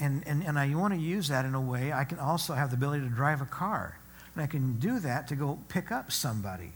and, 0.03 0.27
and, 0.27 0.43
and 0.45 0.59
I 0.59 0.75
want 0.75 0.93
to 0.95 1.01
use 1.01 1.29
that 1.29 1.45
in 1.45 1.55
a 1.55 1.61
way. 1.61 1.93
I 1.93 2.05
can 2.05 2.19
also 2.19 2.55
have 2.55 2.71
the 2.71 2.77
ability 2.77 3.05
to 3.05 3.09
drive 3.09 3.41
a 3.41 3.47
car. 3.47 3.99
And 4.35 4.43
I 4.43 4.47
can 4.47 4.79
do 4.79 4.99
that 4.99 5.29
to 5.29 5.37
go 5.37 5.59
pick 5.69 5.93
up 5.93 6.11
somebody. 6.11 6.73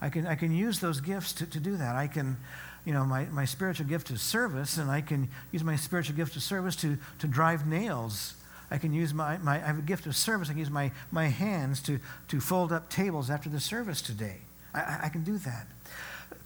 I 0.00 0.08
can, 0.08 0.26
I 0.26 0.34
can 0.34 0.52
use 0.52 0.80
those 0.80 1.00
gifts 1.00 1.32
to, 1.34 1.46
to 1.46 1.60
do 1.60 1.76
that. 1.76 1.94
I 1.94 2.06
can, 2.06 2.38
you 2.84 2.92
know, 2.92 3.04
my, 3.04 3.26
my 3.26 3.44
spiritual 3.44 3.86
gift 3.86 4.10
is 4.10 4.22
service, 4.22 4.78
and 4.78 4.90
I 4.90 5.00
can 5.00 5.28
use 5.52 5.62
my 5.62 5.76
spiritual 5.76 6.16
gift 6.16 6.34
of 6.34 6.42
service 6.42 6.74
to, 6.76 6.96
to 7.18 7.26
drive 7.26 7.66
nails. 7.66 8.34
I 8.70 8.78
can 8.78 8.94
use 8.94 9.12
my, 9.12 9.36
my, 9.38 9.56
I 9.56 9.66
have 9.66 9.78
a 9.78 9.82
gift 9.82 10.06
of 10.06 10.16
service. 10.16 10.48
I 10.48 10.52
can 10.52 10.60
use 10.60 10.70
my, 10.70 10.90
my 11.10 11.26
hands 11.26 11.82
to, 11.82 12.00
to 12.28 12.40
fold 12.40 12.72
up 12.72 12.88
tables 12.88 13.28
after 13.28 13.50
the 13.50 13.60
service 13.60 14.00
today. 14.00 14.38
I, 14.72 15.00
I 15.04 15.08
can 15.10 15.22
do 15.22 15.36
that. 15.38 15.66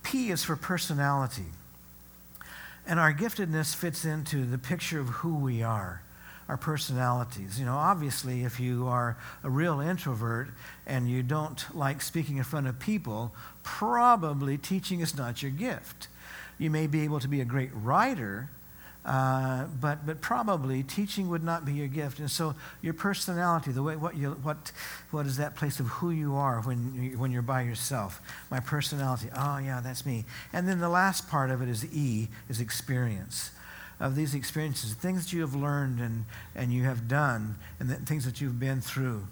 P 0.02 0.30
is 0.30 0.42
for 0.42 0.56
personality. 0.56 1.46
And 2.86 3.00
our 3.00 3.12
giftedness 3.12 3.74
fits 3.74 4.04
into 4.04 4.44
the 4.44 4.58
picture 4.58 5.00
of 5.00 5.08
who 5.08 5.34
we 5.34 5.62
are 5.62 6.02
our 6.48 6.56
personalities. 6.56 7.58
You 7.58 7.66
know, 7.66 7.74
obviously, 7.74 8.44
if 8.44 8.60
you 8.60 8.86
are 8.86 9.16
a 9.42 9.50
real 9.50 9.80
introvert 9.80 10.48
and 10.86 11.10
you 11.10 11.22
don't 11.22 11.64
like 11.74 12.00
speaking 12.00 12.36
in 12.36 12.44
front 12.44 12.66
of 12.66 12.78
people, 12.78 13.34
probably 13.62 14.56
teaching 14.56 15.00
is 15.00 15.16
not 15.16 15.42
your 15.42 15.50
gift. 15.50 16.08
You 16.58 16.70
may 16.70 16.86
be 16.86 17.02
able 17.02 17.20
to 17.20 17.28
be 17.28 17.40
a 17.40 17.44
great 17.44 17.70
writer, 17.74 18.50
uh, 19.06 19.66
but, 19.80 20.04
but 20.04 20.20
probably 20.20 20.82
teaching 20.82 21.28
would 21.28 21.44
not 21.44 21.64
be 21.64 21.72
your 21.72 21.86
gift. 21.86 22.18
And 22.18 22.28
so 22.28 22.56
your 22.82 22.92
personality, 22.92 23.70
the 23.70 23.82
way, 23.82 23.94
what, 23.94 24.16
you, 24.16 24.30
what, 24.42 24.72
what 25.12 25.26
is 25.26 25.36
that 25.36 25.54
place 25.54 25.78
of 25.78 25.86
who 25.86 26.10
you 26.10 26.34
are 26.34 26.60
when, 26.62 26.92
you, 26.94 27.18
when 27.18 27.30
you're 27.30 27.40
by 27.40 27.62
yourself? 27.62 28.20
My 28.50 28.58
personality, 28.58 29.28
oh 29.34 29.58
yeah, 29.58 29.80
that's 29.80 30.04
me. 30.04 30.24
And 30.52 30.68
then 30.68 30.80
the 30.80 30.88
last 30.88 31.28
part 31.28 31.50
of 31.50 31.62
it 31.62 31.68
is 31.68 31.84
E, 31.94 32.26
is 32.48 32.60
experience 32.60 33.52
of 34.00 34.16
these 34.16 34.34
experiences, 34.34 34.92
things 34.94 35.24
that 35.24 35.32
you 35.32 35.40
have 35.40 35.54
learned 35.54 36.00
and, 36.00 36.24
and 36.54 36.72
you 36.72 36.82
have 36.84 37.08
done, 37.08 37.54
and 37.80 38.06
things 38.06 38.24
that 38.24 38.40
you've 38.40 38.60
been 38.60 38.80
through. 38.80 39.26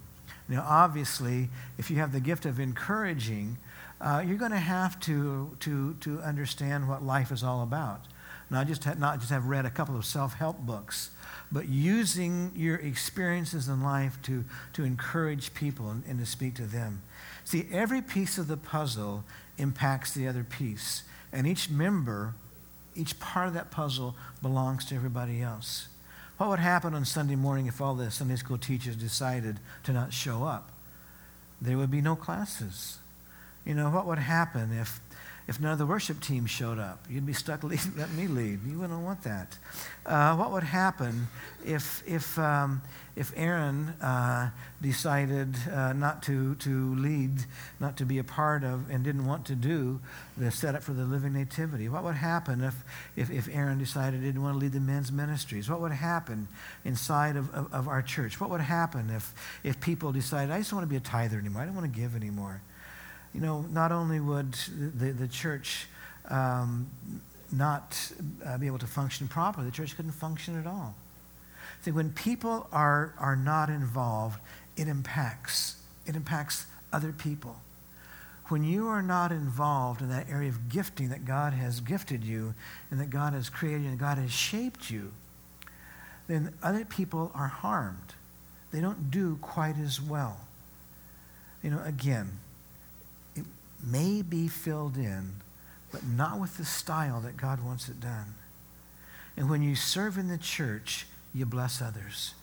Now, 0.49 0.65
obviously, 0.69 1.51
if 1.79 1.91
you 1.91 1.97
have 1.97 2.13
the 2.13 2.21
gift 2.21 2.47
of 2.47 2.61
encouraging, 2.61 3.59
uh, 4.01 4.23
you're 4.25 4.39
going 4.39 4.53
to 4.53 4.57
have 4.57 5.01
to, 5.01 5.57
to, 5.61 5.95
to 5.95 6.21
understand 6.21 6.89
what 6.89 7.03
life 7.03 7.33
is 7.33 7.43
all 7.43 7.63
about. 7.63 8.07
Not 8.55 8.69
just, 8.69 8.85
have, 8.85 8.99
not 8.99 9.19
just 9.19 9.31
have 9.31 9.47
read 9.47 9.67
a 9.67 9.71
couple 9.71 9.97
of 9.97 10.05
self 10.05 10.35
help 10.35 10.59
books, 10.61 11.11
but 11.51 11.69
using 11.69 12.53
your 12.55 12.77
experiences 12.77 13.69
in 13.69 13.83
life 13.83 14.17
to, 14.23 14.45
to 14.75 14.85
encourage 14.85 15.53
people 15.55 15.91
and, 15.91 16.05
and 16.09 16.19
to 16.21 16.27
speak 16.27 16.55
to 16.55 16.63
them. 16.63 17.03
See, 17.45 17.67
every 17.73 18.01
piece 18.01 18.39
of 18.39 18.47
the 18.47 18.57
puzzle 18.57 19.25
impacts 19.59 20.15
the 20.15 20.29
other 20.29 20.45
piece, 20.45 21.03
and 21.33 21.47
each 21.47 21.69
member 21.69 22.35
each 22.95 23.19
part 23.19 23.49
of 23.49 23.55
that 23.55 23.71
puzzle 23.71 24.15
belongs 24.41 24.85
to 24.87 24.95
everybody 24.95 25.43
else. 25.43 25.89
What 26.37 26.51
would 26.51 26.59
happen 26.59 26.95
on 26.95 27.05
Sunday 27.05 27.37
morning 27.37 27.67
if 27.67 27.81
all 27.81 27.95
the 27.95 28.11
Sunday 28.11 28.37
school 28.37 28.59
teachers 28.59 28.97
decided 28.97 29.59
to 29.85 29.93
not 29.93 30.13
show 30.13 30.45
up? 30.45 30.71
There 31.61 31.77
would 31.77 31.91
be 31.91 32.01
no 32.01 32.17
classes. 32.17 32.99
You 33.65 33.75
know, 33.75 33.91
what 33.91 34.07
would 34.07 34.19
happen 34.19 34.73
if 34.73 35.01
if 35.47 35.61
none 35.61 35.73
of 35.73 35.79
the 35.79 35.87
worship 35.87 36.21
team 36.21 36.47
showed 36.47 36.79
up, 36.79 37.05
you'd 37.09 37.27
be 37.27 37.33
stuck 37.33 37.63
leading, 37.65 37.93
let 37.97 38.11
me 38.13 38.27
lead. 38.27 38.65
You 38.67 38.79
wouldn't 38.79 39.01
want 39.01 39.23
that. 39.25 39.59
Uh, 40.07 40.35
what 40.37 40.53
would 40.53 40.63
happen 40.63 41.29
if, 41.65 42.03
if, 42.07 42.39
um, 42.39 42.81
if 43.15 43.33
Aaron 43.37 43.89
uh, 44.01 44.51
decided 44.81 45.55
uh, 45.71 45.93
not 45.93 46.23
to, 46.25 46.55
to 46.57 46.95
lead, 46.95 47.45
not 47.79 47.97
to 47.99 48.07
be 48.07 48.19
a 48.19 48.25
part 48.25 48.65
of, 48.65 48.89
and 48.91 49.05
didn't 49.05 49.27
want 49.27 49.45
to 49.47 49.55
do 49.55 50.01
the 50.37 50.51
setup 50.51 50.83
for 50.83 50.93
the 50.93 51.05
living 51.05 51.35
nativity? 51.35 51.89
What 51.89 52.05
would 52.05 52.17
happen 52.17 52.63
if, 52.63 52.75
if, 53.17 53.31
if 53.31 53.49
Aaron 53.55 53.79
decided 53.79 54.21
he 54.21 54.27
didn't 54.27 54.43
want 54.43 54.55
to 54.55 54.59
lead 54.59 54.73
the 54.73 54.81
men's 54.81 55.13
ministries? 55.13 55.69
What 55.69 55.81
would 55.83 55.93
happen 55.93 56.49
inside 56.85 57.37
of, 57.37 57.53
of, 57.55 57.73
of 57.73 57.89
our 57.89 58.03
church? 58.03 58.41
What 58.41 58.49
would 58.49 58.63
happen 58.63 59.11
if, 59.11 59.35
if 59.63 59.79
people 59.81 60.11
decided, 60.11 60.53
I 60.53 60.59
just 60.59 60.71
don't 60.71 60.79
want 60.79 60.89
to 60.89 60.91
be 60.91 60.97
a 60.97 61.01
tither 61.01 61.39
anymore, 61.39 61.63
I 61.63 61.67
don't 61.67 61.75
want 61.75 61.93
to 61.93 62.01
give 62.01 62.17
anymore? 62.17 62.63
You 63.35 63.41
know, 63.41 63.63
not 63.63 63.91
only 63.91 64.21
would 64.21 64.53
the, 64.53 65.11
the 65.11 65.29
church 65.29 65.87
um, 66.31 66.89
not 67.53 68.13
uh, 68.47 68.57
be 68.59 68.67
able 68.67 68.79
to 68.79 68.87
function 68.87 69.27
properly, 69.29 69.67
the 69.67 69.73
church 69.73 69.97
couldn't 69.97 70.13
function 70.13 70.59
at 70.59 70.67
all. 70.67 70.95
See, 71.83 71.91
when 71.91 72.11
people 72.13 72.67
are, 72.73 73.15
are 73.19 73.37
not 73.37 73.69
involved, 73.69 74.41
it 74.77 74.89
impacts. 74.89 75.77
It 76.07 76.17
impacts 76.17 76.67
other 76.93 77.13
people. 77.13 77.57
When 78.49 78.63
you 78.63 78.89
are 78.89 79.03
not 79.03 79.33
involved 79.33 80.01
in 80.01 80.09
that 80.11 80.29
area 80.31 80.51
of 80.51 80.69
gifting 80.69 81.09
that 81.09 81.25
God 81.25 81.53
has 81.55 81.81
gifted 81.81 82.25
you 82.25 82.55
and 82.91 83.01
that 83.01 83.11
God 83.11 83.33
has 83.33 83.49
created 83.49 83.87
and 83.87 83.99
God 83.99 84.19
has 84.19 84.31
shaped 84.31 84.91
you, 84.91 85.13
then 86.29 86.55
other 86.63 86.85
people 86.85 87.33
are 87.35 87.49
harmed. 87.49 88.15
They 88.71 88.81
don't 88.81 89.11
do 89.11 89.39
quite 89.41 89.79
as 89.79 90.01
well. 90.01 90.41
You 91.63 91.71
know, 91.71 91.83
again, 91.85 92.39
may 93.87 94.23
be 94.23 94.49
filled 94.49 94.97
in, 94.97 95.37
but 95.93 96.05
not 96.05 96.41
with 96.41 96.57
the 96.57 96.65
style 96.65 97.21
that 97.21 97.37
God 97.37 97.65
wants 97.65 97.89
it 97.89 98.01
done. 98.01 98.35
And 99.37 99.51
when 99.51 99.63
you 99.63 99.75
serve 99.75 100.19
in 100.19 100.29
the 100.29 100.39
church, 100.39 101.07
you 101.33 101.47
bless 101.47 101.83
others. 101.83 102.35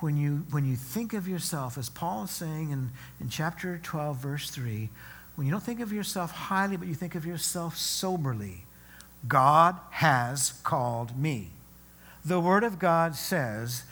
When 0.00 0.16
you, 0.16 0.46
when 0.50 0.64
you 0.64 0.76
think 0.76 1.12
of 1.12 1.26
yourself, 1.26 1.76
as 1.76 1.88
Paul 1.88 2.24
is 2.24 2.30
saying 2.30 2.70
in, 2.70 2.90
in 3.20 3.28
chapter 3.28 3.80
12, 3.82 4.16
verse 4.16 4.50
3, 4.50 4.88
when 5.34 5.46
you 5.46 5.50
don't 5.50 5.62
think 5.62 5.80
of 5.80 5.92
yourself 5.92 6.30
highly, 6.30 6.76
but 6.76 6.88
you 6.88 6.94
think 6.94 7.14
of 7.14 7.26
yourself 7.26 7.76
soberly, 7.76 8.64
God 9.26 9.76
has 9.90 10.52
called 10.62 11.18
me. 11.18 11.50
The 12.24 12.40
Word 12.40 12.62
of 12.62 12.78
God 12.78 13.16
says 13.16 13.84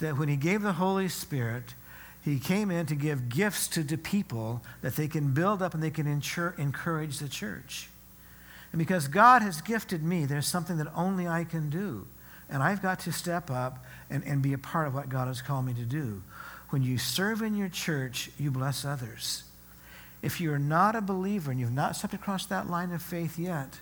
that 0.00 0.18
when 0.18 0.28
He 0.28 0.36
gave 0.36 0.62
the 0.62 0.74
Holy 0.74 1.08
Spirit, 1.08 1.74
He 2.22 2.38
came 2.38 2.70
in 2.70 2.86
to 2.86 2.94
give 2.94 3.28
gifts 3.28 3.66
to 3.68 3.82
the 3.82 3.98
people 3.98 4.62
that 4.80 4.94
they 4.94 5.08
can 5.08 5.32
build 5.34 5.60
up 5.60 5.74
and 5.74 5.82
they 5.82 5.90
can 5.90 6.06
ensure, 6.06 6.54
encourage 6.56 7.18
the 7.18 7.28
church. 7.28 7.88
And 8.70 8.78
because 8.78 9.08
God 9.08 9.42
has 9.42 9.60
gifted 9.60 10.02
me, 10.02 10.24
there's 10.24 10.46
something 10.46 10.78
that 10.78 10.86
only 10.94 11.26
I 11.26 11.44
can 11.44 11.68
do. 11.68 12.06
And 12.48 12.62
I've 12.62 12.80
got 12.82 13.00
to 13.00 13.12
step 13.12 13.50
up 13.50 13.84
and, 14.08 14.24
and 14.24 14.40
be 14.40 14.52
a 14.52 14.58
part 14.58 14.86
of 14.86 14.94
what 14.94 15.08
God 15.08 15.26
has 15.26 15.42
called 15.42 15.66
me 15.66 15.74
to 15.74 15.84
do. 15.84 16.22
When 16.70 16.82
you 16.82 16.96
serve 16.96 17.42
in 17.42 17.56
your 17.56 17.68
church, 17.68 18.30
you 18.38 18.50
bless 18.50 18.84
others. 18.84 19.44
If 20.22 20.40
you're 20.40 20.58
not 20.58 20.94
a 20.94 21.00
believer 21.00 21.50
and 21.50 21.58
you've 21.58 21.72
not 21.72 21.96
stepped 21.96 22.14
across 22.14 22.46
that 22.46 22.70
line 22.70 22.92
of 22.92 23.02
faith 23.02 23.38
yet, 23.38 23.80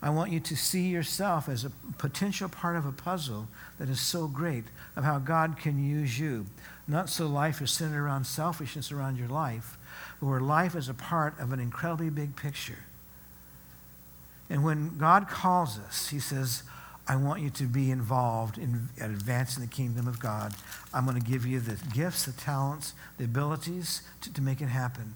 I 0.00 0.10
want 0.10 0.30
you 0.30 0.38
to 0.38 0.56
see 0.56 0.88
yourself 0.88 1.48
as 1.48 1.64
a 1.64 1.72
potential 1.96 2.48
part 2.48 2.76
of 2.76 2.86
a 2.86 2.92
puzzle 2.92 3.48
that 3.78 3.88
is 3.88 4.00
so 4.00 4.28
great 4.28 4.64
of 4.94 5.02
how 5.02 5.18
God 5.18 5.56
can 5.56 5.82
use 5.82 6.18
you. 6.18 6.46
Not 6.88 7.10
so 7.10 7.26
life 7.26 7.60
is 7.60 7.70
centered 7.70 8.02
around 8.02 8.24
selfishness 8.24 8.90
around 8.90 9.18
your 9.18 9.28
life, 9.28 9.76
but 10.18 10.26
where 10.26 10.40
life 10.40 10.74
is 10.74 10.88
a 10.88 10.94
part 10.94 11.38
of 11.38 11.52
an 11.52 11.60
incredibly 11.60 12.08
big 12.08 12.34
picture. 12.34 12.78
And 14.48 14.64
when 14.64 14.96
God 14.96 15.28
calls 15.28 15.78
us, 15.78 16.08
He 16.08 16.18
says, 16.18 16.62
I 17.06 17.16
want 17.16 17.42
you 17.42 17.50
to 17.50 17.64
be 17.64 17.90
involved 17.90 18.56
in 18.56 18.88
advancing 19.00 19.62
the 19.62 19.68
kingdom 19.68 20.08
of 20.08 20.18
God. 20.18 20.54
I'm 20.92 21.04
going 21.04 21.20
to 21.20 21.26
give 21.26 21.46
you 21.46 21.60
the 21.60 21.78
gifts, 21.94 22.24
the 22.24 22.32
talents, 22.32 22.94
the 23.18 23.24
abilities 23.24 24.02
to, 24.22 24.32
to 24.32 24.42
make 24.42 24.60
it 24.60 24.66
happen. 24.66 25.14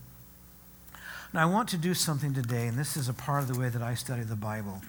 Now, 1.32 1.42
I 1.42 1.44
want 1.46 1.70
to 1.70 1.78
do 1.78 1.94
something 1.94 2.34
today, 2.34 2.66
and 2.66 2.78
this 2.78 2.96
is 2.96 3.08
a 3.08 3.14
part 3.14 3.42
of 3.42 3.48
the 3.48 3.58
way 3.58 3.70
that 3.70 3.82
I 3.82 3.94
study 3.94 4.22
the 4.22 4.36
Bible. 4.36 4.82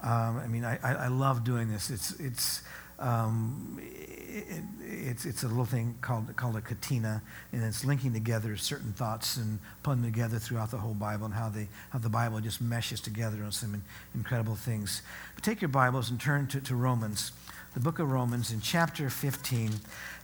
Um, 0.00 0.38
I 0.38 0.46
mean, 0.48 0.64
I, 0.64 0.78
I, 0.82 1.06
love 1.06 1.44
doing 1.44 1.70
this. 1.70 1.88
It's, 1.88 2.18
it's, 2.20 2.62
um, 2.98 3.78
it, 3.80 4.62
it's, 4.80 5.24
it's 5.24 5.42
a 5.42 5.48
little 5.48 5.64
thing 5.64 5.94
called, 6.00 6.34
called 6.36 6.56
a 6.56 6.60
catena, 6.60 7.22
and 7.52 7.62
it's 7.62 7.84
linking 7.84 8.12
together 8.12 8.56
certain 8.56 8.92
thoughts 8.92 9.36
and 9.36 9.58
putting 9.82 10.02
them 10.02 10.12
together 10.12 10.38
throughout 10.38 10.70
the 10.70 10.78
whole 10.78 10.94
Bible 10.94 11.26
and 11.26 11.34
how, 11.34 11.48
they, 11.48 11.68
how 11.90 11.98
the 11.98 12.08
Bible 12.08 12.40
just 12.40 12.60
meshes 12.60 13.00
together 13.00 13.42
on 13.44 13.52
some 13.52 13.82
incredible 14.14 14.54
things. 14.54 15.02
But 15.34 15.44
take 15.44 15.60
your 15.60 15.68
Bibles 15.68 16.10
and 16.10 16.20
turn 16.20 16.46
to, 16.48 16.60
to 16.60 16.74
Romans, 16.74 17.32
the 17.74 17.80
book 17.80 17.98
of 17.98 18.10
Romans 18.10 18.50
in 18.50 18.60
chapter 18.60 19.10
15. 19.10 19.70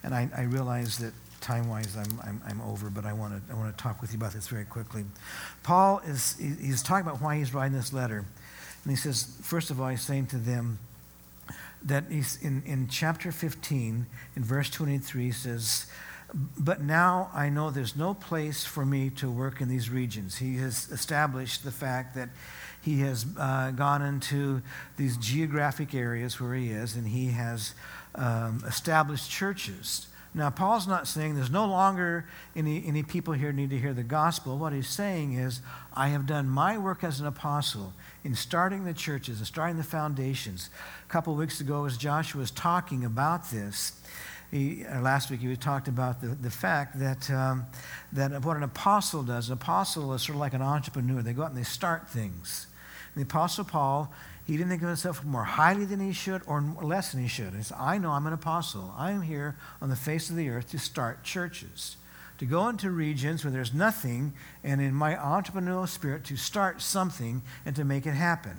And 0.03 0.15
I, 0.15 0.29
I 0.37 0.43
realize 0.43 0.99
that 0.99 1.13
time 1.41 1.69
wise 1.69 1.97
I'm, 1.97 2.21
I'm, 2.23 2.43
I'm, 2.47 2.61
over, 2.61 2.91
but 2.91 3.05
I 3.07 3.13
want 3.13 3.35
to 3.35 3.53
I 3.53 3.57
want 3.57 3.75
to 3.77 3.83
talk 3.83 4.03
with 4.03 4.13
you 4.13 4.19
about 4.19 4.33
this 4.33 4.49
very 4.49 4.65
quickly. 4.65 5.05
Paul 5.63 6.01
is 6.05 6.37
he's 6.39 6.83
talking 6.83 7.07
about 7.07 7.23
why 7.23 7.37
he's 7.37 7.55
writing 7.55 7.77
this 7.77 7.93
letter. 7.93 8.27
And 8.85 8.91
he 8.91 8.97
says, 8.97 9.37
first 9.43 9.71
of 9.71 9.81
all, 9.81 9.89
he's 9.89 10.03
saying 10.03 10.27
to 10.29 10.37
them, 10.37 10.79
that 11.83 12.05
he's 12.11 12.41
in, 12.43 12.63
in 12.67 12.89
chapter 12.89 13.33
15, 13.33 14.07
in 14.37 14.45
verse 14.45 14.71
23, 14.71 15.25
he 15.25 15.33
says, 15.33 15.87
But 16.59 16.83
now 16.83 17.31
I 17.33 17.49
know 17.49 17.71
there's 17.71 17.97
no 17.97 18.15
place 18.15 18.65
for 18.65 18.85
me 18.85 19.11
to 19.11 19.31
work 19.31 19.61
in 19.61 19.69
these 19.69 19.91
regions. 19.91 20.37
He 20.37 20.57
has 20.57 20.91
established 20.91 21.65
the 21.65 21.71
fact 21.71 22.15
that 22.15 22.29
he 22.83 23.01
has 23.01 23.27
uh, 23.39 23.73
gone 23.73 24.03
into 24.03 24.63
these 24.97 25.17
geographic 25.17 25.95
areas 25.95 26.41
where 26.41 26.55
he 26.55 26.71
is, 26.71 26.97
and 26.97 27.07
he 27.07 27.29
has 27.29 27.75
um, 28.15 28.63
established 28.67 29.31
churches. 29.31 30.07
Now, 30.33 30.49
Paul's 30.49 30.87
not 30.87 31.09
saying 31.09 31.35
there's 31.35 31.51
no 31.51 31.67
longer 31.67 32.25
any, 32.55 32.85
any 32.87 33.03
people 33.03 33.35
here 33.35 33.51
need 33.51 33.71
to 33.71 33.79
hear 33.79 33.93
the 33.93 34.05
gospel. 34.05 34.59
What 34.59 34.73
he's 34.73 34.89
saying 34.89 35.33
is, 35.33 35.61
I 35.93 36.09
have 36.09 36.27
done 36.27 36.49
my 36.49 36.79
work 36.79 37.03
as 37.03 37.19
an 37.19 37.27
apostle 37.27 37.93
in 38.23 38.37
starting 38.37 38.85
the 38.85 38.95
churches 38.95 39.39
and 39.39 39.47
starting 39.47 39.77
the 39.77 39.83
foundations. 39.83 40.71
A 41.05 41.13
couple 41.13 41.35
weeks 41.35 41.61
ago, 41.61 41.85
as 41.85 41.97
Joshua 41.97 42.41
was 42.41 42.53
talking 42.53 43.05
about 43.05 43.51
this, 43.51 44.01
he, 44.53 44.85
uh, 44.85 45.01
last 45.01 45.31
week 45.31 45.41
he 45.41 45.57
talked 45.57 45.89
about 45.89 46.21
the, 46.21 46.29
the 46.29 46.51
fact 46.51 46.99
that, 47.01 47.29
um, 47.31 47.67
that 48.13 48.45
what 48.45 48.57
an 48.57 48.63
apostle 48.63 49.25
does, 49.25 49.49
an 49.49 49.55
apostle 49.55 50.13
is 50.15 50.23
sort 50.23 50.37
of 50.37 50.41
like 50.41 50.55
an 50.55 50.63
entrepreneur. 50.63 51.23
They 51.23 51.33
go 51.33 51.43
out 51.43 51.51
and 51.51 51.59
they 51.59 51.65
start 51.65 52.09
things. 52.09 52.69
And 53.15 53.25
the 53.25 53.29
apostle 53.29 53.65
Paul, 53.65 54.13
he 54.51 54.57
didn't 54.57 54.71
think 54.71 54.83
of 54.83 54.89
himself 54.89 55.25
more 55.25 55.45
highly 55.45 55.85
than 55.85 56.01
he 56.01 56.13
should 56.13 56.43
or 56.47 56.61
less 56.83 57.13
than 57.13 57.23
he 57.23 57.29
should. 57.29 57.55
He 57.55 57.63
said, 57.63 57.77
I 57.79 57.99
know 57.99 58.11
I'm 58.11 58.27
an 58.27 58.33
apostle. 58.33 58.93
I 58.97 59.13
am 59.13 59.23
here 59.23 59.57
on 59.81 59.91
the 59.91 59.97
face 59.97 60.29
of 60.29 60.37
the 60.37 60.49
earth 60.49 60.71
to 60.71 60.79
start 60.79 61.23
churches 61.23 61.97
to 62.39 62.47
go 62.47 62.69
into 62.69 62.91
regions 62.91 63.45
where 63.45 63.53
there's 63.53 63.75
nothing, 63.75 64.33
and 64.65 64.81
in 64.81 64.95
my 64.95 65.15
entrepreneurial 65.15 65.87
spirit, 65.87 66.25
to 66.25 66.39
start 66.39 66.81
something 66.81 67.43
and 67.67 67.77
to 67.77 67.85
make 67.85 68.07
it 68.07 68.15
happen. 68.15 68.57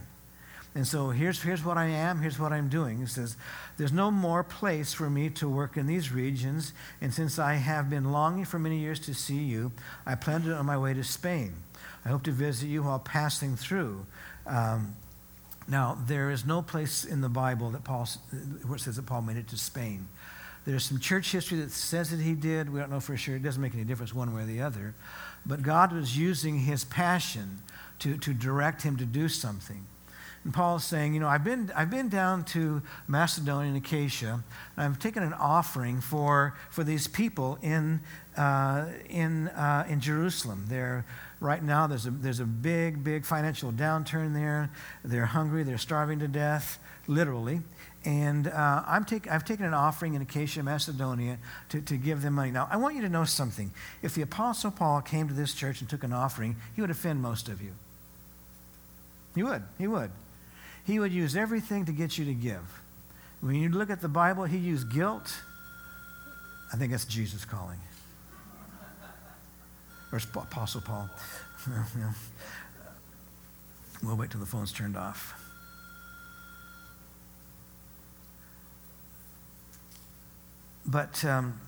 And 0.76 0.86
so 0.86 1.10
here's, 1.10 1.42
here's 1.42 1.66
what 1.66 1.80
I 1.80 1.88
am, 1.88 2.22
here's 2.22 2.38
what 2.38 2.54
I'm 2.54 2.70
doing. 2.70 3.00
He 3.00 3.08
says, 3.08 3.36
There's 3.78 3.92
no 3.92 4.12
more 4.12 4.44
place 4.44 4.94
for 4.94 5.10
me 5.10 5.32
to 5.32 5.50
work 5.50 5.78
in 5.78 5.88
these 5.88 6.12
regions, 6.12 6.74
and 7.02 7.12
since 7.12 7.40
I 7.40 7.56
have 7.56 7.90
been 7.90 8.12
longing 8.12 8.46
for 8.46 8.60
many 8.60 8.78
years 8.78 9.00
to 9.00 9.16
see 9.16 9.40
you, 9.40 9.72
I 10.06 10.14
planned 10.14 10.46
it 10.46 10.54
on 10.54 10.68
my 10.68 10.78
way 10.78 10.94
to 10.94 11.04
Spain. 11.04 11.56
I 12.06 12.10
hope 12.10 12.22
to 12.24 12.32
visit 12.32 12.68
you 12.68 12.84
while 12.84 13.00
passing 13.00 13.56
through. 13.56 14.06
Um, 14.46 14.96
now, 15.72 15.98
there 16.06 16.30
is 16.30 16.46
no 16.46 16.62
place 16.62 17.06
in 17.06 17.22
the 17.22 17.30
Bible 17.30 17.70
that 17.72 17.86
Paul, 17.86 18.06
where 18.66 18.76
it 18.76 18.82
says 18.82 18.98
that 18.98 19.06
Paul 19.06 19.22
made 19.22 19.38
it 19.38 19.48
to 19.48 19.58
Spain. 19.58 20.10
There's 20.66 20.84
some 20.84 21.00
church 21.00 21.32
history 21.32 21.60
that 21.60 21.72
says 21.72 22.12
that 22.12 22.20
he 22.20 22.34
did. 22.34 22.72
We 22.72 22.82
don't 22.82 22.92
know 22.92 23.00
for 23.00 23.16
sure. 23.16 23.38
It 23.38 23.42
doesn't 23.42 23.62
make 23.62 23.74
any 23.74 23.86
difference 23.86 24.14
one 24.14 24.36
way 24.36 24.44
or 24.44 24.46
the 24.46 24.62
other. 24.62 24.94
But 25.46 25.62
God 25.64 25.94
was 25.94 26.18
using 26.18 26.60
his 26.60 26.84
passion 26.84 27.62
to, 28.00 28.18
to 28.18 28.34
direct 28.34 28.82
him 28.82 28.98
to 28.98 29.06
do 29.06 29.30
something. 29.30 29.88
And 30.44 30.54
Paul 30.54 30.76
is 30.76 30.84
saying, 30.84 31.14
you 31.14 31.22
know, 31.22 31.28
I've 31.30 31.46
been, 31.46 31.72
I've 31.74 31.90
been 31.90 32.10
down 32.10 32.44
to 32.46 32.82
Macedonia 33.08 33.74
and 33.74 33.78
Achaia, 33.78 34.34
and 34.34 34.44
I've 34.76 35.00
taken 35.00 35.24
an 35.24 35.34
offering 35.34 36.02
for, 36.02 36.58
for 36.70 36.84
these 36.84 37.08
people 37.08 37.58
in, 37.62 38.02
uh, 38.36 38.88
in, 39.10 39.48
uh, 39.50 39.86
in 39.88 40.02
Jerusalem. 40.02 40.66
They're, 40.68 41.06
right 41.42 41.62
now, 41.62 41.88
there's 41.88 42.06
a, 42.06 42.12
there's 42.12 42.40
a 42.40 42.46
big, 42.46 43.04
big 43.04 43.26
financial 43.26 43.74
downturn 43.74 44.34
there. 44.34 44.72
They're 45.04 45.26
hungry, 45.26 45.64
they're 45.64 45.78
starving 45.78 46.20
to 46.20 46.30
death, 46.30 46.80
literally. 47.08 47.62
And 48.06 48.48
uh, 48.48 48.84
I'm 48.88 49.04
take, 49.04 49.30
I've 49.30 49.44
taken 49.44 49.66
an 49.66 49.74
offering 49.74 50.14
in 50.14 50.22
Achaia, 50.22 50.64
Macedonia, 50.64 51.38
to, 51.70 51.82
to 51.82 51.98
give 51.98 52.22
them 52.22 52.36
money. 52.36 52.52
Now, 52.52 52.68
I 52.72 52.78
want 52.78 52.96
you 52.96 53.02
to 53.02 53.10
know 53.10 53.26
something. 53.26 53.72
If 54.02 54.16
the 54.16 54.22
Apostle 54.22 54.72
Paul 54.72 55.02
came 55.02 55.28
to 55.28 55.34
this 55.34 55.54
church 55.54 55.82
and 55.82 55.90
took 55.90 56.04
an 56.04 56.14
offering, 56.14 56.56
he 56.76 56.82
would 56.82 56.90
offend 56.90 57.22
most 57.22 57.50
of 57.50 57.62
you. 57.62 57.74
He 59.36 59.44
would. 59.44 59.64
He 59.78 59.88
would. 59.88 60.12
He 60.86 61.00
would 61.00 61.12
use 61.12 61.36
everything 61.36 61.86
to 61.86 61.92
get 61.92 62.18
you 62.18 62.26
to 62.26 62.34
give. 62.34 62.82
When 63.42 63.56
you 63.56 63.70
look 63.70 63.90
at 63.90 64.02
the 64.02 64.08
Bible, 64.08 64.44
he 64.46 64.58
used 64.58 64.92
guilt. 64.92 65.34
I 66.72 66.78
think 66.78 66.92
that's 66.92 67.06
Jesus 67.06 67.46
calling. 67.46 67.80
Or 70.12 70.20
Apostle 70.36 70.82
Paul. 70.82 71.10
We'll 74.04 74.18
wait 74.18 74.32
till 74.32 74.40
the 74.40 74.46
phone's 74.46 74.72
turned 74.72 74.98
off. 74.98 75.42
but 80.92 81.24
um, 81.26 81.60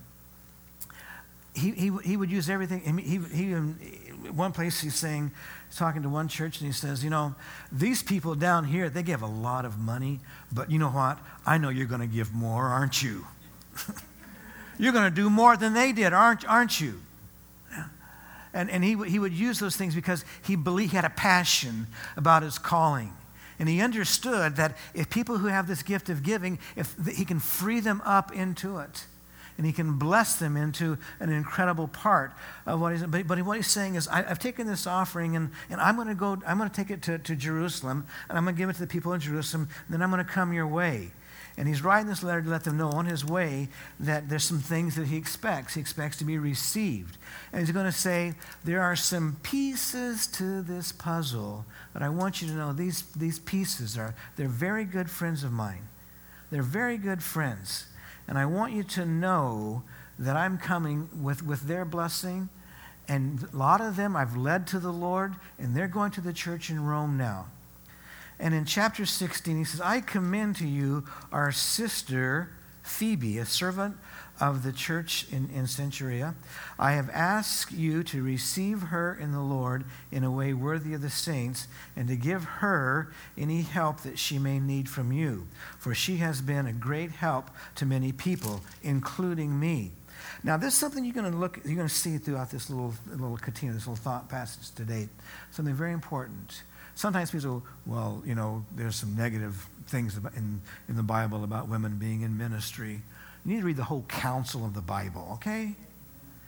he, 1.56 1.72
he, 1.72 1.92
he 2.04 2.18
would 2.18 2.30
use 2.30 2.50
everything. 2.50 2.98
He, 3.00 3.18
he, 3.18 3.52
one 4.32 4.52
place 4.52 4.82
he's 4.82 4.96
saying, 4.96 5.32
he's 5.70 5.78
talking 5.78 6.02
to 6.04 6.10
one 6.10 6.28
church, 6.28 6.60
and 6.60 6.68
he 6.68 6.74
says, 6.74 7.04
You 7.04 7.10
know, 7.10 7.36
these 7.72 8.04
people 8.04 8.36
down 8.36 8.66
here, 8.66 8.90
they 8.90 9.04
give 9.04 9.22
a 9.22 9.28
lot 9.28 9.66
of 9.66 9.80
money, 9.80 10.20
but 10.52 10.70
you 10.70 10.80
know 10.80 10.90
what? 10.90 11.20
I 11.46 11.58
know 11.58 11.70
you're 11.70 11.88
going 11.88 12.02
to 12.02 12.08
give 12.08 12.34
more, 12.34 12.66
aren't 12.66 13.02
you? 13.02 13.26
you're 14.80 14.94
going 14.94 15.10
to 15.10 15.16
do 15.16 15.30
more 15.30 15.56
than 15.58 15.74
they 15.74 15.92
did, 15.92 16.14
aren't, 16.14 16.48
aren't 16.48 16.82
you? 16.82 17.00
And, 18.54 18.70
and 18.70 18.84
he, 18.84 18.96
he 19.08 19.20
would 19.20 19.34
use 19.34 19.60
those 19.60 19.76
things 19.76 19.96
because 19.96 20.24
he 20.46 20.56
believed 20.56 20.92
he 20.92 20.96
had 20.96 21.06
a 21.06 21.10
passion 21.10 21.88
about 22.16 22.44
his 22.44 22.58
calling. 22.60 23.14
And 23.60 23.70
he 23.70 23.82
understood 23.82 24.56
that 24.58 24.78
if 24.94 25.10
people 25.10 25.38
who 25.38 25.48
have 25.48 25.68
this 25.68 25.84
gift 25.84 26.10
of 26.10 26.24
giving, 26.24 26.60
if 26.76 26.96
he 27.08 27.26
can 27.26 27.40
free 27.40 27.80
them 27.80 28.02
up 28.06 28.32
into 28.32 28.78
it, 28.80 29.06
and 29.58 29.68
he 29.68 29.72
can 29.72 29.98
bless 30.00 30.36
them 30.36 30.58
into 30.58 30.98
an 31.20 31.30
incredible 31.30 31.88
part 31.88 32.34
of 32.66 32.82
what 32.82 32.92
he's 32.92 33.04
but, 33.04 33.28
but 33.28 33.40
what 33.44 33.56
he's 33.58 33.68
saying 33.68 33.96
is 33.96 34.08
I, 34.08 34.24
have 34.24 34.40
taken 34.40 34.66
this 34.66 34.88
offering 34.88 35.36
and, 35.36 35.52
and 35.70 35.80
i'm 35.80 35.96
going 35.96 36.08
to 36.08 36.16
go 36.16 36.40
i'm 36.48 36.58
going 36.58 36.70
to 36.70 36.76
take 36.76 36.90
it 36.90 37.04
to, 37.04 37.20
to 37.20 37.36
jerusalem 37.36 38.08
and 38.30 38.38
i'm 38.38 38.46
going 38.46 38.56
to 38.56 38.60
give 38.60 38.70
it 38.70 38.74
to 38.74 38.80
the 38.80 38.88
people 38.88 39.14
in 39.14 39.20
jerusalem. 39.20 39.68
And 39.86 39.94
then 39.94 40.02
i'm 40.02 40.10
going 40.10 40.26
to 40.26 40.32
come 40.32 40.54
your 40.54 40.66
way 40.66 41.12
and 41.58 41.68
he's 41.68 41.84
writing 41.84 42.08
this 42.08 42.24
letter 42.24 42.42
to 42.42 42.50
let 42.50 42.64
them 42.64 42.78
know 42.78 42.90
on 42.90 43.06
his 43.06 43.24
way 43.24 43.70
that 44.00 44.28
there's 44.28 44.44
some 44.44 44.60
things 44.60 44.96
that 44.96 45.08
he 45.08 45.18
expects. 45.18 45.76
He 45.76 45.82
expects 45.82 46.18
to 46.18 46.26
be 46.26 46.38
received. 46.38 47.18
And 47.52 47.62
he's 47.62 47.72
going 47.72 47.86
to 47.86 47.92
say, 47.92 48.34
There 48.64 48.82
are 48.82 48.96
some 48.96 49.38
pieces 49.44 50.26
to 50.28 50.64
this 50.64 50.92
puzzle 50.92 51.66
that 51.94 52.02
I 52.02 52.10
want 52.10 52.42
you 52.42 52.48
to 52.48 52.54
know. 52.56 52.74
These, 52.74 53.04
these 53.16 53.38
pieces 53.40 53.98
are, 53.98 54.16
they're 54.36 54.48
very 54.48 54.84
good 54.84 55.12
friends 55.12 55.44
of 55.44 55.52
mine. 55.52 55.88
They're 56.50 56.64
very 56.64 56.98
good 56.98 57.22
friends. 57.22 57.86
And 58.28 58.38
I 58.38 58.46
want 58.46 58.74
you 58.74 58.84
to 58.84 59.06
know 59.06 59.84
that 60.18 60.36
I'm 60.36 60.58
coming 60.58 61.10
with, 61.22 61.44
with 61.44 61.68
their 61.68 61.86
blessing. 61.86 62.50
And 63.08 63.48
a 63.54 63.56
lot 63.56 63.82
of 63.82 63.96
them 63.96 64.16
I've 64.16 64.38
led 64.38 64.66
to 64.68 64.80
the 64.80 64.92
Lord, 64.92 65.36
and 65.60 65.76
they're 65.76 65.88
going 65.88 66.12
to 66.12 66.22
the 66.22 66.34
church 66.34 66.70
in 66.70 66.84
Rome 66.84 67.18
now. 67.18 67.48
And 68.44 68.54
in 68.54 68.66
chapter 68.66 69.06
16, 69.06 69.58
he 69.58 69.64
says, 69.64 69.80
I 69.80 70.02
commend 70.02 70.58
to 70.58 70.68
you 70.68 71.06
our 71.32 71.54
sister 71.54 72.50
Phoebe, 72.82 73.38
a 73.38 73.46
servant 73.46 73.96
of 74.38 74.64
the 74.64 74.74
church 74.74 75.26
in, 75.32 75.50
in 75.50 75.64
Cenchrea. 75.64 76.36
I 76.78 76.92
have 76.92 77.10
asked 77.12 77.72
you 77.72 78.04
to 78.04 78.22
receive 78.22 78.82
her 78.82 79.16
in 79.16 79.32
the 79.32 79.40
Lord 79.40 79.86
in 80.12 80.26
a 80.26 80.32
way 80.32 80.54
worthy 80.54 80.94
of 80.94 81.02
the 81.02 81.10
saints, 81.10 81.70
and 81.96 82.10
to 82.10 82.18
give 82.18 82.44
her 82.44 83.14
any 83.38 83.62
help 83.62 84.02
that 84.02 84.20
she 84.20 84.38
may 84.38 84.60
need 84.60 84.90
from 84.90 85.14
you, 85.14 85.48
for 85.80 85.96
she 85.96 86.18
has 86.18 86.42
been 86.42 86.68
a 86.68 86.74
great 86.74 87.12
help 87.12 87.50
to 87.76 87.86
many 87.86 88.12
people, 88.12 88.60
including 88.82 89.58
me. 89.58 89.92
Now, 90.44 90.58
this 90.58 90.74
is 90.74 90.80
something 90.80 91.06
you're 91.06 91.14
going 91.14 91.32
to 91.32 91.38
look, 91.38 91.62
you're 91.64 91.76
going 91.76 91.88
to 91.88 91.94
see 91.94 92.18
throughout 92.18 92.52
this 92.52 92.70
little, 92.70 92.94
little 93.10 93.38
continue, 93.38 93.74
this 93.74 93.88
little 93.88 94.04
thought 94.04 94.28
passage 94.28 94.76
today. 94.76 95.08
Something 95.52 95.76
very 95.76 95.94
important. 95.94 96.64
Sometimes 96.96 97.32
people 97.32 97.64
well, 97.86 98.22
you 98.26 98.36
know, 98.36 98.64
there's 98.76 98.96
some 98.96 99.16
negative 99.16 99.68
things 99.88 100.18
in, 100.36 100.62
in 100.88 100.96
the 100.96 101.04
Bible 101.04 101.44
about 101.44 101.68
women 101.68 101.98
being 101.98 102.22
in 102.22 102.38
ministry. 102.38 103.02
You 103.46 103.54
need 103.54 103.60
to 103.62 103.66
read 103.66 103.78
the 103.78 103.84
whole 103.84 104.06
counsel 104.08 104.66
of 104.66 104.74
the 104.74 104.82
Bible, 104.82 105.32
okay? 105.34 105.76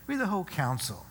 Read 0.08 0.20
the 0.20 0.28
whole 0.28 0.46
counsel. 0.46 1.06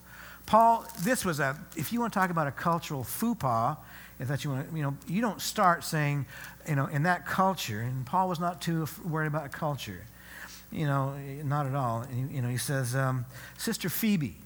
Paul, 0.46 0.86
this 1.02 1.24
was 1.24 1.40
a, 1.40 1.58
if 1.76 1.92
you 1.92 2.00
want 2.00 2.12
to 2.12 2.18
talk 2.18 2.30
about 2.30 2.46
a 2.46 2.52
cultural 2.52 3.02
faux 3.02 3.38
pas, 3.38 3.76
if 4.18 4.28
that 4.28 4.44
you 4.44 4.50
want 4.50 4.70
to, 4.70 4.76
you 4.76 4.82
know, 4.82 4.96
you 5.08 5.20
don't 5.20 5.40
start 5.40 5.84
saying, 5.84 6.26
you 6.68 6.76
know, 6.76 6.86
in 6.86 7.02
that 7.02 7.26
culture, 7.26 7.80
and 7.80 8.06
Paul 8.06 8.28
was 8.28 8.38
not 8.38 8.62
too 8.62 8.86
worried 9.04 9.26
about 9.26 9.50
culture, 9.52 10.04
you 10.70 10.86
know, 10.86 11.16
not 11.42 11.66
at 11.66 11.74
all. 11.74 12.02
And, 12.02 12.30
you 12.30 12.40
know, 12.40 12.48
he 12.48 12.58
says, 12.58 12.94
um, 12.94 13.24
Sister 13.58 13.88
Phoebe. 13.88 14.36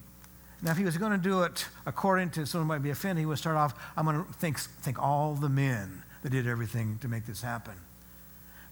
Now, 0.61 0.73
if 0.73 0.79
he 0.79 0.85
was 0.85 0.99
going 0.99 1.13
to 1.13 1.19
do 1.19 1.43
it 1.43 1.67
according 1.87 2.31
to 2.31 2.47
someone 2.47 2.67
might 2.67 2.83
be 2.83 2.91
offended, 2.91 3.21
he 3.21 3.27
would 3.27 3.39
start 3.39 3.57
off, 3.57 3.75
I'm 3.97 4.05
going 4.05 4.25
to 4.25 4.33
think, 4.35 4.59
think 4.59 4.99
all 5.01 5.35
the 5.35 5.49
men 5.49 6.03
that 6.23 6.31
did 6.31 6.49
everything 6.49 6.99
to 7.01 7.09
make 7.09 7.27
this 7.27 7.43
happen. 7.43 7.75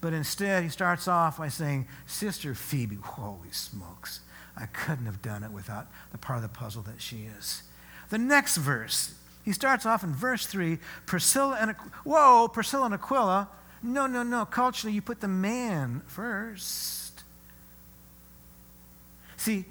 But 0.00 0.12
instead, 0.12 0.62
he 0.62 0.68
starts 0.68 1.06
off 1.08 1.38
by 1.38 1.48
saying, 1.48 1.86
Sister 2.06 2.54
Phoebe, 2.54 2.96
holy 2.96 3.50
smokes, 3.52 4.20
I 4.56 4.66
couldn't 4.66 5.06
have 5.06 5.22
done 5.22 5.44
it 5.44 5.52
without 5.52 5.86
the 6.12 6.18
part 6.18 6.38
of 6.38 6.42
the 6.42 6.48
puzzle 6.48 6.82
that 6.82 7.00
she 7.00 7.28
is. 7.38 7.62
The 8.10 8.18
next 8.18 8.56
verse, 8.56 9.14
he 9.44 9.52
starts 9.52 9.86
off 9.86 10.02
in 10.02 10.12
verse 10.12 10.46
3 10.46 10.78
Priscilla 11.06 11.56
and, 11.60 11.72
whoa, 12.04 12.48
Priscilla 12.48 12.86
and 12.86 12.94
Aquila. 12.94 13.48
No, 13.82 14.06
no, 14.06 14.22
no. 14.22 14.44
Culturally, 14.44 14.94
you 14.94 15.02
put 15.02 15.20
the 15.20 15.28
man 15.28 16.02
first. 16.06 17.22
See, 19.36 19.66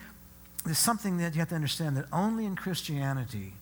there's 0.66 0.80
something 0.80 1.18
that 1.18 1.34
you 1.34 1.40
have 1.40 1.50
to 1.50 1.56
understand 1.56 1.96
that 1.98 2.06
only 2.12 2.46
in 2.46 2.56
Christianity 2.56 3.54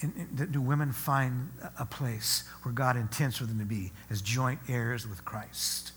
in, 0.00 0.28
in, 0.38 0.50
do 0.50 0.60
women 0.60 0.92
find 0.92 1.50
a 1.78 1.86
place 1.86 2.44
where 2.62 2.72
God 2.72 2.96
intends 2.96 3.36
for 3.36 3.44
them 3.44 3.58
to 3.58 3.64
be 3.64 3.92
as 4.10 4.20
joint 4.20 4.58
heirs 4.68 5.08
with 5.08 5.24
Christ. 5.24 5.92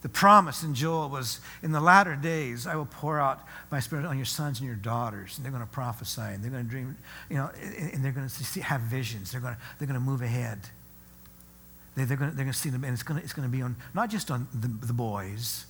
The 0.00 0.08
promise 0.08 0.62
in 0.62 0.74
Joel 0.74 1.08
was, 1.08 1.40
in 1.62 1.72
the 1.72 1.80
latter 1.80 2.14
days, 2.14 2.66
I 2.66 2.76
will 2.76 2.86
pour 2.86 3.18
out 3.18 3.40
my 3.70 3.80
spirit 3.80 4.06
on 4.06 4.16
your 4.16 4.24
sons 4.24 4.60
and 4.60 4.66
your 4.66 4.76
daughters, 4.76 5.36
and 5.36 5.44
they're 5.44 5.52
going 5.52 5.64
to 5.64 5.70
prophesy, 5.70 6.22
and 6.22 6.42
they're 6.42 6.52
going 6.52 6.64
to 6.64 6.70
dream, 6.70 6.96
you 7.28 7.36
know, 7.36 7.50
and 7.92 8.04
they're 8.04 8.12
going 8.12 8.28
to 8.28 8.32
see, 8.32 8.60
have 8.60 8.80
visions. 8.82 9.32
They're 9.32 9.40
going 9.40 9.54
to, 9.54 9.60
they're 9.78 9.88
going 9.88 9.98
to 9.98 10.06
move 10.06 10.22
ahead. 10.22 10.60
They, 11.96 12.04
they're, 12.04 12.16
going 12.16 12.30
to, 12.30 12.36
they're 12.36 12.44
going 12.44 12.52
to 12.52 12.58
see 12.58 12.70
them, 12.70 12.84
and 12.84 12.94
it's 12.94 13.02
going 13.02 13.18
to, 13.18 13.24
it's 13.24 13.32
going 13.32 13.48
to 13.48 13.54
be 13.54 13.60
on, 13.60 13.74
not 13.92 14.08
just 14.08 14.30
on 14.30 14.46
the, 14.54 14.68
the 14.86 14.92
boys, 14.92 15.66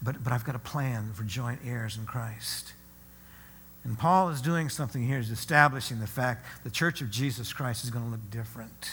but, 0.00 0.22
but 0.22 0.32
I've 0.32 0.44
got 0.44 0.54
a 0.54 0.60
plan 0.60 1.12
for 1.12 1.24
joint 1.24 1.60
heirs 1.66 1.96
in 1.96 2.06
Christ. 2.06 2.74
And 3.84 3.98
Paul 3.98 4.28
is 4.28 4.40
doing 4.40 4.68
something 4.68 5.04
here, 5.04 5.18
he's 5.18 5.30
establishing 5.30 5.98
the 5.98 6.06
fact 6.06 6.46
the 6.62 6.70
church 6.70 7.00
of 7.00 7.10
Jesus 7.10 7.52
Christ 7.52 7.84
is 7.84 7.90
going 7.90 8.04
to 8.04 8.10
look 8.10 8.30
different. 8.30 8.92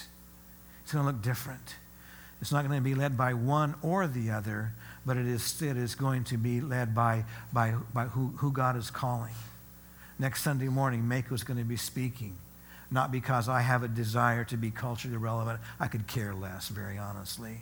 It's 0.84 0.92
going 0.92 1.06
to 1.06 1.12
look 1.12 1.22
different. 1.22 1.76
It's 2.42 2.52
not 2.52 2.66
going 2.66 2.80
to 2.80 2.84
be 2.84 2.96
led 2.96 3.16
by 3.16 3.34
one 3.34 3.76
or 3.84 4.08
the 4.08 4.32
other, 4.32 4.74
but 5.06 5.18
it 5.18 5.28
is, 5.28 5.62
it 5.62 5.78
is 5.78 5.94
going 5.94 6.24
to 6.26 6.38
be 6.38 6.62
led 6.62 6.96
by, 6.96 7.26
by, 7.54 7.76
by 7.94 8.06
who, 8.06 8.34
who 8.38 8.52
God 8.52 8.76
is 8.76 8.90
calling. 8.90 9.34
Next 10.18 10.42
Sunday 10.42 10.68
morning, 10.68 11.08
Mako 11.08 11.36
is 11.36 11.44
going 11.44 11.60
to 11.60 11.66
be 11.66 11.78
speaking, 11.78 12.38
not 12.90 13.12
because 13.12 13.48
I 13.48 13.62
have 13.62 13.84
a 13.84 13.88
desire 13.88 14.44
to 14.46 14.58
be 14.58 14.72
culturally 14.72 15.18
relevant. 15.18 15.60
I 15.80 15.88
could 15.88 16.08
care 16.08 16.34
less, 16.34 16.70
very 16.70 16.98
honestly. 16.98 17.62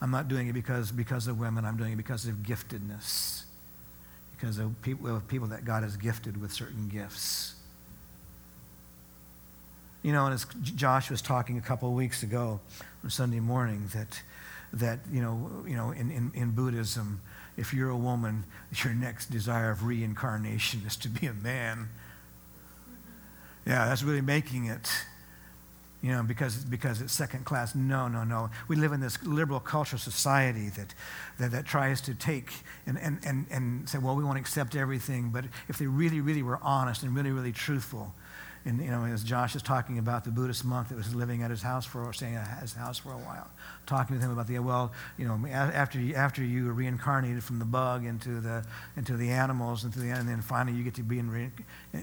I'm 0.00 0.10
not 0.10 0.28
doing 0.28 0.48
it 0.48 0.52
because, 0.52 0.90
because 0.90 1.26
of 1.26 1.38
women, 1.38 1.64
I'm 1.64 1.76
doing 1.76 1.92
it 1.92 1.96
because 1.96 2.26
of 2.26 2.36
giftedness 2.36 3.44
because 4.38 4.58
of 4.58 4.80
people, 4.82 5.14
of 5.14 5.26
people 5.26 5.48
that 5.48 5.64
God 5.64 5.82
has 5.82 5.96
gifted 5.96 6.40
with 6.40 6.52
certain 6.52 6.88
gifts. 6.88 7.54
You 10.02 10.12
know, 10.12 10.26
and 10.26 10.34
as 10.34 10.46
Josh 10.62 11.10
was 11.10 11.20
talking 11.20 11.58
a 11.58 11.60
couple 11.60 11.88
of 11.88 11.94
weeks 11.94 12.22
ago 12.22 12.60
on 13.02 13.10
Sunday 13.10 13.40
morning, 13.40 13.90
that, 13.94 14.22
that 14.72 15.00
you 15.10 15.20
know, 15.20 15.64
you 15.66 15.76
know 15.76 15.90
in, 15.90 16.10
in, 16.10 16.30
in 16.34 16.50
Buddhism, 16.52 17.20
if 17.56 17.74
you're 17.74 17.90
a 17.90 17.96
woman, 17.96 18.44
your 18.84 18.94
next 18.94 19.30
desire 19.30 19.70
of 19.70 19.84
reincarnation 19.84 20.82
is 20.86 20.96
to 20.98 21.08
be 21.08 21.26
a 21.26 21.34
man. 21.34 21.88
Yeah, 23.66 23.86
that's 23.86 24.02
really 24.02 24.22
making 24.22 24.66
it 24.66 24.88
you 26.02 26.12
know, 26.12 26.22
because, 26.22 26.64
because 26.64 27.00
it's 27.00 27.12
second 27.12 27.44
class. 27.44 27.74
No, 27.74 28.06
no, 28.06 28.22
no. 28.22 28.50
We 28.68 28.76
live 28.76 28.92
in 28.92 29.00
this 29.00 29.20
liberal 29.24 29.58
cultural 29.58 29.98
society 29.98 30.68
that, 30.70 30.94
that, 31.38 31.50
that 31.50 31.66
tries 31.66 32.00
to 32.02 32.14
take 32.14 32.52
and, 32.86 32.98
and, 32.98 33.18
and, 33.24 33.46
and 33.50 33.88
say, 33.88 33.98
well, 33.98 34.14
we 34.14 34.22
want 34.22 34.36
to 34.36 34.40
accept 34.40 34.76
everything. 34.76 35.30
But 35.30 35.46
if 35.68 35.78
they 35.78 35.86
really, 35.86 36.20
really 36.20 36.42
were 36.42 36.60
honest 36.62 37.02
and 37.02 37.14
really, 37.16 37.32
really 37.32 37.52
truthful, 37.52 38.14
and 38.68 38.82
you 38.82 38.90
know, 38.90 39.04
as 39.04 39.24
Josh 39.24 39.56
is 39.56 39.62
talking 39.62 39.98
about 39.98 40.24
the 40.24 40.30
Buddhist 40.30 40.64
monk 40.64 40.88
that 40.88 40.96
was 40.96 41.14
living 41.14 41.42
at 41.42 41.50
his 41.50 41.62
house 41.62 41.86
for, 41.86 42.04
or 42.04 42.12
staying 42.12 42.36
at 42.36 42.60
his 42.60 42.74
house 42.74 42.98
for 42.98 43.10
a 43.10 43.16
while, 43.16 43.50
talking 43.86 44.14
with 44.14 44.22
him 44.22 44.30
about 44.30 44.46
the 44.46 44.58
well, 44.58 44.92
you 45.16 45.26
know, 45.26 45.46
after 45.48 45.98
you, 45.98 46.14
after 46.14 46.44
you 46.44 46.66
were 46.66 46.72
reincarnated 46.72 47.42
from 47.42 47.58
the 47.58 47.64
bug 47.64 48.04
into 48.04 48.40
the 48.40 48.64
into 48.96 49.16
the 49.16 49.30
animals, 49.30 49.84
into 49.84 49.98
the 49.98 50.10
and 50.10 50.28
then 50.28 50.42
finally 50.42 50.76
you 50.76 50.84
get 50.84 50.94
to 50.94 51.02
be 51.02 51.18
in 51.18 51.30
re, 51.30 51.50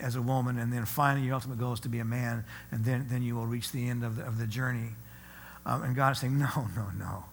as 0.02 0.16
a 0.16 0.22
woman, 0.22 0.58
and 0.58 0.74
then 0.74 0.86
finally 0.86 1.26
your 1.26 1.36
ultimate 1.36 1.60
goal 1.60 1.74
is 1.74 1.80
to 1.82 1.90
be 1.90 2.00
a 2.00 2.06
man, 2.06 2.44
and 2.72 2.84
then 2.84 3.06
then 3.10 3.22
you 3.22 3.36
will 3.36 3.48
reach 3.48 3.72
the 3.72 3.88
end 3.88 4.04
of 4.04 4.16
the, 4.16 4.24
of 4.26 4.38
the 4.38 4.48
journey. 4.48 4.90
Um, 5.66 5.84
and 5.84 5.96
God 5.96 6.12
is 6.12 6.20
saying, 6.20 6.38
no, 6.38 6.68
no, 6.76 6.88
no. 6.98 7.26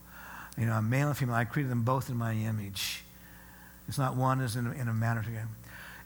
You 0.57 0.67
know, 0.67 0.81
male 0.81 1.09
and 1.09 1.17
female, 1.17 1.35
I 1.35 1.45
created 1.45 1.71
them 1.71 1.83
both 1.83 2.09
in 2.09 2.17
my 2.17 2.33
image. 2.33 3.05
It's 3.89 3.99
not 3.99 4.17
one 4.17 4.41
is 4.41 4.57
in, 4.57 4.73
in 4.73 4.89
a 4.89 4.95
manner 4.95 5.23
to 5.23 5.31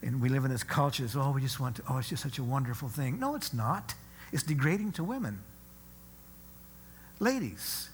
and 0.03 0.20
we 0.20 0.28
live 0.28 0.44
in 0.44 0.51
this 0.51 0.62
culture 0.62 1.03
that's, 1.03 1.16
oh, 1.16 1.32
we 1.32 1.40
just 1.40 1.61
want 1.61 1.76
to, 1.76 1.82
oh, 1.88 1.99
it's 1.99 2.09
just 2.09 2.22
such 2.22 2.38
a 2.38 2.44
wonderful 2.44 2.88
thing. 2.88 3.18
No, 3.18 3.34
it's 3.34 3.53
not. 3.53 3.94
It's 4.32 4.42
degrading 4.42 4.92
to 4.92 5.05
women. 5.05 5.40
Ladies, 7.18 7.88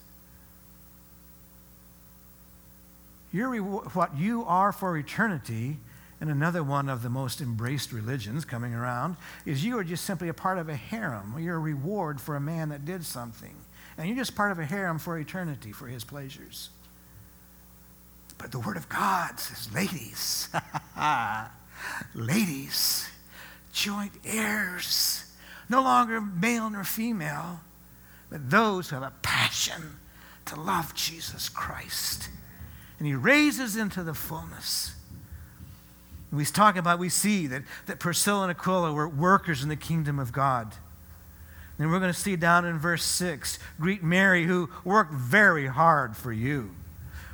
you're 3.32 3.56
what 3.62 4.16
you 4.16 4.44
are 4.44 4.72
for 4.72 4.96
eternity, 4.96 5.76
and 6.20 6.28
another 6.28 6.62
one 6.62 6.88
of 6.88 7.02
the 7.02 7.08
most 7.08 7.40
embraced 7.40 7.92
religions 7.92 8.44
coming 8.44 8.74
around, 8.74 9.16
is 9.46 9.64
you 9.64 9.78
are 9.78 9.84
just 9.84 10.04
simply 10.04 10.28
a 10.28 10.34
part 10.34 10.58
of 10.58 10.68
a 10.68 10.76
harem. 10.76 11.36
You're 11.38 11.56
a 11.56 11.60
reward 11.60 12.20
for 12.20 12.36
a 12.36 12.40
man 12.40 12.70
that 12.70 12.84
did 12.84 13.04
something. 13.04 13.54
And 13.96 14.08
you're 14.08 14.16
just 14.16 14.34
part 14.34 14.52
of 14.52 14.58
a 14.58 14.64
harem 14.64 14.98
for 14.98 15.18
eternity, 15.18 15.72
for 15.72 15.86
his 15.86 16.04
pleasures. 16.04 16.70
But 18.38 18.50
the 18.50 18.58
Word 18.58 18.76
of 18.76 18.88
God 18.88 19.38
says, 19.38 19.72
ladies, 19.72 20.48
Ladies, 22.14 23.08
joint 23.72 24.12
heirs, 24.24 25.24
no 25.68 25.82
longer 25.82 26.20
male 26.20 26.68
nor 26.70 26.84
female, 26.84 27.60
but 28.30 28.50
those 28.50 28.90
who 28.90 28.96
have 28.96 29.02
a 29.02 29.12
passion 29.22 29.98
to 30.46 30.60
love 30.60 30.94
Jesus 30.94 31.48
Christ. 31.48 32.28
And 32.98 33.06
he 33.06 33.14
raises 33.14 33.76
into 33.76 34.02
the 34.02 34.14
fullness. 34.14 34.94
We 36.32 36.44
talk 36.46 36.76
about, 36.76 36.98
we 36.98 37.08
see 37.08 37.46
that, 37.48 37.62
that 37.86 38.00
Priscilla 38.00 38.42
and 38.42 38.50
Aquila 38.50 38.92
were 38.92 39.08
workers 39.08 39.62
in 39.62 39.68
the 39.68 39.76
kingdom 39.76 40.18
of 40.18 40.32
God. 40.32 40.74
And 41.78 41.90
we're 41.90 41.98
going 41.98 42.12
to 42.12 42.18
see 42.18 42.36
down 42.36 42.64
in 42.64 42.78
verse 42.78 43.04
6 43.04 43.58
greet 43.80 44.02
Mary, 44.02 44.46
who 44.46 44.70
worked 44.84 45.12
very 45.12 45.66
hard 45.66 46.16
for 46.16 46.32
you. 46.32 46.70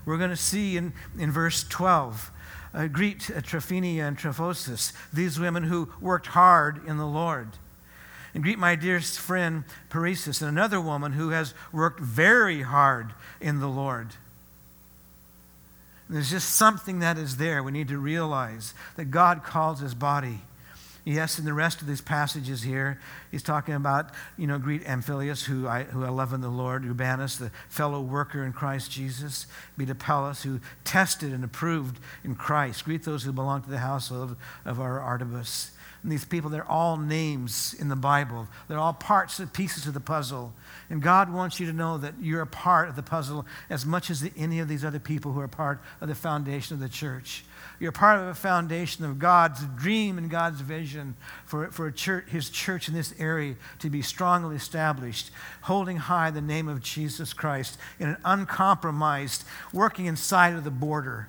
We're 0.05 0.16
going 0.16 0.30
to 0.30 0.36
see 0.36 0.76
in, 0.76 0.94
in 1.18 1.30
verse 1.30 1.64
12 1.68 2.30
uh, 2.79 2.87
greet 2.87 3.29
uh, 3.31 3.41
Tryphena 3.41 4.07
and 4.07 4.16
Tryphosa, 4.16 4.93
these 5.12 5.39
women 5.39 5.64
who 5.64 5.91
worked 6.01 6.29
hard 6.29 6.87
in 6.87 6.97
the 6.97 7.07
Lord. 7.07 7.49
And 8.35 8.43
greet 8.43 8.59
my 8.59 8.76
dearest 8.76 9.18
friend 9.18 9.64
Persis, 9.91 10.41
and 10.41 10.49
another 10.49 10.81
woman 10.81 11.12
who 11.12 11.31
has 11.31 11.55
worked 11.72 11.99
very 11.99 12.62
hard 12.62 13.12
in 13.41 13.59
the 13.59 13.66
Lord. 13.66 14.11
And 16.07 16.16
there's 16.16 16.31
just 16.31 16.55
something 16.55 17.01
that 17.01 17.18
is 17.18 17.39
there. 17.39 17.62
We 17.62 17.72
need 17.72 17.89
to 17.89 17.99
realize 17.99 18.74
that 18.97 19.07
God 19.07 19.43
calls 19.43 19.81
his 19.81 19.95
body 19.95 20.41
Yes, 21.09 21.38
in 21.38 21.46
the 21.46 21.54
rest 21.54 21.80
of 21.80 21.86
these 21.86 22.02
passages 22.02 22.62
here, 22.62 23.00
he's 23.30 23.42
talking 23.42 23.72
about, 23.72 24.11
you 24.36 24.46
know, 24.46 24.59
greet 24.59 24.84
Amphilius, 24.84 25.42
who 25.42 25.66
I, 25.66 25.84
who 25.84 26.04
I 26.04 26.11
love 26.11 26.34
in 26.34 26.42
the 26.42 26.50
Lord, 26.50 26.84
Urbanus, 26.84 27.38
the 27.38 27.50
fellow 27.70 28.02
worker 28.02 28.44
in 28.44 28.52
Christ 28.52 28.90
Jesus, 28.90 29.46
Apelles, 29.80 30.42
who 30.42 30.61
tested 30.84 31.32
and 31.32 31.42
approved 31.42 31.98
in 32.24 32.34
Christ. 32.34 32.84
Greet 32.84 33.04
those 33.04 33.22
who 33.22 33.32
belong 33.32 33.62
to 33.62 33.70
the 33.70 33.78
household 33.78 34.32
of, 34.32 34.36
of 34.66 34.80
our 34.82 35.00
Artemis. 35.00 35.70
And 36.02 36.12
these 36.12 36.26
people, 36.26 36.50
they're 36.50 36.70
all 36.70 36.98
names 36.98 37.74
in 37.80 37.88
the 37.88 37.96
Bible. 37.96 38.46
They're 38.68 38.78
all 38.78 38.92
parts 38.92 39.38
and 39.38 39.50
pieces 39.50 39.86
of 39.86 39.94
the 39.94 40.00
puzzle. 40.00 40.52
And 40.90 41.00
God 41.00 41.32
wants 41.32 41.59
you 41.59 41.66
to 41.68 41.72
know 41.72 41.96
that 41.96 42.16
you're 42.20 42.42
a 42.42 42.46
part 42.46 42.90
of 42.90 42.96
the 42.96 43.02
puzzle 43.02 43.46
as 43.70 43.86
much 43.86 44.11
as 44.11 44.20
the, 44.20 44.30
any 44.36 44.61
of 44.61 44.68
these 44.68 44.84
other 44.84 45.00
people 45.00 45.32
who 45.32 45.40
are 45.40 45.48
part 45.48 45.80
of 46.02 46.09
the 46.09 46.14
foundation 46.14 46.74
of 46.74 46.80
the 46.80 46.88
church. 46.90 47.46
You're 47.81 47.93
part 47.93 48.20
of 48.20 48.26
a 48.26 48.35
foundation 48.35 49.05
of 49.05 49.18
God's 49.18 49.62
dream 49.76 50.18
and 50.18 50.29
God's 50.29 50.61
vision 50.61 51.16
for, 51.47 51.70
for 51.70 51.91
church, 51.91 52.29
his 52.29 52.51
church 52.51 52.89
in 52.89 52.95
this 52.95 53.14
area 53.18 53.55
to 53.79 53.89
be 53.89 54.03
strongly 54.03 54.57
established, 54.57 55.31
holding 55.62 55.97
high 55.97 56.31
the 56.31 56.41
name 56.41 56.68
of 56.68 56.81
Jesus 56.81 57.33
Christ 57.33 57.79
in 58.01 58.09
an 58.09 58.16
uncompromised, 58.24 59.45
working 59.72 60.07
inside 60.07 60.55
of 60.55 60.64
the 60.64 60.70
border 60.70 61.29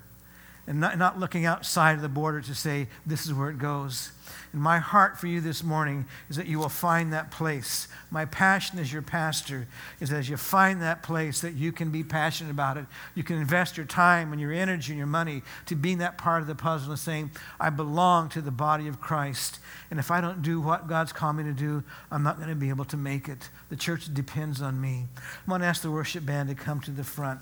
and 0.70 0.80
not, 0.80 0.99
not 0.99 1.20
looking 1.20 1.47
outside 1.47 1.93
of 1.93 2.01
the 2.03 2.07
border 2.07 2.41
to 2.41 2.53
say, 2.53 2.88
this 3.03 3.26
is 3.26 3.34
where 3.34 3.49
it 3.49 3.57
goes. 3.57 4.11
And 4.53 4.61
my 4.61 4.78
heart 4.78 5.20
for 5.20 5.26
you 5.26 5.41
this 5.41 5.63
morning 5.63 6.05
is 6.30 6.36
that 6.36 6.45
you 6.45 6.59
will 6.59 6.70
find 6.70 7.11
that 7.11 7.32
place. 7.32 7.88
My 8.11 8.26
passion 8.26 8.78
as 8.78 8.93
your 8.93 9.01
pastor 9.01 9.67
is 9.99 10.11
as 10.11 10.30
you 10.30 10.38
find 10.38 10.80
that 10.84 11.01
place 11.01 11.41
that 11.41 11.55
you 11.55 11.72
can 11.72 11.89
be 11.89 12.03
passionate 12.03 12.51
about 12.51 12.78
it. 12.78 12.86
You 13.15 13.24
can 13.24 13.38
invest 13.38 13.78
your 13.78 13.88
time 13.88 14.32
and 14.32 14.39
your 14.39 14.53
energy 14.53 14.91
and 14.91 14.99
your 14.99 15.07
money 15.07 15.41
to 15.65 15.76
being 15.76 15.97
that 15.97 16.20
part 16.20 16.43
of 16.43 16.47
the 16.47 16.53
puzzle 16.53 16.91
and 16.91 16.99
saying, 16.99 17.32
I 17.59 17.72
belong 17.72 18.30
to 18.30 18.41
the 18.41 18.51
body 18.51 18.88
of 18.88 19.01
Christ. 19.01 19.57
And 19.89 19.99
if 19.99 20.11
I 20.11 20.22
don't 20.22 20.43
do 20.43 20.61
what 20.61 20.88
God's 20.88 21.11
called 21.11 21.38
me 21.38 21.45
to 21.45 21.53
do, 21.53 21.84
I'm 22.11 22.22
not 22.22 22.38
going 22.38 22.49
to 22.49 22.55
be 22.55 22.70
able 22.70 22.86
to 22.86 22.97
make 22.97 23.28
it. 23.28 23.49
The 23.70 23.76
church 23.76 24.13
depends 24.13 24.61
on 24.61 24.80
me. 24.80 25.07
I'm 25.17 25.49
going 25.49 25.61
to 25.61 25.67
ask 25.67 25.82
the 25.82 25.89
worship 25.89 26.28
band 26.28 26.49
to 26.49 26.55
come 26.55 26.80
to 26.82 26.91
the 26.91 27.03
front. 27.03 27.39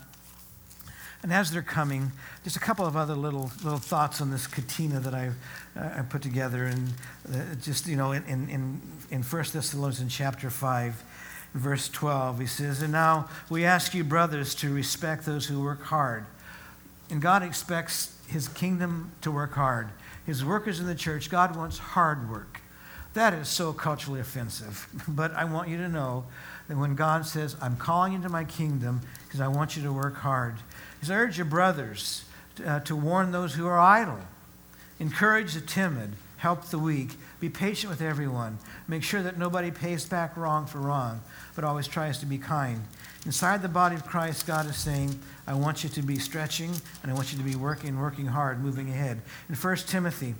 And 1.28 1.34
as 1.34 1.52
they're 1.52 1.62
coming, 1.62 2.14
just 2.46 2.56
a 2.56 2.62
couple 2.62 2.86
of 2.86 2.96
other 2.96 3.14
little 3.14 3.52
little 3.62 3.80
thoughts 3.80 4.22
on 4.22 4.32
this 4.32 4.48
catena 4.48 5.02
that 5.02 5.14
I've 5.14 5.36
I 5.76 6.02
put 6.04 6.22
together, 6.22 6.64
and 6.64 6.94
uh, 7.30 7.56
just 7.62 7.86
you 7.86 7.98
know, 7.98 8.14
in 8.14 8.24
in 8.48 8.82
in 9.12 9.24
First 9.24 9.52
Thessalonians 9.52 10.16
chapter 10.16 10.50
five, 10.50 11.04
verse 11.54 11.90
twelve, 11.90 12.40
he 12.40 12.46
says, 12.46 12.82
"And 12.82 12.94
now 12.94 13.28
we 13.50 13.66
ask 13.66 13.94
you, 13.94 14.06
brothers, 14.06 14.56
to 14.56 14.74
respect 14.74 15.26
those 15.26 15.46
who 15.48 15.62
work 15.62 15.84
hard." 15.84 16.24
And 17.10 17.22
God 17.22 17.44
expects 17.44 18.18
His 18.30 18.48
kingdom 18.48 19.12
to 19.20 19.30
work 19.30 19.52
hard. 19.52 19.90
His 20.26 20.46
workers 20.46 20.80
in 20.80 20.88
the 20.88 20.96
church, 20.96 21.30
God 21.30 21.58
wants 21.58 21.78
hard 21.78 22.32
work. 22.32 22.62
That 23.16 23.34
is 23.34 23.50
so 23.50 23.74
culturally 23.74 24.22
offensive. 24.22 24.88
But 25.10 25.34
I 25.34 25.44
want 25.44 25.68
you 25.68 25.76
to 25.76 25.90
know 25.90 26.24
that 26.70 26.78
when 26.78 26.96
God 26.96 27.26
says, 27.26 27.58
I'm 27.62 27.76
calling 27.76 28.14
you 28.14 28.18
into 28.18 28.30
my 28.30 28.46
kingdom 28.46 29.02
because 29.26 29.42
I 29.42 29.50
want 29.50 29.76
you 29.76 29.84
to 29.84 29.92
work 29.92 30.16
hard, 30.16 30.56
He 31.04 31.12
urge 31.12 31.38
your 31.38 31.46
brothers 31.46 32.26
to, 32.56 32.70
uh, 32.70 32.80
to 32.82 32.96
warn 32.96 33.32
those 33.32 33.54
who 33.54 33.68
are 33.68 33.80
idle, 33.80 34.20
encourage 35.00 35.54
the 35.54 35.62
timid, 35.62 36.14
help 36.38 36.66
the 36.66 36.80
weak, 36.80 37.12
be 37.40 37.50
patient 37.50 37.90
with 37.90 38.02
everyone, 38.02 38.58
make 38.88 39.04
sure 39.04 39.22
that 39.22 39.38
nobody 39.38 39.72
pays 39.72 40.06
back 40.06 40.36
wrong 40.38 40.66
for 40.66 40.80
wrong, 40.80 41.22
but 41.56 41.64
always 41.64 41.88
tries 41.88 42.20
to 42.20 42.26
be 42.26 42.38
kind. 42.38 42.82
Inside 43.26 43.62
the 43.62 43.70
body 43.70 43.96
of 43.96 44.06
Christ, 44.06 44.48
God 44.48 44.70
is 44.70 44.78
saying, 44.78 45.20
I 45.46 45.54
want 45.54 45.84
you 45.84 45.90
to 45.90 46.02
be 46.02 46.18
stretching 46.18 46.74
and 47.04 47.12
I 47.12 47.14
want 47.14 47.32
you 47.32 47.38
to 47.38 47.44
be 47.44 47.56
working, 47.56 48.00
working 48.00 48.26
hard, 48.26 48.64
moving 48.64 48.90
ahead. 48.90 49.22
In 49.50 49.56
1 49.56 49.76
Timothy, 49.88 50.36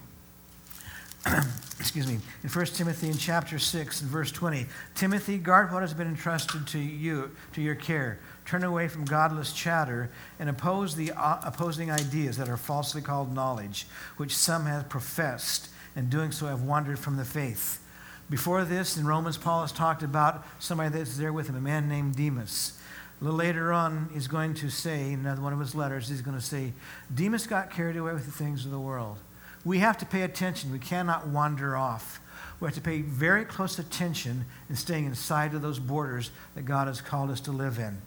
excuse 1.80 2.08
me, 2.08 2.20
in 2.44 2.50
1 2.50 2.66
Timothy 2.68 3.10
in 3.10 3.18
chapter 3.18 3.60
6 3.60 4.02
and 4.02 4.10
verse 4.10 4.32
20, 4.32 4.66
Timothy, 4.96 5.38
guard 5.38 5.72
what 5.72 5.82
has 5.82 5.94
been 5.94 6.08
entrusted 6.08 6.66
to 6.68 6.80
you, 6.80 7.32
to 7.54 7.62
your 7.62 7.76
care. 7.76 8.20
Turn 8.48 8.64
away 8.64 8.88
from 8.88 9.06
godless 9.06 9.54
chatter 9.54 10.10
and 10.40 10.50
oppose 10.50 10.96
the 10.96 11.12
uh, 11.12 11.40
opposing 11.44 11.92
ideas 11.92 12.38
that 12.38 12.50
are 12.50 12.58
falsely 12.58 13.02
called 13.02 13.32
knowledge, 13.32 13.86
which 14.16 14.36
some 14.36 14.66
have 14.66 14.90
professed, 14.90 15.70
and 15.96 16.10
doing 16.10 16.32
so 16.32 16.48
have 16.48 16.64
wandered 16.64 16.98
from 16.98 17.18
the 17.18 17.26
faith. 17.26 17.80
Before 18.28 18.66
this, 18.66 18.98
in 18.98 19.06
Romans, 19.06 19.38
Paul 19.38 19.62
has 19.62 19.72
talked 19.72 20.02
about 20.02 20.44
somebody 20.58 20.90
that's 20.90 21.18
there 21.18 21.32
with 21.32 21.48
him, 21.48 21.56
a 21.56 21.62
man 21.62 21.88
named 21.88 22.16
Demas. 22.16 22.80
A 23.22 23.24
little 23.24 23.38
later 23.38 23.72
on, 23.72 24.10
he's 24.12 24.28
going 24.28 24.56
to 24.56 24.70
say, 24.72 25.12
in 25.12 25.20
another 25.20 25.42
one 25.44 25.54
of 25.54 25.60
his 25.60 25.76
letters, 25.76 26.10
he's 26.10 26.22
going 26.22 26.38
to 26.38 26.44
say, 26.44 26.74
Demas 27.14 27.46
got 27.46 27.70
carried 27.70 27.98
away 27.98 28.14
with 28.14 28.26
the 28.26 28.32
things 28.32 28.66
of 28.66 28.72
the 28.72 28.80
world 28.80 29.20
we 29.68 29.80
have 29.80 29.98
to 29.98 30.06
pay 30.06 30.22
attention. 30.22 30.72
We 30.72 30.80
cannot 30.80 31.28
wander 31.28 31.76
off. 31.76 32.22
We 32.60 32.68
have 32.68 32.76
to 32.76 32.82
pay 32.82 33.02
very 33.02 33.44
close 33.44 33.78
attention 33.78 34.46
in 34.70 34.76
staying 34.76 35.06
inside 35.06 35.54
of 35.54 35.62
those 35.62 35.78
borders 35.78 36.32
that 36.56 36.64
God 36.64 36.88
has 36.88 37.02
called 37.02 37.30
us 37.30 37.42
to 37.42 37.52
live 37.52 37.78
in. 37.78 38.02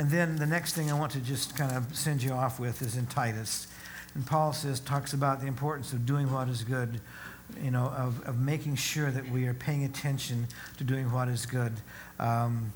And 0.00 0.10
then 0.10 0.36
the 0.36 0.46
next 0.46 0.72
thing 0.72 0.90
I 0.90 0.98
want 0.98 1.12
to 1.12 1.20
just 1.20 1.54
kind 1.58 1.76
of 1.76 1.94
send 1.94 2.22
you 2.22 2.32
off 2.32 2.58
with 2.58 2.80
is 2.80 2.96
in 2.96 3.04
Titus. 3.04 3.66
And 4.14 4.26
Paul 4.26 4.54
says, 4.54 4.80
talks 4.80 5.12
about 5.12 5.42
the 5.42 5.46
importance 5.46 5.92
of 5.92 6.06
doing 6.06 6.32
what 6.32 6.48
is 6.48 6.64
good, 6.64 7.02
you 7.62 7.70
know, 7.70 7.88
of, 7.88 8.26
of 8.26 8.38
making 8.38 8.76
sure 8.76 9.10
that 9.10 9.30
we 9.30 9.46
are 9.46 9.52
paying 9.52 9.84
attention 9.84 10.46
to 10.78 10.84
doing 10.84 11.12
what 11.12 11.28
is 11.28 11.44
good. 11.44 11.74
Um, 12.18 12.72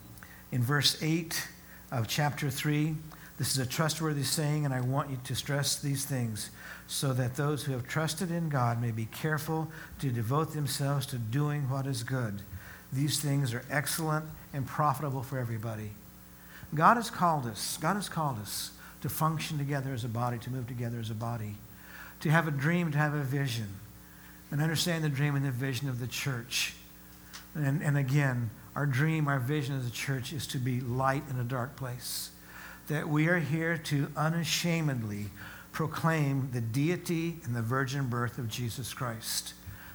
in 0.52 0.62
verse 0.62 1.02
8 1.02 1.48
of 1.92 2.08
chapter 2.08 2.50
3, 2.50 2.94
this 3.38 3.52
is 3.52 3.58
a 3.58 3.64
trustworthy 3.64 4.22
saying, 4.22 4.66
and 4.66 4.74
I 4.74 4.82
want 4.82 5.08
you 5.08 5.18
to 5.24 5.34
stress 5.34 5.76
these 5.76 6.04
things 6.04 6.50
so 6.86 7.14
that 7.14 7.36
those 7.36 7.64
who 7.64 7.72
have 7.72 7.88
trusted 7.88 8.30
in 8.30 8.50
God 8.50 8.82
may 8.82 8.90
be 8.90 9.06
careful 9.06 9.72
to 10.00 10.10
devote 10.10 10.52
themselves 10.52 11.06
to 11.06 11.16
doing 11.16 11.70
what 11.70 11.86
is 11.86 12.02
good. 12.02 12.42
These 12.92 13.18
things 13.20 13.54
are 13.54 13.64
excellent 13.70 14.26
and 14.52 14.66
profitable 14.66 15.22
for 15.22 15.38
everybody. 15.38 15.92
God 16.74 16.96
has 16.96 17.10
called 17.10 17.46
us, 17.46 17.78
God 17.80 17.94
has 17.94 18.08
called 18.08 18.38
us 18.38 18.72
to 19.02 19.08
function 19.08 19.58
together 19.58 19.92
as 19.92 20.04
a 20.04 20.08
body, 20.08 20.38
to 20.38 20.50
move 20.50 20.66
together 20.66 20.98
as 20.98 21.10
a 21.10 21.14
body, 21.14 21.56
to 22.20 22.30
have 22.30 22.48
a 22.48 22.50
dream, 22.50 22.90
to 22.92 22.98
have 22.98 23.14
a 23.14 23.22
vision, 23.22 23.68
and 24.50 24.60
understand 24.60 25.04
the 25.04 25.08
dream 25.08 25.36
and 25.36 25.44
the 25.44 25.50
vision 25.50 25.88
of 25.88 26.00
the 26.00 26.06
church. 26.06 26.74
And, 27.54 27.82
and 27.82 27.96
again, 27.96 28.50
our 28.74 28.86
dream, 28.86 29.28
our 29.28 29.38
vision 29.38 29.76
as 29.78 29.86
a 29.86 29.90
church 29.90 30.32
is 30.32 30.46
to 30.48 30.58
be 30.58 30.80
light 30.80 31.22
in 31.30 31.38
a 31.38 31.44
dark 31.44 31.76
place. 31.76 32.30
That 32.88 33.08
we 33.08 33.28
are 33.28 33.38
here 33.38 33.78
to 33.78 34.08
unashamedly 34.16 35.26
proclaim 35.72 36.50
the 36.52 36.60
deity 36.60 37.40
and 37.44 37.54
the 37.54 37.62
virgin 37.62 38.08
birth 38.08 38.38
of 38.38 38.48
Jesus 38.48 38.94
Christ. 38.94 39.54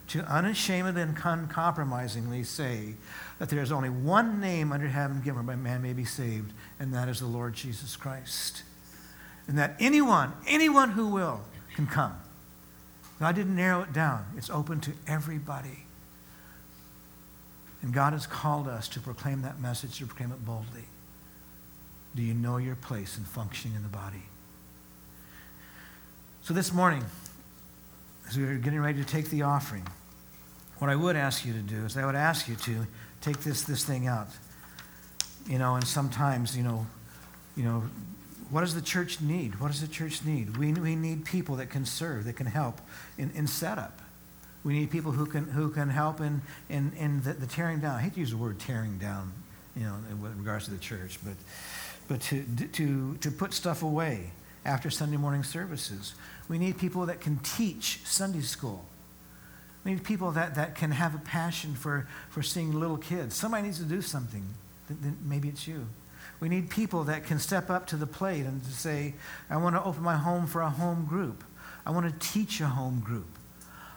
To 0.10 0.22
unashamedly 0.22 1.03
and 1.03 1.16
uncompromisingly 1.24 2.43
say 2.43 2.95
that 3.38 3.49
there 3.49 3.62
is 3.62 3.72
only 3.72 3.89
one 3.89 4.41
name 4.41 4.72
under 4.72 4.88
heaven 4.88 5.22
given 5.22 5.45
by 5.45 5.55
man 5.55 5.84
may 5.84 5.93
be 5.93 6.03
saved, 6.03 6.51
and 6.80 6.93
that 6.95 7.07
is 7.07 7.20
the 7.20 7.28
Lord 7.28 7.53
Jesus 7.53 7.95
Christ. 7.95 8.64
And 9.47 9.57
that 9.60 9.76
anyone, 9.80 10.34
anyone 10.47 10.89
who 10.89 11.07
will, 11.07 11.41
can 11.76 11.86
come. 11.86 12.16
God 13.20 13.36
didn't 13.36 13.55
narrow 13.55 13.82
it 13.82 13.93
down, 13.93 14.26
it's 14.36 14.49
open 14.49 14.80
to 14.82 14.91
everybody. 15.07 15.86
And 17.82 17.93
God 17.93 18.14
has 18.14 18.26
called 18.26 18.68
us 18.68 18.88
to 18.89 18.99
proclaim 18.99 19.43
that 19.43 19.62
message, 19.62 19.99
to 19.99 20.07
proclaim 20.07 20.32
it 20.32 20.43
boldly. 20.43 20.86
Do 22.16 22.24
you 22.24 22.34
know 22.34 22.57
your 22.57 22.76
place 22.76 23.16
and 23.16 23.28
functioning 23.28 23.78
in 23.78 23.84
the 23.84 23.89
body? 23.89 24.24
So 26.41 26.53
this 26.53 26.74
morning, 26.74 27.05
as 28.28 28.38
we 28.38 28.43
are 28.45 28.55
getting 28.55 28.80
ready 28.80 28.97
to 28.99 29.05
take 29.05 29.30
the 29.30 29.43
offering, 29.43 29.86
what 30.80 30.90
I 30.90 30.96
would 30.96 31.16
ask 31.16 31.46
you 31.46 31.54
to 31.54 31.60
do 31.60 31.86
is 31.86 31.98
I 31.98 32.06
would 32.06 32.16
ask 32.16 32.48
you 32.48 32.56
to 32.56 32.88
take 33.22 33.40
this, 33.42 33.64
this 33.64 33.86
thing 33.86 34.08
out. 34.08 34.30
You 35.48 35.58
know, 35.58 35.76
and 35.76 35.86
sometimes, 35.86 36.56
you 36.56 36.64
know, 36.64 36.88
you 37.56 37.64
know, 37.64 37.84
what 38.50 38.62
does 38.62 38.74
the 38.74 38.82
church 38.82 39.22
need? 39.22 39.60
What 39.60 39.72
does 39.72 39.82
the 39.82 39.88
church 39.88 40.24
need? 40.24 40.58
We, 40.58 40.74
we 40.74 40.96
need 40.96 41.26
people 41.26 41.58
that 41.58 41.70
can 41.70 41.86
serve, 41.86 42.26
that 42.26 42.34
can 42.34 42.48
help 42.48 42.80
in, 43.18 43.32
in 43.32 43.48
setup. 43.48 44.02
We 44.64 44.74
need 44.74 44.92
people 44.92 45.12
who 45.12 45.26
can, 45.26 45.46
who 45.46 45.70
can 45.70 45.90
help 45.90 46.20
in, 46.20 46.42
in, 46.68 46.92
in 46.98 47.22
the, 47.22 47.34
the 47.34 47.48
tearing 47.48 47.80
down. 47.80 47.96
I 47.96 48.02
hate 48.02 48.14
to 48.14 48.20
use 48.20 48.32
the 48.32 48.38
word 48.38 48.60
tearing 48.60 48.98
down, 48.98 49.32
you 49.76 49.84
know, 49.84 49.96
in 50.10 50.38
regards 50.38 50.66
to 50.66 50.72
the 50.72 50.78
church, 50.78 51.20
but, 51.24 51.36
but 52.08 52.22
to, 52.22 52.44
to, 52.74 53.16
to 53.18 53.32
put 53.32 53.54
stuff 53.54 53.84
away 53.84 54.32
after 54.66 54.90
Sunday 54.90 55.18
morning 55.18 55.44
services. 55.44 56.14
We 56.48 56.58
need 56.58 56.78
people 56.78 57.06
that 57.06 57.22
can 57.22 57.38
teach 57.38 58.02
Sunday 58.06 58.42
school. 58.42 58.86
We 59.84 59.92
need 59.92 60.04
people 60.04 60.32
that, 60.32 60.56
that 60.56 60.76
can 60.76 60.92
have 60.92 61.16
a 61.16 61.20
passion 61.20 61.74
for, 61.74 62.08
for 62.30 62.44
seeing 62.44 62.78
little 62.78 62.98
kids. 62.98 63.36
Somebody 63.36 63.64
needs 63.64 63.80
to 63.80 63.86
do 63.86 64.02
something. 64.02 64.46
Then 64.90 65.18
maybe 65.24 65.48
it's 65.50 65.68
you. 65.68 65.88
We 66.40 66.50
need 66.50 66.70
people 66.70 67.04
that 67.06 67.26
can 67.26 67.40
step 67.40 67.70
up 67.70 67.88
to 67.88 67.96
the 67.96 68.08
plate 68.08 68.46
and 68.46 68.64
to 68.64 68.72
say, 68.72 69.14
I 69.50 69.58
want 69.58 69.76
to 69.76 69.84
open 69.84 70.04
my 70.04 70.18
home 70.18 70.48
for 70.48 70.62
a 70.62 70.70
home 70.70 71.06
group. 71.06 71.44
I 71.86 71.92
want 71.92 72.08
to 72.08 72.28
teach 72.28 72.62
a 72.62 72.68
home 72.68 73.00
group. 73.00 73.28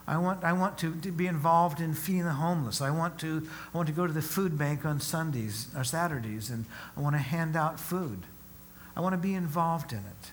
I 0.06 0.18
want, 0.18 0.42
I 0.42 0.52
want 0.52 0.78
to, 0.78 0.94
to 0.96 1.12
be 1.12 1.26
involved 1.26 1.80
in 1.80 1.94
feeding 1.94 2.24
the 2.24 2.32
homeless. 2.32 2.80
I 2.80 2.90
want, 2.90 3.18
to, 3.20 3.46
I 3.72 3.76
want 3.76 3.86
to 3.88 3.94
go 3.94 4.06
to 4.06 4.12
the 4.12 4.22
food 4.22 4.58
bank 4.58 4.84
on 4.84 4.98
Sundays 4.98 5.68
or 5.76 5.84
Saturdays 5.84 6.50
and 6.50 6.64
I 6.96 7.00
want 7.00 7.14
to 7.14 7.20
hand 7.20 7.56
out 7.56 7.78
food. 7.78 8.20
I 8.96 9.00
want 9.00 9.12
to 9.12 9.18
be 9.18 9.34
involved 9.34 9.92
in 9.92 9.98
it. 9.98 10.32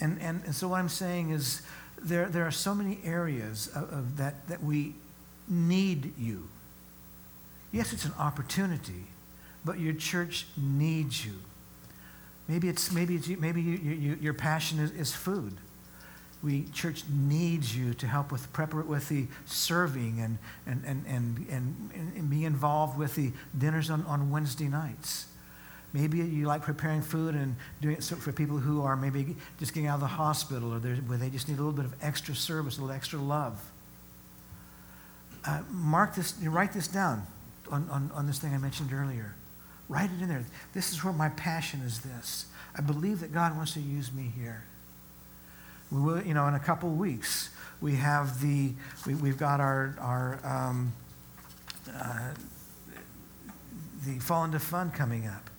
And, 0.00 0.20
and, 0.20 0.42
and 0.44 0.54
so 0.54 0.68
what 0.68 0.80
I'm 0.80 0.88
saying 0.88 1.30
is 1.30 1.62
there, 2.04 2.28
there 2.28 2.46
are 2.46 2.52
so 2.52 2.74
many 2.74 2.98
areas 3.04 3.68
of, 3.74 3.92
of 3.92 4.16
that, 4.16 4.46
that 4.48 4.62
we 4.62 4.94
need 5.48 6.12
you. 6.18 6.48
Yes, 7.72 7.92
it's 7.92 8.04
an 8.04 8.14
opportunity, 8.18 9.06
but 9.64 9.80
your 9.80 9.94
church 9.94 10.46
needs 10.56 11.24
you. 11.24 11.32
Maybe, 12.48 12.68
it's, 12.68 12.92
maybe, 12.92 13.14
it's, 13.14 13.28
maybe 13.28 13.62
you, 13.62 13.76
you, 13.78 14.18
your 14.20 14.34
passion 14.34 14.78
is, 14.78 14.90
is 14.92 15.14
food. 15.14 15.56
We, 16.42 16.64
church 16.72 17.04
needs 17.08 17.76
you 17.76 17.94
to 17.94 18.06
help 18.06 18.32
with, 18.32 18.52
prepar- 18.52 18.84
with 18.84 19.08
the 19.08 19.26
serving 19.46 20.20
and, 20.20 20.38
and, 20.66 20.82
and, 20.84 21.06
and, 21.06 21.46
and, 21.48 22.12
and 22.16 22.28
be 22.28 22.44
involved 22.44 22.98
with 22.98 23.14
the 23.14 23.32
dinners 23.56 23.90
on, 23.90 24.04
on 24.06 24.30
Wednesday 24.30 24.66
nights. 24.66 25.26
Maybe 25.92 26.18
you 26.18 26.46
like 26.46 26.62
preparing 26.62 27.02
food 27.02 27.34
and 27.34 27.54
doing 27.82 27.96
it 27.96 28.04
for 28.04 28.32
people 28.32 28.56
who 28.56 28.82
are 28.82 28.96
maybe 28.96 29.36
just 29.58 29.74
getting 29.74 29.88
out 29.88 29.96
of 29.96 30.00
the 30.00 30.06
hospital 30.06 30.72
or 30.72 30.78
where 30.78 31.18
they 31.18 31.28
just 31.28 31.48
need 31.48 31.58
a 31.58 31.62
little 31.62 31.72
bit 31.72 31.84
of 31.84 31.94
extra 32.00 32.34
service, 32.34 32.78
a 32.78 32.80
little 32.80 32.96
extra 32.96 33.18
love. 33.18 33.60
Uh, 35.44 35.60
mark 35.70 36.14
this, 36.14 36.34
write 36.42 36.72
this 36.72 36.88
down 36.88 37.26
on, 37.70 37.88
on, 37.90 38.10
on 38.14 38.26
this 38.26 38.38
thing 38.38 38.54
I 38.54 38.58
mentioned 38.58 38.92
earlier. 38.92 39.34
Write 39.88 40.10
it 40.16 40.22
in 40.22 40.28
there. 40.28 40.44
This 40.72 40.92
is 40.92 41.04
where 41.04 41.12
my 41.12 41.28
passion 41.30 41.80
is 41.80 42.00
this. 42.00 42.46
I 42.76 42.80
believe 42.80 43.20
that 43.20 43.34
God 43.34 43.54
wants 43.54 43.74
to 43.74 43.80
use 43.80 44.12
me 44.12 44.32
here. 44.34 44.64
We 45.90 46.00
will, 46.00 46.22
you 46.22 46.32
know, 46.32 46.46
in 46.46 46.54
a 46.54 46.60
couple 46.60 46.88
weeks, 46.90 47.50
we 47.82 47.96
have 47.96 48.40
the, 48.40 48.72
we, 49.06 49.28
have 49.28 49.36
got 49.36 49.60
our, 49.60 49.94
our 50.00 50.40
um, 50.42 50.94
uh, 51.94 52.30
the 54.06 54.18
Fall 54.20 54.44
into 54.44 54.58
Fun 54.58 54.90
coming 54.90 55.26
up. 55.26 55.50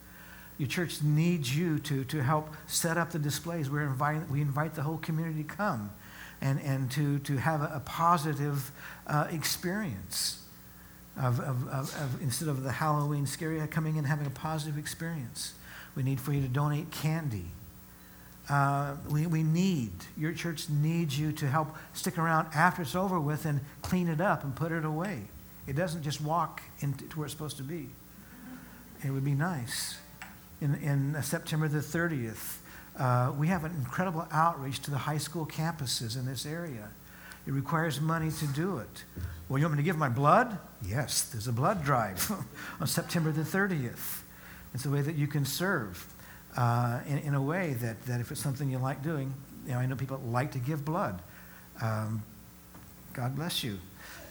Your 0.58 0.68
church 0.68 1.02
needs 1.02 1.56
you 1.56 1.78
to, 1.80 2.04
to 2.04 2.22
help 2.22 2.54
set 2.66 2.96
up 2.96 3.10
the 3.10 3.18
displays. 3.18 3.68
We're 3.68 3.82
inviting, 3.82 4.30
we 4.30 4.40
invite 4.40 4.74
the 4.74 4.82
whole 4.82 4.98
community 4.98 5.42
to 5.42 5.54
come 5.54 5.90
and, 6.40 6.60
and 6.60 6.90
to, 6.92 7.18
to 7.20 7.36
have 7.36 7.62
a, 7.62 7.72
a 7.76 7.82
positive 7.84 8.70
uh, 9.06 9.26
experience. 9.30 10.40
Of, 11.16 11.38
of, 11.38 11.68
of, 11.68 11.94
of, 12.02 12.22
instead 12.22 12.48
of 12.48 12.64
the 12.64 12.72
Halloween 12.72 13.24
scary, 13.24 13.64
coming 13.68 13.94
in 13.94 14.02
having 14.02 14.26
a 14.26 14.30
positive 14.30 14.76
experience. 14.76 15.54
We 15.94 16.02
need 16.02 16.20
for 16.20 16.32
you 16.32 16.40
to 16.42 16.48
donate 16.48 16.90
candy. 16.90 17.44
Uh, 18.50 18.96
we, 19.08 19.28
we 19.28 19.44
need, 19.44 19.92
your 20.16 20.32
church 20.32 20.68
needs 20.68 21.16
you 21.16 21.30
to 21.30 21.46
help 21.46 21.68
stick 21.92 22.18
around 22.18 22.48
after 22.52 22.82
it's 22.82 22.96
over 22.96 23.20
with 23.20 23.46
and 23.46 23.60
clean 23.80 24.08
it 24.08 24.20
up 24.20 24.42
and 24.42 24.56
put 24.56 24.72
it 24.72 24.84
away. 24.84 25.28
It 25.68 25.76
doesn't 25.76 26.02
just 26.02 26.20
walk 26.20 26.62
into 26.80 27.04
where 27.16 27.26
it's 27.26 27.32
supposed 27.32 27.58
to 27.58 27.62
be. 27.62 27.90
It 29.04 29.10
would 29.10 29.24
be 29.24 29.34
nice 29.34 29.98
in, 30.64 30.74
in 30.76 31.22
September 31.22 31.68
the 31.68 31.80
30th, 31.80 32.56
uh, 32.98 33.32
we 33.36 33.48
have 33.48 33.64
an 33.64 33.72
incredible 33.76 34.26
outreach 34.32 34.80
to 34.80 34.90
the 34.90 34.96
high 34.96 35.18
school 35.18 35.44
campuses 35.44 36.16
in 36.16 36.24
this 36.24 36.46
area. 36.46 36.88
It 37.46 37.52
requires 37.52 38.00
money 38.00 38.30
to 38.30 38.46
do 38.46 38.78
it. 38.78 39.04
Well, 39.48 39.58
you 39.58 39.66
want 39.66 39.76
me 39.76 39.82
to 39.82 39.84
give 39.84 39.98
my 39.98 40.08
blood? 40.08 40.58
Yes, 40.82 41.24
there's 41.24 41.48
a 41.48 41.52
blood 41.52 41.84
drive 41.84 42.30
on 42.80 42.86
September 42.86 43.30
the 43.30 43.42
30th. 43.42 44.22
It's 44.72 44.86
a 44.86 44.90
way 44.90 45.02
that 45.02 45.16
you 45.16 45.26
can 45.26 45.44
serve 45.44 46.06
uh, 46.56 47.00
in, 47.06 47.18
in, 47.18 47.34
a 47.34 47.42
way 47.42 47.74
that, 47.74 48.02
that 48.06 48.20
if 48.20 48.30
it's 48.32 48.40
something 48.40 48.70
you 48.70 48.78
like 48.78 49.02
doing, 49.02 49.34
you 49.66 49.72
know, 49.72 49.78
I 49.78 49.86
know 49.86 49.96
people 49.96 50.18
like 50.24 50.52
to 50.52 50.58
give 50.58 50.82
blood. 50.84 51.20
Um, 51.82 52.22
God 53.12 53.36
bless 53.36 53.62
you. 53.62 53.78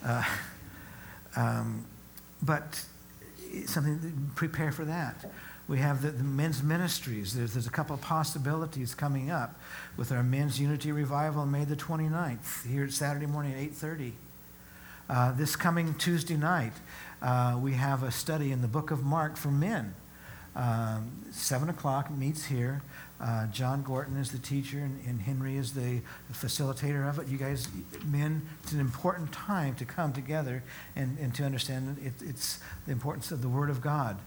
Uh, 0.04 0.24
um, 1.36 1.86
but 2.42 2.84
something, 3.68 4.32
prepare 4.36 4.72
for 4.72 4.86
that. 4.86 5.32
We 5.68 5.80
have 5.80 6.02
the, 6.02 6.12
the 6.12 6.24
men's 6.24 6.62
ministries. 6.62 7.34
There's, 7.34 7.54
there's 7.54 7.68
a 7.68 7.72
couple 7.72 7.96
of 7.96 8.02
possibilities 8.02 8.94
coming 8.94 9.32
up 9.32 9.60
with 9.96 10.12
our 10.12 10.24
men's 10.24 10.60
unity 10.60 10.92
revival 10.92 11.42
on 11.42 11.52
May 11.52 11.64
the 11.64 11.76
29th 11.76 12.68
here 12.68 12.90
Saturday 12.90 13.26
morning 13.26 13.54
at 13.54 13.72
8.30. 13.72 14.12
Uh, 15.10 15.32
this 15.34 15.56
coming 15.56 15.94
Tuesday 15.96 16.36
night, 16.36 16.74
uh, 17.22 17.58
we 17.62 17.74
have 17.74 18.04
a 18.04 18.12
study 18.12 18.52
in 18.52 18.62
the 18.62 18.68
book 18.68 18.92
of 18.92 19.04
Mark 19.04 19.38
for 19.38 19.50
men. 19.50 19.96
Um, 20.56 21.24
7 21.32 21.70
o'clock 21.70 22.12
meets 22.12 22.46
here. 22.46 22.82
Uh, 23.20 23.48
John 23.48 23.84
Gorton 23.84 24.18
is 24.18 24.32
the 24.32 24.38
teacher, 24.38 24.80
and, 24.80 25.00
and 25.08 25.22
Henry 25.22 25.56
is 25.56 25.74
the, 25.74 26.02
facilitator 26.34 27.08
of 27.08 27.20
it. 27.20 27.28
You 27.28 27.38
guys, 27.38 27.70
men, 28.06 28.42
it's 28.64 28.74
an 28.74 28.80
important 28.80 29.32
time 29.32 29.76
to 29.76 29.86
come 29.86 30.12
together 30.12 30.62
and, 30.96 31.18
and 31.20 31.34
to 31.36 31.44
understand 31.44 31.98
it, 32.04 32.14
it's 32.22 32.60
the 32.86 32.92
importance 32.92 33.32
of 33.32 33.42
the 33.42 33.48
Word 33.48 33.70
of 33.70 33.82
God, 33.82 34.20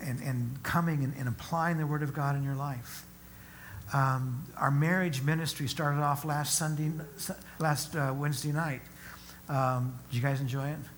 and, 0.00 0.20
and 0.20 0.62
coming 0.62 1.04
and, 1.04 1.14
and 1.16 1.28
applying 1.28 1.78
the 1.78 1.86
Word 1.86 2.02
of 2.02 2.14
God 2.14 2.36
in 2.36 2.42
your 2.42 2.54
life. 2.54 3.04
Um, 3.92 4.44
our 4.56 4.70
marriage 4.70 5.22
ministry 5.22 5.68
started 5.68 6.00
off 6.00 6.24
last 6.24 6.58
Sunday, 6.58 6.90
last 7.58 7.94
uh, 7.94 8.12
Wednesday 8.16 8.52
night. 8.52 8.82
Um, 9.48 9.98
did 10.08 10.16
you 10.16 10.22
guys 10.22 10.40
enjoy 10.40 10.68
it? 10.68 10.78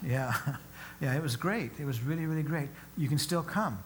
Yeah, 0.00 0.32
yeah, 1.00 1.16
it 1.16 1.20
was 1.20 1.34
great. 1.34 1.72
It 1.80 1.84
was 1.84 2.00
really, 2.00 2.24
really 2.24 2.44
great. 2.44 2.68
You 2.96 3.08
can 3.08 3.18
still 3.18 3.42
come. 3.42 3.82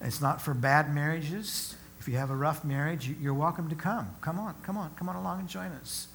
It's 0.00 0.18
not 0.18 0.40
for 0.40 0.54
bad 0.54 0.94
marriages. 0.94 1.76
If 2.00 2.08
you 2.08 2.16
have 2.16 2.30
a 2.30 2.34
rough 2.34 2.64
marriage, 2.64 3.14
you're 3.20 3.34
welcome 3.34 3.68
to 3.68 3.74
come. 3.74 4.08
Come 4.22 4.38
on, 4.38 4.54
come 4.62 4.78
on, 4.78 4.94
come 4.96 5.10
on 5.10 5.16
along 5.16 5.40
and 5.40 5.48
join 5.50 5.66
us. 5.72 6.08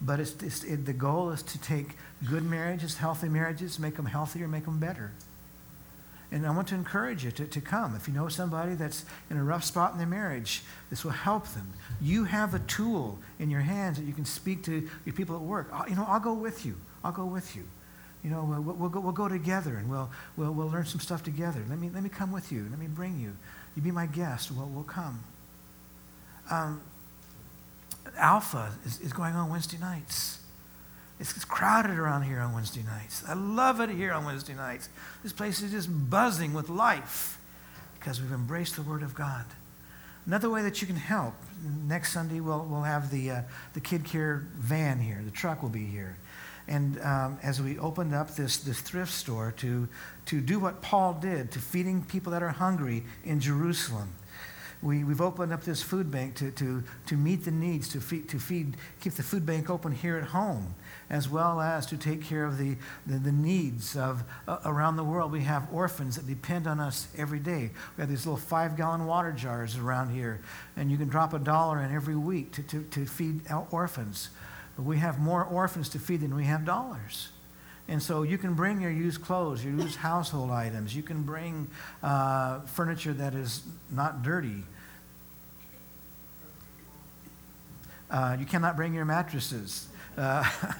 But 0.00 0.20
it's, 0.20 0.40
it's, 0.42 0.62
it, 0.62 0.86
the 0.86 0.92
goal 0.92 1.30
is 1.30 1.42
to 1.42 1.60
take 1.60 1.96
good 2.28 2.44
marriages, 2.44 2.96
healthy 2.96 3.28
marriages, 3.28 3.78
make 3.80 3.96
them 3.96 4.06
healthier, 4.06 4.46
make 4.46 4.66
them 4.66 4.78
better. 4.78 5.12
And 6.32 6.44
I 6.46 6.50
want 6.50 6.68
to 6.68 6.74
encourage 6.74 7.24
you 7.24 7.30
to, 7.32 7.46
to 7.46 7.60
come. 7.60 7.94
If 7.94 8.08
you 8.08 8.14
know 8.14 8.28
somebody 8.28 8.74
that's 8.74 9.04
in 9.30 9.36
a 9.36 9.44
rough 9.44 9.64
spot 9.64 9.92
in 9.92 9.98
their 9.98 10.06
marriage, 10.06 10.62
this 10.90 11.04
will 11.04 11.12
help 11.12 11.46
them. 11.48 11.72
You 12.00 12.24
have 12.24 12.54
a 12.54 12.58
tool 12.60 13.18
in 13.38 13.48
your 13.48 13.60
hands 13.60 13.98
that 13.98 14.04
you 14.04 14.12
can 14.12 14.24
speak 14.24 14.64
to 14.64 14.88
your 15.04 15.14
people 15.14 15.36
at 15.36 15.42
work. 15.42 15.68
I'll, 15.72 15.88
you 15.88 15.94
know, 15.94 16.04
I'll 16.08 16.20
go 16.20 16.34
with 16.34 16.66
you. 16.66 16.74
I'll 17.04 17.12
go 17.12 17.24
with 17.24 17.54
you. 17.54 17.62
You 18.24 18.30
know, 18.30 18.44
we'll, 18.44 18.74
we'll, 18.74 18.88
go, 18.88 18.98
we'll 18.98 19.12
go 19.12 19.28
together 19.28 19.76
and 19.76 19.88
we'll, 19.88 20.10
we'll, 20.36 20.52
we'll 20.52 20.68
learn 20.68 20.84
some 20.84 21.00
stuff 21.00 21.22
together. 21.22 21.62
Let 21.68 21.78
me, 21.78 21.90
let 21.94 22.02
me 22.02 22.08
come 22.08 22.32
with 22.32 22.50
you. 22.50 22.66
Let 22.70 22.80
me 22.80 22.88
bring 22.88 23.20
you. 23.20 23.36
You 23.76 23.82
be 23.82 23.92
my 23.92 24.06
guest. 24.06 24.50
We'll, 24.50 24.66
we'll 24.66 24.82
come. 24.82 25.20
Um, 26.50 26.80
Alpha 28.16 28.72
is, 28.84 29.00
is 29.00 29.12
going 29.12 29.34
on 29.34 29.48
Wednesday 29.48 29.78
nights. 29.78 30.40
It's, 31.18 31.44
crowded 31.44 31.98
around 31.98 32.22
here 32.22 32.40
on 32.40 32.52
Wednesday 32.52 32.82
nights. 32.82 33.24
I 33.26 33.32
love 33.32 33.80
it 33.80 33.88
here 33.88 34.12
on 34.12 34.24
Wednesday 34.24 34.54
nights. 34.54 34.88
This 35.22 35.32
place 35.32 35.62
is 35.62 35.70
just 35.70 35.88
buzzing 36.10 36.52
with 36.52 36.68
life 36.68 37.38
because 37.98 38.20
we've 38.20 38.32
embraced 38.32 38.76
the 38.76 38.82
Word 38.82 39.02
of 39.02 39.14
God. 39.14 39.44
Another 40.26 40.50
way 40.50 40.60
that 40.62 40.80
you 40.80 40.86
can 40.86 40.96
help, 40.96 41.34
next 41.86 42.12
Sunday 42.12 42.40
we'll, 42.40 42.66
we'll 42.68 42.82
have 42.82 43.10
the, 43.10 43.30
uh, 43.30 43.40
the 43.74 43.80
Kid 43.80 44.04
Care 44.04 44.44
van 44.56 44.98
here. 44.98 45.22
The 45.24 45.30
truck 45.30 45.62
will 45.62 45.70
be 45.70 45.86
here. 45.86 46.18
And 46.68 47.00
um, 47.00 47.38
as 47.42 47.62
we 47.62 47.78
opened 47.78 48.12
up 48.12 48.34
this, 48.34 48.58
this 48.58 48.80
thrift 48.80 49.12
store 49.12 49.54
to, 49.58 49.88
to 50.26 50.40
do 50.40 50.58
what 50.58 50.82
Paul 50.82 51.14
did, 51.14 51.52
to 51.52 51.60
feeding 51.60 52.02
people 52.02 52.32
that 52.32 52.42
are 52.42 52.50
hungry 52.50 53.04
in 53.24 53.40
Jerusalem, 53.40 54.12
we, 54.82 55.04
we've 55.04 55.20
opened 55.20 55.52
up 55.52 55.62
this 55.62 55.80
food 55.80 56.10
bank 56.10 56.34
to, 56.36 56.50
to, 56.50 56.82
to 57.06 57.14
meet 57.14 57.44
the 57.44 57.50
needs, 57.52 57.88
to 57.90 58.00
feed, 58.00 58.28
to 58.28 58.38
feed, 58.38 58.76
keep 59.00 59.14
the 59.14 59.22
food 59.22 59.46
bank 59.46 59.70
open 59.70 59.92
here 59.92 60.18
at 60.18 60.24
home 60.24 60.74
as 61.08 61.28
well 61.28 61.60
as 61.60 61.86
to 61.86 61.96
take 61.96 62.24
care 62.24 62.44
of 62.44 62.58
the, 62.58 62.76
the, 63.06 63.18
the 63.18 63.32
needs 63.32 63.96
of 63.96 64.24
uh, 64.48 64.58
around 64.64 64.96
the 64.96 65.04
world. 65.04 65.30
We 65.30 65.42
have 65.42 65.68
orphans 65.72 66.16
that 66.16 66.26
depend 66.26 66.66
on 66.66 66.80
us 66.80 67.08
every 67.16 67.38
day. 67.38 67.70
We 67.96 68.02
have 68.02 68.08
these 68.08 68.26
little 68.26 68.38
five 68.38 68.76
gallon 68.76 69.06
water 69.06 69.32
jars 69.32 69.76
around 69.76 70.10
here, 70.10 70.40
and 70.76 70.90
you 70.90 70.96
can 70.96 71.08
drop 71.08 71.32
a 71.32 71.38
dollar 71.38 71.80
in 71.80 71.94
every 71.94 72.16
week 72.16 72.52
to, 72.52 72.62
to, 72.64 72.82
to 72.82 73.06
feed 73.06 73.42
orphans. 73.70 74.30
But 74.76 74.84
we 74.84 74.98
have 74.98 75.18
more 75.18 75.44
orphans 75.44 75.88
to 75.90 75.98
feed 75.98 76.20
than 76.20 76.34
we 76.34 76.44
have 76.44 76.64
dollars. 76.64 77.28
And 77.88 78.02
so 78.02 78.22
you 78.22 78.36
can 78.36 78.54
bring 78.54 78.80
your 78.80 78.90
used 78.90 79.22
clothes, 79.22 79.64
your 79.64 79.74
used 79.74 79.96
household 79.96 80.50
items. 80.50 80.94
You 80.94 81.02
can 81.02 81.22
bring 81.22 81.68
uh, 82.02 82.60
furniture 82.60 83.12
that 83.12 83.34
is 83.34 83.62
not 83.90 84.22
dirty. 84.22 84.64
Uh, 88.10 88.36
you 88.38 88.46
cannot 88.46 88.76
bring 88.76 88.92
your 88.92 89.04
mattresses. 89.04 89.86
Uh, 90.16 90.44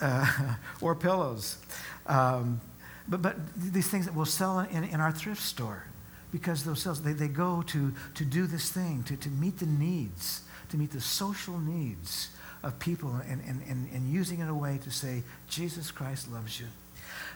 uh, 0.00 0.54
or 0.80 0.94
pillows. 0.94 1.58
Um, 2.06 2.60
but, 3.08 3.22
but 3.22 3.36
these 3.56 3.88
things 3.88 4.06
that 4.06 4.14
we'll 4.14 4.24
sell 4.24 4.60
in, 4.60 4.84
in 4.84 5.00
our 5.00 5.12
thrift 5.12 5.42
store 5.42 5.84
because 6.32 6.64
those 6.64 6.82
sales, 6.82 7.02
they, 7.02 7.12
they 7.12 7.28
go 7.28 7.62
to, 7.62 7.94
to 8.14 8.24
do 8.24 8.46
this 8.46 8.70
thing, 8.70 9.02
to, 9.04 9.16
to 9.16 9.30
meet 9.30 9.58
the 9.58 9.66
needs, 9.66 10.42
to 10.68 10.76
meet 10.76 10.90
the 10.90 11.00
social 11.00 11.58
needs 11.58 12.30
of 12.62 12.78
people 12.78 13.14
and, 13.28 13.40
and, 13.46 13.62
and, 13.68 13.88
and 13.92 14.12
using 14.12 14.40
it 14.40 14.42
in 14.42 14.48
a 14.48 14.54
way 14.54 14.78
to 14.82 14.90
say, 14.90 15.22
Jesus 15.48 15.90
Christ 15.90 16.30
loves 16.30 16.58
you. 16.58 16.66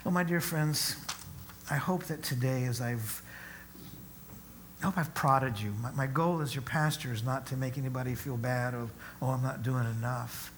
Well, 0.05 0.13
my 0.13 0.25
dear 0.25 0.41
friends, 0.41 0.97
I 1.71 1.77
hope 1.77 2.05
that 2.05 2.23
today, 2.23 2.65
as 2.65 2.81
I've 2.81 3.23
I 4.83 4.87
hope 4.87 4.97
I've 4.97 5.15
prodded 5.15 5.61
you. 5.61 5.73
My, 5.83 5.91
my 5.91 6.07
goal 6.07 6.41
as 6.41 6.55
your 6.55 6.63
pastor 6.63 7.13
is 7.13 7.23
not 7.23 7.47
to 7.49 7.57
make 7.57 7.77
anybody 7.77 8.15
feel 8.15 8.39
bad 8.39 8.73
or, 8.73 8.89
oh, 9.21 9.27
I'm 9.29 9.43
not 9.43 9.63
doing 9.63 9.85
enough. 9.85 10.53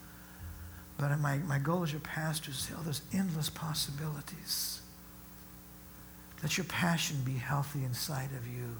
But 0.98 1.18
my, 1.18 1.38
my 1.38 1.58
goal 1.58 1.82
as 1.82 1.92
your 1.92 2.00
pastor 2.00 2.50
is 2.50 2.66
to 2.66 2.74
oh, 2.74 2.82
there's 2.82 3.02
endless 3.12 3.48
possibilities. 3.48 4.82
Let 6.42 6.56
your 6.56 6.64
passion 6.64 7.18
be 7.24 7.34
healthy 7.34 7.84
inside 7.84 8.30
of 8.36 8.46
you 8.46 8.76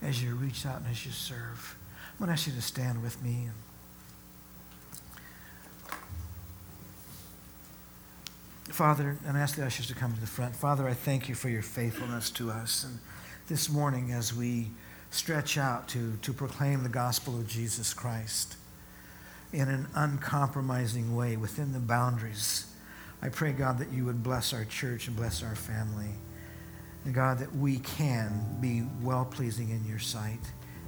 as 0.00 0.22
you 0.22 0.34
reach 0.34 0.64
out 0.66 0.80
and 0.80 0.86
as 0.90 1.04
you 1.04 1.12
serve. 1.12 1.76
I'm 2.12 2.18
going 2.18 2.28
to 2.28 2.32
ask 2.32 2.46
you 2.46 2.52
to 2.52 2.62
stand 2.62 3.02
with 3.02 3.22
me. 3.22 3.48
Father, 8.64 9.16
and 9.26 9.36
I 9.36 9.40
ask 9.40 9.56
the 9.56 9.64
ushers 9.64 9.86
to 9.88 9.94
come 9.94 10.14
to 10.14 10.20
the 10.20 10.26
front. 10.26 10.56
Father, 10.56 10.88
I 10.88 10.94
thank 10.94 11.28
you 11.28 11.34
for 11.34 11.48
your 11.48 11.62
faithfulness 11.62 12.30
to 12.30 12.50
us. 12.50 12.84
And 12.84 12.98
this 13.48 13.68
morning, 13.68 14.12
as 14.12 14.34
we 14.34 14.68
stretch 15.10 15.58
out 15.58 15.88
to, 15.88 16.16
to 16.22 16.32
proclaim 16.32 16.82
the 16.82 16.88
gospel 16.88 17.34
of 17.38 17.46
Jesus 17.46 17.94
Christ, 17.94 18.56
in 19.54 19.68
an 19.68 19.86
uncompromising 19.94 21.14
way 21.14 21.36
within 21.36 21.72
the 21.72 21.78
boundaries. 21.78 22.66
I 23.22 23.28
pray, 23.28 23.52
God, 23.52 23.78
that 23.78 23.92
you 23.92 24.04
would 24.04 24.22
bless 24.22 24.52
our 24.52 24.64
church 24.64 25.06
and 25.06 25.16
bless 25.16 25.42
our 25.42 25.54
family. 25.54 26.10
And 27.04 27.14
God, 27.14 27.38
that 27.38 27.54
we 27.54 27.78
can 27.78 28.58
be 28.60 28.82
well 29.00 29.24
pleasing 29.24 29.70
in 29.70 29.84
your 29.86 30.00
sight 30.00 30.40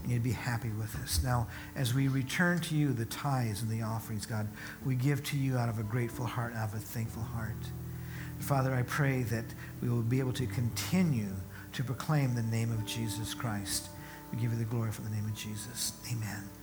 and 0.03 0.13
you'd 0.13 0.23
be 0.23 0.33
happy 0.33 0.71
with 0.71 0.95
us. 1.03 1.23
Now, 1.23 1.47
as 1.75 1.95
we 1.95 2.09
return 2.09 2.61
to 2.61 2.75
you 2.75 2.93
the 2.93 3.05
tithes 3.07 3.63
and 3.63 3.71
the 3.71 3.83
offerings, 3.83 4.27
God, 4.27 4.49
we 4.85 4.95
give 4.95 5.23
to 5.25 5.37
you 5.37 5.57
out 5.57 5.69
of 5.69 5.79
a 5.79 5.83
grateful 5.83 6.27
heart, 6.27 6.55
out 6.55 6.69
of 6.69 6.75
a 6.75 6.79
thankful 6.79 7.23
heart. 7.23 7.57
Father, 8.39 8.75
I 8.75 8.83
pray 8.83 9.23
that 9.25 9.45
we 9.83 9.89
will 9.89 10.03
be 10.03 10.21
able 10.21 10.33
to 10.35 10.47
continue 10.47 11.33
to 11.73 11.85
proclaim 11.85 12.35
the 12.35 12.43
name 12.43 12.71
of 12.73 12.85
Jesus 12.87 13.35
Christ. 13.35 13.89
We 14.33 14.39
give 14.39 14.53
you 14.53 14.59
the 14.59 14.65
glory 14.65 14.93
for 14.93 15.03
the 15.03 15.11
name 15.11 15.25
of 15.25 15.35
Jesus. 15.35 15.93
Amen. 16.13 16.56